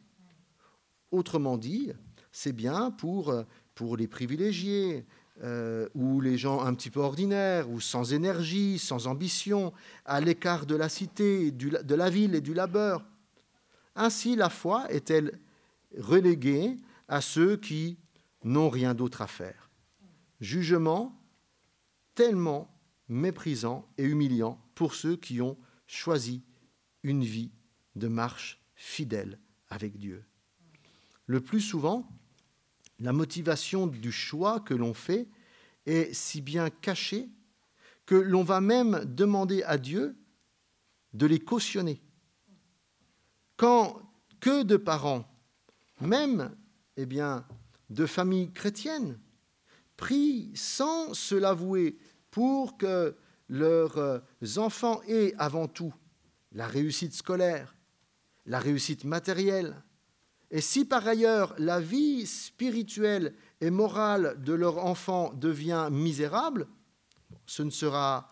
Autrement 1.10 1.58
dit, 1.58 1.92
c'est 2.32 2.54
bien 2.54 2.92
pour, 2.92 3.32
euh, 3.32 3.42
pour 3.74 3.98
les 3.98 4.08
privilégiés, 4.08 5.04
euh, 5.44 5.90
ou 5.96 6.22
les 6.22 6.38
gens 6.38 6.62
un 6.62 6.76
petit 6.76 6.92
peu 6.92 7.00
ordinaires, 7.00 7.72
ou 7.72 7.82
sans 7.82 8.14
énergie, 8.14 8.78
sans 8.78 9.08
ambition, 9.08 9.74
à 10.06 10.22
l'écart 10.22 10.68
de 10.68 10.76
la 10.76 10.90
cité, 10.90 11.50
de 11.50 11.96
la 11.96 12.10
ville 12.12 12.36
et 12.36 12.42
du 12.42 12.54
labeur. 12.54 13.04
Ainsi, 13.96 14.36
la 14.36 14.50
foi 14.50 14.92
est-elle 14.92 15.40
relégué 15.98 16.78
à 17.08 17.22
ceux 17.22 17.58
qui 17.58 17.98
n'ont 18.44 18.70
rien 18.70 18.94
d'autre 18.94 19.22
à 19.22 19.28
faire. 19.28 19.70
Jugement 20.42 21.20
tellement 22.16 22.70
méprisant 23.08 23.88
et 23.98 24.04
humiliant 24.04 24.60
pour 24.76 24.96
ceux 24.96 25.16
qui 25.16 25.42
ont 25.42 25.58
choisi 25.88 26.44
une 27.04 27.24
vie 27.24 27.52
de 27.96 28.08
marche 28.08 28.62
fidèle 28.76 29.40
avec 29.70 29.98
Dieu. 29.98 30.24
Le 31.26 31.42
plus 31.42 31.62
souvent, 31.62 32.10
la 33.00 33.14
motivation 33.14 33.88
du 33.88 34.12
choix 34.12 34.60
que 34.60 34.74
l'on 34.74 34.94
fait 34.94 35.28
est 35.86 36.14
si 36.14 36.42
bien 36.42 36.70
cachée 36.70 37.30
que 38.06 38.16
l'on 38.16 38.44
va 38.44 38.62
même 38.62 39.04
demander 39.06 39.64
à 39.64 39.78
Dieu 39.78 40.16
de 41.14 41.26
les 41.26 41.40
cautionner. 41.40 42.02
Quand 43.58 44.02
que 44.40 44.64
de 44.64 44.78
parents, 44.78 45.26
même 46.02 46.56
eh 46.98 47.08
de 47.90 48.06
familles 48.06 48.52
chrétiennes, 48.52 49.20
prient 49.98 50.52
sans 50.56 51.14
se 51.14 51.36
l'avouer 51.36 51.98
pour 52.32 52.78
que 52.78 53.16
leurs 53.48 53.98
euh, 53.98 54.20
enfants 54.58 55.02
aient 55.08 55.34
avant 55.38 55.68
tout 55.68 55.94
la 56.52 56.68
réussite 56.68 57.14
scolaire, 57.14 57.76
la 58.46 58.60
réussite 58.60 59.06
matérielle, 59.06 59.82
et 60.52 60.62
si 60.62 60.86
par 60.86 61.08
ailleurs 61.08 61.56
la 61.58 61.80
vie 61.80 62.28
spirituelle 62.28 63.34
et 63.60 63.72
morale 63.72 64.42
de 64.44 64.54
leur 64.54 64.86
enfant 64.86 65.34
devient 65.34 65.90
misérable, 65.92 66.68
ce 67.46 67.64
ne 67.64 67.72
sera 67.72 68.32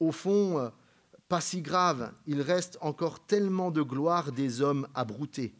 au 0.00 0.10
fond 0.10 0.58
euh, 0.58 0.68
pas 1.28 1.40
si 1.40 1.60
grave, 1.60 2.12
il 2.26 2.40
reste 2.40 2.78
encore 2.80 3.26
tellement 3.26 3.70
de 3.70 3.82
gloire 3.82 4.32
des 4.32 4.62
hommes 4.62 4.88
abroutés. 4.94 5.54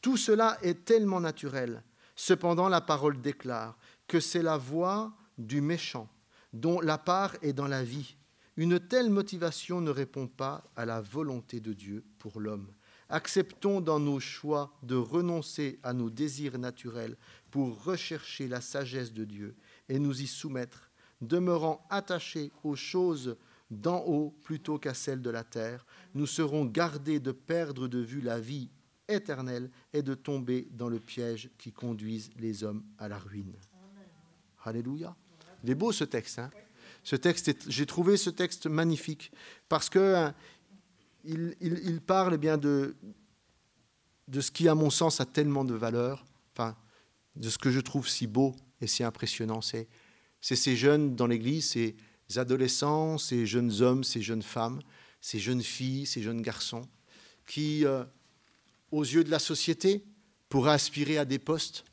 Tout 0.00 0.16
cela 0.16 0.58
est 0.62 0.84
tellement 0.84 1.20
naturel. 1.20 1.82
Cependant, 2.16 2.68
la 2.68 2.80
parole 2.80 3.20
déclare 3.20 3.76
que 4.06 4.20
c'est 4.20 4.42
la 4.42 4.56
voix 4.56 5.12
du 5.38 5.60
méchant, 5.60 6.08
dont 6.52 6.80
la 6.80 6.98
part 6.98 7.34
est 7.42 7.52
dans 7.52 7.66
la 7.66 7.82
vie. 7.82 8.16
Une 8.56 8.78
telle 8.78 9.10
motivation 9.10 9.80
ne 9.80 9.90
répond 9.90 10.28
pas 10.28 10.62
à 10.76 10.86
la 10.86 11.00
volonté 11.00 11.60
de 11.60 11.72
Dieu 11.72 12.04
pour 12.18 12.40
l'homme. 12.40 12.68
Acceptons 13.08 13.80
dans 13.80 13.98
nos 13.98 14.20
choix 14.20 14.72
de 14.82 14.94
renoncer 14.94 15.78
à 15.82 15.92
nos 15.92 16.08
désirs 16.08 16.58
naturels 16.58 17.16
pour 17.50 17.84
rechercher 17.84 18.48
la 18.48 18.60
sagesse 18.60 19.12
de 19.12 19.24
Dieu 19.24 19.56
et 19.88 19.98
nous 19.98 20.22
y 20.22 20.26
soumettre, 20.26 20.90
demeurant 21.20 21.86
attachés 21.90 22.52
aux 22.62 22.76
choses 22.76 23.36
d'en 23.70 24.00
haut 24.00 24.34
plutôt 24.42 24.78
qu'à 24.78 24.94
celles 24.94 25.22
de 25.22 25.30
la 25.30 25.44
terre. 25.44 25.86
Nous 26.14 26.26
serons 26.26 26.64
gardés 26.64 27.20
de 27.20 27.32
perdre 27.32 27.88
de 27.88 27.98
vue 27.98 28.20
la 28.20 28.38
vie 28.38 28.70
éternelle 29.08 29.70
et 29.92 30.02
de 30.02 30.14
tomber 30.14 30.68
dans 30.70 30.88
le 30.88 31.00
piège 31.00 31.50
qui 31.58 31.72
conduise 31.72 32.30
les 32.38 32.64
hommes 32.64 32.84
à 32.98 33.08
la 33.08 33.18
ruine. 33.18 33.56
Alléluia. 34.64 35.14
Il 35.62 35.70
est 35.70 35.74
beau 35.74 35.92
ce 35.92 36.04
texte. 36.04 36.38
Hein 36.38 36.50
j'ai 37.68 37.86
trouvé 37.86 38.16
ce 38.16 38.30
texte 38.30 38.66
magnifique 38.66 39.30
parce 39.68 39.90
que 39.90 40.14
hein, 40.14 40.34
parle 42.06 42.34
eh 42.34 42.38
bien 42.38 42.56
de, 42.56 42.96
ce 44.32 44.50
qui, 44.50 44.68
à 44.68 44.74
mon 44.74 44.90
sens, 44.90 45.20
a 45.20 45.26
tellement 45.26 45.64
de 45.64 45.74
valeur, 45.74 46.24
de 47.36 47.50
ce 47.50 47.58
que 47.58 47.70
je 47.70 47.80
trouve 47.80 48.08
si 48.08 48.26
beau 48.26 48.54
et 48.80 48.86
si 48.86 49.02
impressionnant. 49.04 49.60
C'est, 49.60 49.88
c'est 50.40 50.56
ces 50.56 50.76
jeunes 50.76 51.16
dans 51.16 51.26
l'Église, 51.26 51.70
ces 51.70 51.96
adolescents, 52.38 53.18
ces 53.18 53.46
jeunes 53.46 53.82
hommes, 53.82 54.04
ces 54.04 54.22
jeunes 54.22 54.42
femmes, 54.42 54.80
ces 55.20 55.38
jeunes 55.38 55.62
filles, 55.62 56.06
ces 56.06 56.22
jeunes 56.22 56.42
garçons, 56.42 56.88
qui, 57.46 57.84
euh, 57.84 58.04
aux 58.90 59.02
yeux 59.04 59.24
de 59.24 59.30
la 59.30 59.38
société, 59.38 60.04
pourraient 60.48 60.72
aspirer 60.72 61.18
à 61.18 61.24
des 61.24 61.38
postes, 61.38 61.84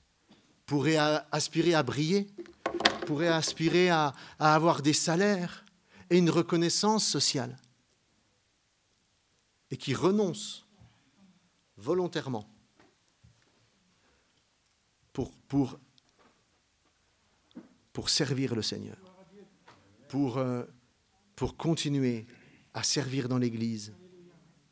pourraient 0.66 0.98
aspirer 1.32 1.74
à 1.74 1.84
briller, 1.84 2.28
pourraient 3.06 3.28
aspirer 3.28 3.90
à 3.90 4.14
avoir 4.40 4.82
des 4.82 4.94
salaires 4.94 5.66
et 6.10 6.18
une 6.18 6.30
reconnaissance 6.30 7.06
sociale 7.06 7.58
et 9.72 9.78
qui 9.78 9.96
renoncent 9.96 10.66
volontairement 11.78 12.48
pour, 15.14 15.80
servir 18.08 18.56
le 18.56 18.62
Seigneur, 18.62 18.98
pour, 20.12 20.40
euh, 20.40 20.66
pour 21.38 21.56
continuer 21.56 22.26
à 22.74 22.84
servir 22.84 23.30
dans 23.30 23.38
l'Église, 23.38 23.94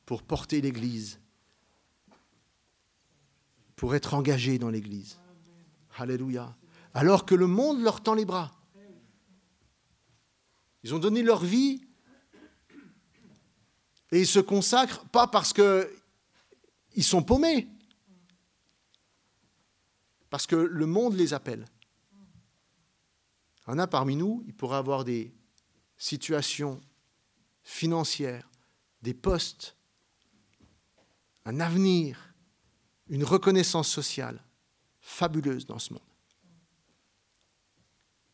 pour 0.05 0.21
porter 0.21 0.59
l'Église, 0.59 1.17
pour 3.77 3.95
être 3.95 4.15
engagé 4.15 4.59
dans 4.59 4.69
l'Église. 4.69 5.17
Alléluia. 5.97 6.53
Alors 6.93 7.25
que 7.25 7.35
le 7.35 7.47
monde 7.47 7.81
leur 7.81 8.03
tend 8.03 8.15
les 8.15 8.25
bras. 8.25 8.51
Ils 10.83 10.93
ont 10.93 10.99
donné 10.99 11.23
leur 11.23 11.45
vie 11.45 11.87
et 14.11 14.19
ils 14.19 14.27
se 14.27 14.39
consacrent 14.39 15.07
pas 15.07 15.27
parce 15.27 15.53
qu'ils 15.53 17.03
sont 17.03 17.23
paumés, 17.23 17.69
parce 20.29 20.45
que 20.45 20.57
le 20.57 20.85
monde 20.85 21.13
les 21.13 21.33
appelle. 21.33 21.65
Il 23.69 23.73
y 23.73 23.75
en 23.75 23.77
a 23.77 23.85
parmi 23.85 24.15
nous, 24.15 24.43
il 24.47 24.53
pourrait 24.55 24.77
avoir 24.77 25.03
des 25.03 25.31
situations 25.95 26.81
financières, 27.61 28.49
des 29.03 29.13
postes, 29.13 29.75
un 31.45 31.59
avenir, 31.59 32.33
une 33.09 33.23
reconnaissance 33.23 33.87
sociale 33.87 34.43
fabuleuse 35.01 35.67
dans 35.67 35.77
ce 35.77 35.93
monde. 35.93 36.01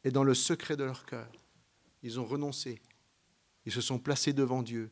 Et 0.06 0.12
dans 0.12 0.24
le 0.24 0.34
secret 0.34 0.78
de 0.78 0.86
leur 0.86 1.06
cœur, 1.06 1.30
ils 2.02 2.18
ont 2.18 2.26
renoncé, 2.26 2.82
ils 3.66 3.74
se 3.74 3.82
sont 3.82 4.00
placés 4.00 4.32
devant 4.32 4.64
Dieu 4.64 4.90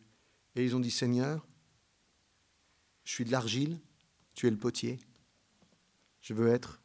et 0.55 0.65
ils 0.65 0.75
ont 0.75 0.81
dit, 0.81 0.91
Seigneur, 0.91 1.47
je 3.05 3.13
suis 3.13 3.23
de 3.23 3.31
l'argile, 3.31 3.79
tu 4.33 4.47
es 4.47 4.51
le 4.51 4.57
potier. 4.57 4.99
Je 6.19 6.33
veux 6.33 6.49
être 6.49 6.81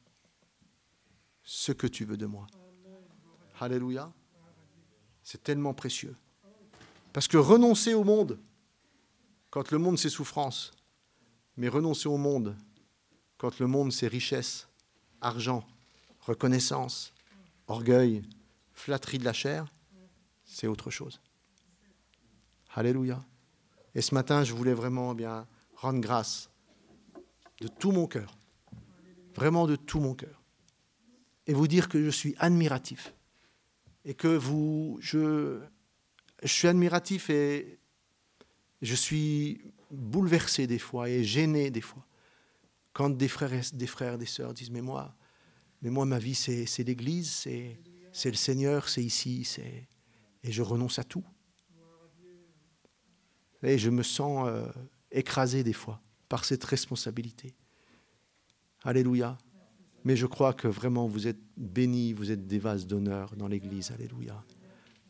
ce 1.43 1.73
que 1.73 1.89
tu 1.89 2.05
veux 2.05 2.17
de 2.17 2.27
moi. 2.27 2.47
Alléluia. 3.61 4.13
C'est 5.23 5.43
tellement 5.43 5.75
précieux. 5.75 6.17
Parce 7.13 7.27
que 7.27 7.37
renoncer 7.37 7.95
au 7.95 8.05
monde, 8.05 8.39
quand 9.51 9.73
le 9.73 9.79
monde 9.79 9.99
c'est 9.99 10.11
souffrance, 10.11 10.71
mais 11.57 11.69
renoncer 11.69 12.09
au 12.09 12.19
monde, 12.19 12.57
quand 13.37 13.59
le 13.59 13.67
monde 13.67 13.93
c'est 13.93 14.07
richesse, 14.07 14.69
argent, 15.21 15.67
reconnaissance, 16.21 17.13
orgueil, 17.67 18.23
flatterie 18.75 19.19
de 19.19 19.25
la 19.25 19.33
chair, 19.33 19.67
c'est 20.45 20.67
autre 20.67 20.91
chose. 20.91 21.21
Alléluia. 22.75 23.25
Et 23.95 24.03
ce 24.03 24.15
matin, 24.15 24.45
je 24.45 24.55
voulais 24.55 24.75
vraiment 24.75 25.15
bien 25.15 25.47
rendre 25.75 26.01
grâce 26.01 26.49
de 27.61 27.67
tout 27.67 27.91
mon 27.91 28.07
cœur, 28.07 28.39
vraiment 29.35 29.67
de 29.67 29.75
tout 29.75 29.99
mon 29.99 30.15
cœur, 30.15 30.43
et 31.47 31.55
vous 31.55 31.67
dire 31.67 31.89
que 31.89 32.05
je 32.05 32.11
suis 32.11 32.37
admiratif 32.39 33.13
et 34.05 34.15
que 34.15 34.29
vous, 34.29 34.99
je, 35.01 35.61
suis 36.45 36.69
admiratif 36.69 37.31
et 37.31 37.79
je 38.83 38.95
suis 38.95 39.61
bouleversé 39.91 40.67
des 40.67 40.79
fois 40.79 41.09
et 41.09 41.25
gêné 41.25 41.71
des 41.71 41.81
fois 41.81 42.07
quand 42.93 43.11
des 43.11 43.29
frères, 43.29 43.53
et, 43.53 43.61
des 43.75 43.87
frères, 43.87 44.19
des 44.19 44.27
sœurs 44.27 44.53
disent 44.55 44.71
mais 44.71 44.81
moi, 44.81 45.15
mais 45.83 45.91
moi 45.91 46.05
ma 46.05 46.19
vie 46.19 46.35
c'est 46.35 46.85
l'Église, 46.85 47.31
c'est 48.13 48.31
le 48.31 48.37
Seigneur, 48.37 48.89
c'est 48.89 49.05
ici, 49.05 49.45
c'est 49.45 49.89
et 50.43 50.53
je 50.53 50.63
renonce 50.63 50.99
à 50.99 51.05
tout. 51.05 51.25
Et 53.63 53.79
je 53.79 53.91
me 53.91 54.03
sens 54.03 54.49
euh, 54.49 54.67
écrasé 55.11 55.65
des 55.65 55.73
fois 55.73 56.01
par 56.29 56.45
cette 56.45 56.65
responsabilité. 56.65 57.55
Alléluia. 58.85 59.37
Mais 60.09 60.17
je 60.17 60.25
crois 60.25 60.55
que 60.55 60.69
vraiment 60.69 61.07
vous 61.07 61.27
êtes 61.27 61.43
bénis, 61.59 62.15
vous 62.15 62.31
êtes 62.31 62.47
des 62.47 62.59
vases 62.59 62.87
d'honneur 62.87 63.37
dans 63.37 63.47
l'Église. 63.47 63.91
Alléluia. 63.91 64.43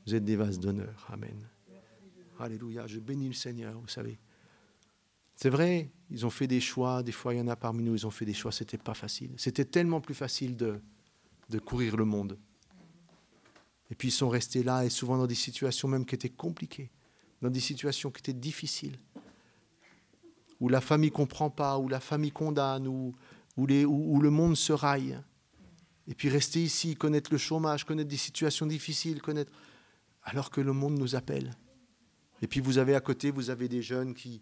Vous 0.05 0.16
êtes 0.16 0.24
des 0.24 0.34
vases 0.34 0.59
d'honneur. 0.59 1.07
Amen. 1.12 1.49
Alléluia. 2.40 2.84
Je 2.88 2.99
bénis 2.99 3.28
le 3.28 3.32
Seigneur, 3.32 3.78
vous 3.78 3.86
savez. 3.86 4.18
C'est 5.36 5.51
vrai, 5.51 5.92
ils 6.11 6.26
ont 6.26 6.30
fait 6.30 6.49
des 6.49 6.59
choix. 6.61 7.05
Des 7.05 7.12
fois, 7.12 7.32
il 7.32 7.38
y 7.38 7.40
en 7.40 7.46
a 7.46 7.55
parmi 7.55 7.84
nous, 7.84 7.94
ils 7.94 8.09
ont 8.09 8.11
fait 8.11 8.24
des 8.24 8.34
choix. 8.34 8.51
C'était 8.51 8.76
pas 8.76 8.94
facile. 8.94 9.30
C'était 9.36 9.64
tellement 9.64 10.01
plus 10.01 10.16
facile 10.16 10.57
de, 10.57 10.80
de 11.49 11.61
courir 11.61 11.96
le 11.96 12.05
monde. 12.05 12.36
Et 13.92 13.94
puis 13.94 14.09
ils 14.09 14.11
sont 14.11 14.28
restés 14.28 14.64
là 14.64 14.84
et 14.84 14.90
souvent 14.90 15.16
dans 15.16 15.28
des 15.28 15.36
situations 15.36 15.86
même 15.86 16.07
qui 16.07 16.16
étaient 16.16 16.28
compliquées 16.28 16.90
dans 17.40 17.51
des 17.51 17.61
situations 17.61 18.11
qui 18.11 18.18
étaient 18.18 18.32
difficiles, 18.32 18.99
où 20.59 20.68
la 20.68 20.80
famille 20.80 21.11
ne 21.11 21.14
comprend 21.14 21.51
pas, 21.51 21.78
où 21.78 21.86
la 21.86 22.01
famille 22.01 22.32
condamne, 22.32 22.88
où, 22.88 23.14
où, 23.59 24.21
le 24.21 24.31
monde 24.31 24.57
se 24.57 24.73
raille. 24.73 25.19
Et 26.07 26.15
puis 26.15 26.29
rester 26.29 26.63
ici, 26.63 26.95
connaître 26.95 27.31
le 27.33 27.39
chômage, 27.39 27.85
connaître 27.85 28.09
des 28.09 28.17
situations 28.17 28.67
difficiles, 28.67 29.21
connaître... 29.21 29.53
alors 30.23 30.51
que 30.51 30.61
le 30.61 30.73
monde 30.73 30.99
nous 30.99 31.17
appelle. 31.17 31.51
Et 32.41 32.47
puis 32.47 32.61
vous 32.61 32.79
avez 32.79 32.95
à 32.95 33.01
côté, 33.01 33.31
vous 33.31 33.51
avez 33.51 33.69
des 33.69 33.83
jeunes 33.83 34.15
qui, 34.15 34.41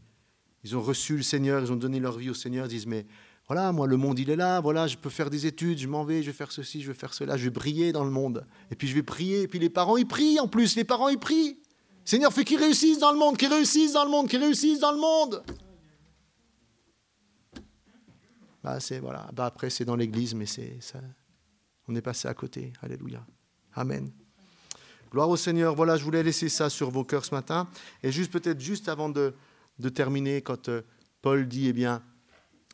ils 0.64 0.77
ont 0.77 0.83
reçu 0.83 1.17
le 1.17 1.23
Seigneur, 1.23 1.62
ils 1.62 1.73
ont 1.73 1.77
donné 1.77 1.99
leur 1.99 2.19
vie 2.19 2.31
au 2.31 2.35
Seigneur, 2.35 2.67
ils 2.67 2.71
disent, 2.71 2.87
mais 2.87 3.07
Voilà, 3.47 3.73
moi, 3.73 3.87
le 3.87 3.97
monde, 3.97 4.19
il 4.19 4.31
est 4.31 4.37
là. 4.37 4.61
Voilà, 4.61 4.87
je 4.87 4.97
peux 4.97 5.11
faire 5.11 5.31
des 5.31 5.47
études, 5.47 5.79
je 5.79 5.87
m'en 5.87 6.05
vais, 6.05 6.23
je 6.23 6.27
vais 6.27 6.37
faire 6.37 6.51
ceci, 6.51 6.83
je 6.83 6.89
vais 6.89 6.99
faire 6.99 7.14
cela, 7.14 7.37
je 7.37 7.45
vais 7.45 7.51
briller 7.51 7.93
dans 7.93 8.05
le 8.05 8.11
monde. 8.11 8.45
Et 8.71 8.75
puis 8.75 8.89
je 8.89 8.95
vais 8.95 9.05
prier. 9.05 9.43
Et 9.43 9.49
puis 9.49 9.59
les 9.59 9.71
parents, 9.71 9.97
ils 9.97 10.07
prient 10.07 10.41
en 10.41 10.49
plus. 10.49 10.77
Les 10.77 10.85
parents, 10.85 11.09
ils 11.09 11.19
prient. 11.19 11.57
Seigneur, 12.05 12.33
fais 12.33 12.45
qu'ils 12.45 12.59
réussissent 12.59 12.99
dans 12.99 13.12
le 13.12 13.19
monde, 13.19 13.37
qu'ils 13.37 13.53
réussissent 13.53 13.93
dans 13.93 14.05
le 14.05 14.11
monde, 14.11 14.29
qu'ils 14.29 14.41
réussissent 14.41 14.81
dans 14.81 14.93
le 14.93 14.99
monde. 14.99 15.43
Bah, 18.67 18.81
c'est 18.81 18.99
voilà. 18.99 19.31
Bah, 19.33 19.47
après, 19.47 19.71
c'est 19.71 19.85
dans 19.85 19.95
l'église, 19.95 20.35
mais 20.35 20.45
c'est 20.45 20.79
ça. 20.81 20.99
On 21.87 21.95
est 21.95 22.03
passé 22.03 22.27
à 22.27 22.35
côté. 22.35 22.73
Alléluia. 22.83 23.25
Amen. 23.75 24.11
Gloire 25.12 25.29
au 25.29 25.37
Seigneur. 25.37 25.77
Voilà, 25.77 25.97
je 25.97 26.03
voulais 26.03 26.25
laisser 26.25 26.49
ça 26.49 26.69
sur 26.69 26.91
vos 26.91 27.05
cœurs 27.05 27.25
ce 27.25 27.33
matin. 27.33 27.69
Et 28.03 28.11
juste 28.11 28.33
peut-être 28.33 28.61
juste 28.61 28.89
avant 28.89 29.09
de, 29.09 29.35
de 29.79 29.89
terminer, 29.89 30.43
quand 30.43 30.69
euh, 30.69 30.83
Paul 31.23 31.47
dit, 31.47 31.69
eh 31.69 31.73
bien, 31.73 32.03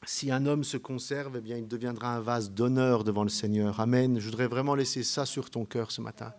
si 0.07 0.31
un 0.31 0.47
homme 0.47 0.65
se 0.65 0.79
conserve, 0.79 1.37
eh 1.37 1.41
bien, 1.43 1.59
il 1.59 1.69
deviendra 1.69 2.17
un 2.17 2.21
vase 2.21 2.51
d'honneur 2.51 3.05
devant 3.05 3.23
le 3.23 3.29
Seigneur. 3.29 3.79
Amen. 3.79 4.19
Je 4.19 4.25
voudrais 4.25 4.47
vraiment 4.47 4.75
laisser 4.75 5.03
ça 5.03 5.27
sur 5.27 5.51
ton 5.51 5.67
cœur 5.67 5.91
ce 5.91 6.01
matin. 6.01 6.33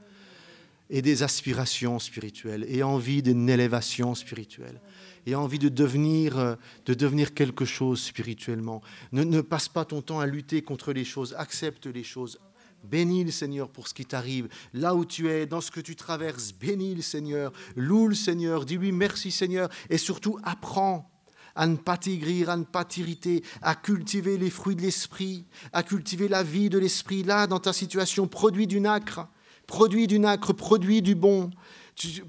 Et 0.96 1.02
des 1.02 1.24
aspirations 1.24 1.98
spirituelles, 1.98 2.66
et 2.70 2.84
envie 2.84 3.24
d'une 3.24 3.50
élévation 3.50 4.14
spirituelle, 4.14 4.80
et 5.26 5.34
envie 5.34 5.58
de 5.58 5.68
devenir, 5.68 6.38
euh, 6.38 6.56
de 6.86 6.94
devenir 6.94 7.34
quelque 7.34 7.66
chose 7.66 8.00
spirituellement. 8.00 8.84
Ne, 9.12 9.24
ne 9.24 9.42
passe 9.42 9.68
pas 9.68 9.86
ton 9.86 10.04
temps 10.04 10.20
à 10.20 10.28
lutter 10.28 10.62
contre 10.62 10.94
les 10.94 11.04
choses, 11.04 11.34
accepte 11.40 11.88
les 11.88 12.04
choses. 12.04 12.40
Bénis 12.84 13.24
le 13.24 13.32
Seigneur 13.32 13.70
pour 13.70 13.88
ce 13.88 13.96
qui 13.96 14.06
t'arrive, 14.06 14.50
là 14.74 14.94
où 14.94 15.04
tu 15.04 15.30
es, 15.30 15.48
dans 15.48 15.62
ce 15.62 15.72
que 15.72 15.80
tu 15.80 15.96
traverses. 15.96 16.54
Bénis 16.54 16.94
le 16.94 17.02
Seigneur, 17.02 17.54
loue 17.76 18.10
le 18.10 18.16
Seigneur, 18.16 18.64
dis-lui 18.64 18.92
merci 18.92 19.32
Seigneur, 19.32 19.70
et 19.90 19.98
surtout 19.98 20.38
apprends 20.44 21.10
à 21.56 21.66
ne 21.68 21.76
pas 21.76 21.98
t'aigrir, 21.98 22.50
à 22.50 22.58
ne 22.58 22.64
pas 22.64 22.86
t'irriter, 22.86 23.44
à 23.62 23.76
cultiver 23.76 24.38
les 24.38 24.50
fruits 24.50 24.76
de 24.76 24.82
l'esprit, 24.82 25.46
à 25.72 25.84
cultiver 25.84 26.28
la 26.28 26.44
vie 26.44 26.70
de 26.70 26.78
l'esprit. 26.78 27.24
Là, 27.24 27.48
dans 27.48 27.60
ta 27.60 27.74
situation, 27.74 28.28
produis 28.28 28.68
du 28.68 28.80
nacre, 28.80 29.28
produis 29.68 30.08
du 30.08 30.20
nacre, 30.20 30.54
produis 30.54 31.02
du 31.02 31.16
bon, 31.16 31.50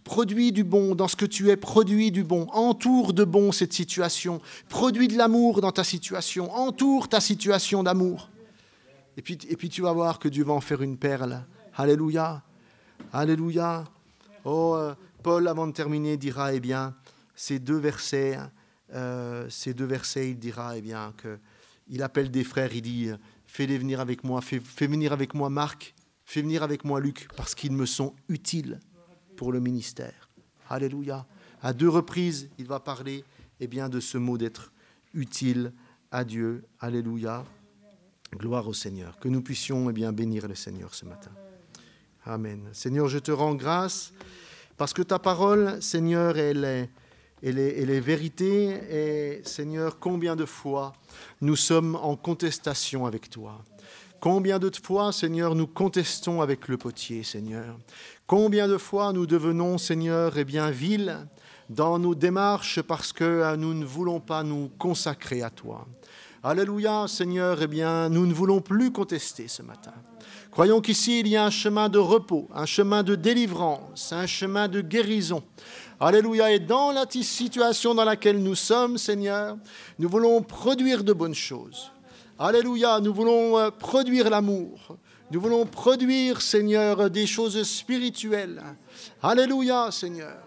produis 0.05 0.53
du 0.53 0.65
bon 0.65 0.95
dans 0.95 1.09
ce 1.09 1.17
que 1.17 1.25
tu 1.25 1.51
es, 1.51 1.57
produis 1.57 2.11
du 2.11 2.25
bon, 2.25 2.47
entoure 2.53 3.13
de 3.13 3.25
bon 3.25 3.53
cette 3.53 3.73
situation, 3.73 4.41
produis 4.69 5.09
de 5.09 5.17
l'amour 5.17 5.61
dans 5.61 5.73
ta 5.73 5.85
situation, 5.85 6.53
entoure 6.55 7.09
ta 7.09 7.21
situation 7.21 7.83
d'amour. 7.83 8.31
Et 9.17 9.23
puis, 9.23 9.39
et 9.49 9.57
puis 9.57 9.69
tu 9.69 9.83
vas 9.83 9.93
voir 9.93 10.19
que 10.19 10.29
Dieu 10.29 10.45
va 10.45 10.53
en 10.53 10.61
faire 10.61 10.83
une 10.83 10.97
perle. 10.97 11.45
Alléluia, 11.77 12.43
Alléluia. 13.13 13.85
Oh, 14.45 14.75
euh, 14.77 14.95
Paul, 15.23 15.49
avant 15.49 15.67
de 15.67 15.73
terminer, 15.73 16.17
dira, 16.17 16.53
eh 16.53 16.61
bien, 16.61 16.95
ces 17.35 17.59
deux 17.59 17.79
versets, 17.79 18.39
euh, 18.93 19.49
ces 19.49 19.73
deux 19.73 19.85
versets, 19.85 20.31
il 20.31 20.39
dira 20.39 20.77
eh 20.77 20.81
bien, 20.81 21.13
que 21.17 21.39
il 21.89 22.03
appelle 22.03 22.31
des 22.31 22.45
frères, 22.45 22.75
il 22.75 22.83
dit 22.83 23.11
Fais-les 23.47 23.79
venir 23.79 24.01
avec 24.01 24.25
moi, 24.25 24.41
fais, 24.41 24.61
venir 24.87 25.13
avec 25.13 25.35
moi 25.35 25.49
Marc, 25.51 25.95
fais 26.25 26.43
venir 26.43 26.63
avec 26.63 26.85
moi 26.85 27.01
Luc, 27.01 27.29
parce 27.37 27.55
qu'ils 27.55 27.73
me 27.73 27.87
sont 27.87 28.15
utiles 28.29 28.81
pour 29.37 29.53
le 29.53 29.61
ministère. 29.61 30.29
Alléluia. 30.69 31.27
À 31.63 31.73
deux 31.73 31.89
reprises, 31.89 32.49
il 32.59 32.67
va 32.67 32.81
parler 32.81 33.25
eh 33.61 33.67
bien, 33.67 33.89
de 33.89 34.01
ce 34.01 34.19
mot 34.19 34.39
d'être 34.39 34.73
utile 35.13 35.73
à 36.11 36.25
Dieu. 36.25 36.65
Alléluia. 36.81 37.45
Gloire 38.35 38.67
au 38.69 38.75
Seigneur. 38.75 39.19
Que 39.19 39.29
nous 39.29 39.43
puissions 39.43 39.89
eh 39.91 39.93
bien, 39.93 40.13
bénir 40.13 40.49
le 40.49 40.55
Seigneur 40.55 40.95
ce 40.95 41.05
matin. 41.05 41.31
Amen. 42.25 42.69
Seigneur, 42.73 43.09
je 43.09 43.19
te 43.19 43.31
rends 43.31 43.55
grâce 43.55 44.13
parce 44.77 44.93
que 44.93 45.03
ta 45.03 45.19
parole, 45.19 45.81
Seigneur, 45.83 46.37
elle 46.37 46.65
est 46.65 46.91
et 47.45 47.53
les, 47.53 48.01
vérités. 48.01 48.81
Et 48.91 49.43
Seigneur, 49.45 49.99
combien 49.99 50.35
de 50.35 50.47
fois 50.47 50.95
nous 51.41 51.57
sommes 51.57 51.95
en 51.97 52.17
contestation 52.17 53.07
avec 53.07 53.29
toi 53.29 53.63
Combien 54.21 54.59
de 54.59 54.71
fois, 54.83 55.13
Seigneur, 55.13 55.55
nous 55.55 55.67
contestons 55.67 56.41
avec 56.41 56.69
le 56.69 56.77
potier, 56.77 57.23
Seigneur? 57.23 57.77
Combien 58.27 58.69
de 58.69 58.79
fois 58.79 59.13
nous 59.13 59.27
devenons, 59.27 59.79
Seigneur, 59.79 60.39
eh 60.39 60.45
bien, 60.45 60.71
vils 60.71 61.27
dans 61.69 61.99
nos 61.99 62.15
démarches 62.15 62.81
parce 62.83 63.13
que 63.13 63.25
euh, 63.25 63.57
nous 63.57 63.75
ne 63.75 63.85
voulons 63.85 64.21
pas 64.21 64.43
nous 64.43 64.71
consacrer 64.79 65.43
à 65.43 65.51
toi? 65.51 65.87
Alléluia, 66.43 67.07
Seigneur, 67.09 67.61
eh 67.63 67.67
bien, 67.67 68.09
nous 68.09 68.27
ne 68.27 68.35
voulons 68.35 68.61
plus 68.61 68.93
contester 68.93 69.49
ce 69.49 69.63
matin. 69.63 69.95
Croyons 70.51 70.81
qu'ici, 70.81 71.21
il 71.21 71.29
y 71.29 71.37
a 71.37 71.47
un 71.47 71.51
chemin 71.51 71.89
de 71.89 71.99
repos, 71.99 72.49
un 72.55 72.67
chemin 72.67 73.03
de 73.03 73.15
délivrance, 73.15 74.13
un 74.13 74.27
chemin 74.27 74.69
de 74.69 74.81
guérison, 74.81 75.43
Alléluia. 76.01 76.53
Et 76.53 76.59
dans 76.59 76.93
la 76.93 77.07
situation 77.09 77.95
dans 77.95 78.05
laquelle 78.05 78.43
nous 78.43 78.55
sommes, 78.55 78.99
Seigneur, 78.99 79.57
nous 79.99 80.09
voulons 80.09 80.43
produire 80.43 81.05
de 81.05 81.13
bonnes 81.13 81.35
choses. 81.35 81.91
Alléluia. 82.39 82.99
Nous 83.01 83.15
voulons 83.15 83.59
euh, 83.59 83.71
produire 83.71 84.29
l'amour. 84.29 84.97
Nous 85.31 85.41
voulons 85.41 85.65
produire, 85.67 86.43
Seigneur, 86.43 87.09
des 87.09 87.27
choses 87.27 87.63
spirituelles. 87.63 88.63
Alléluia, 89.23 89.91
Seigneur. 89.91 90.44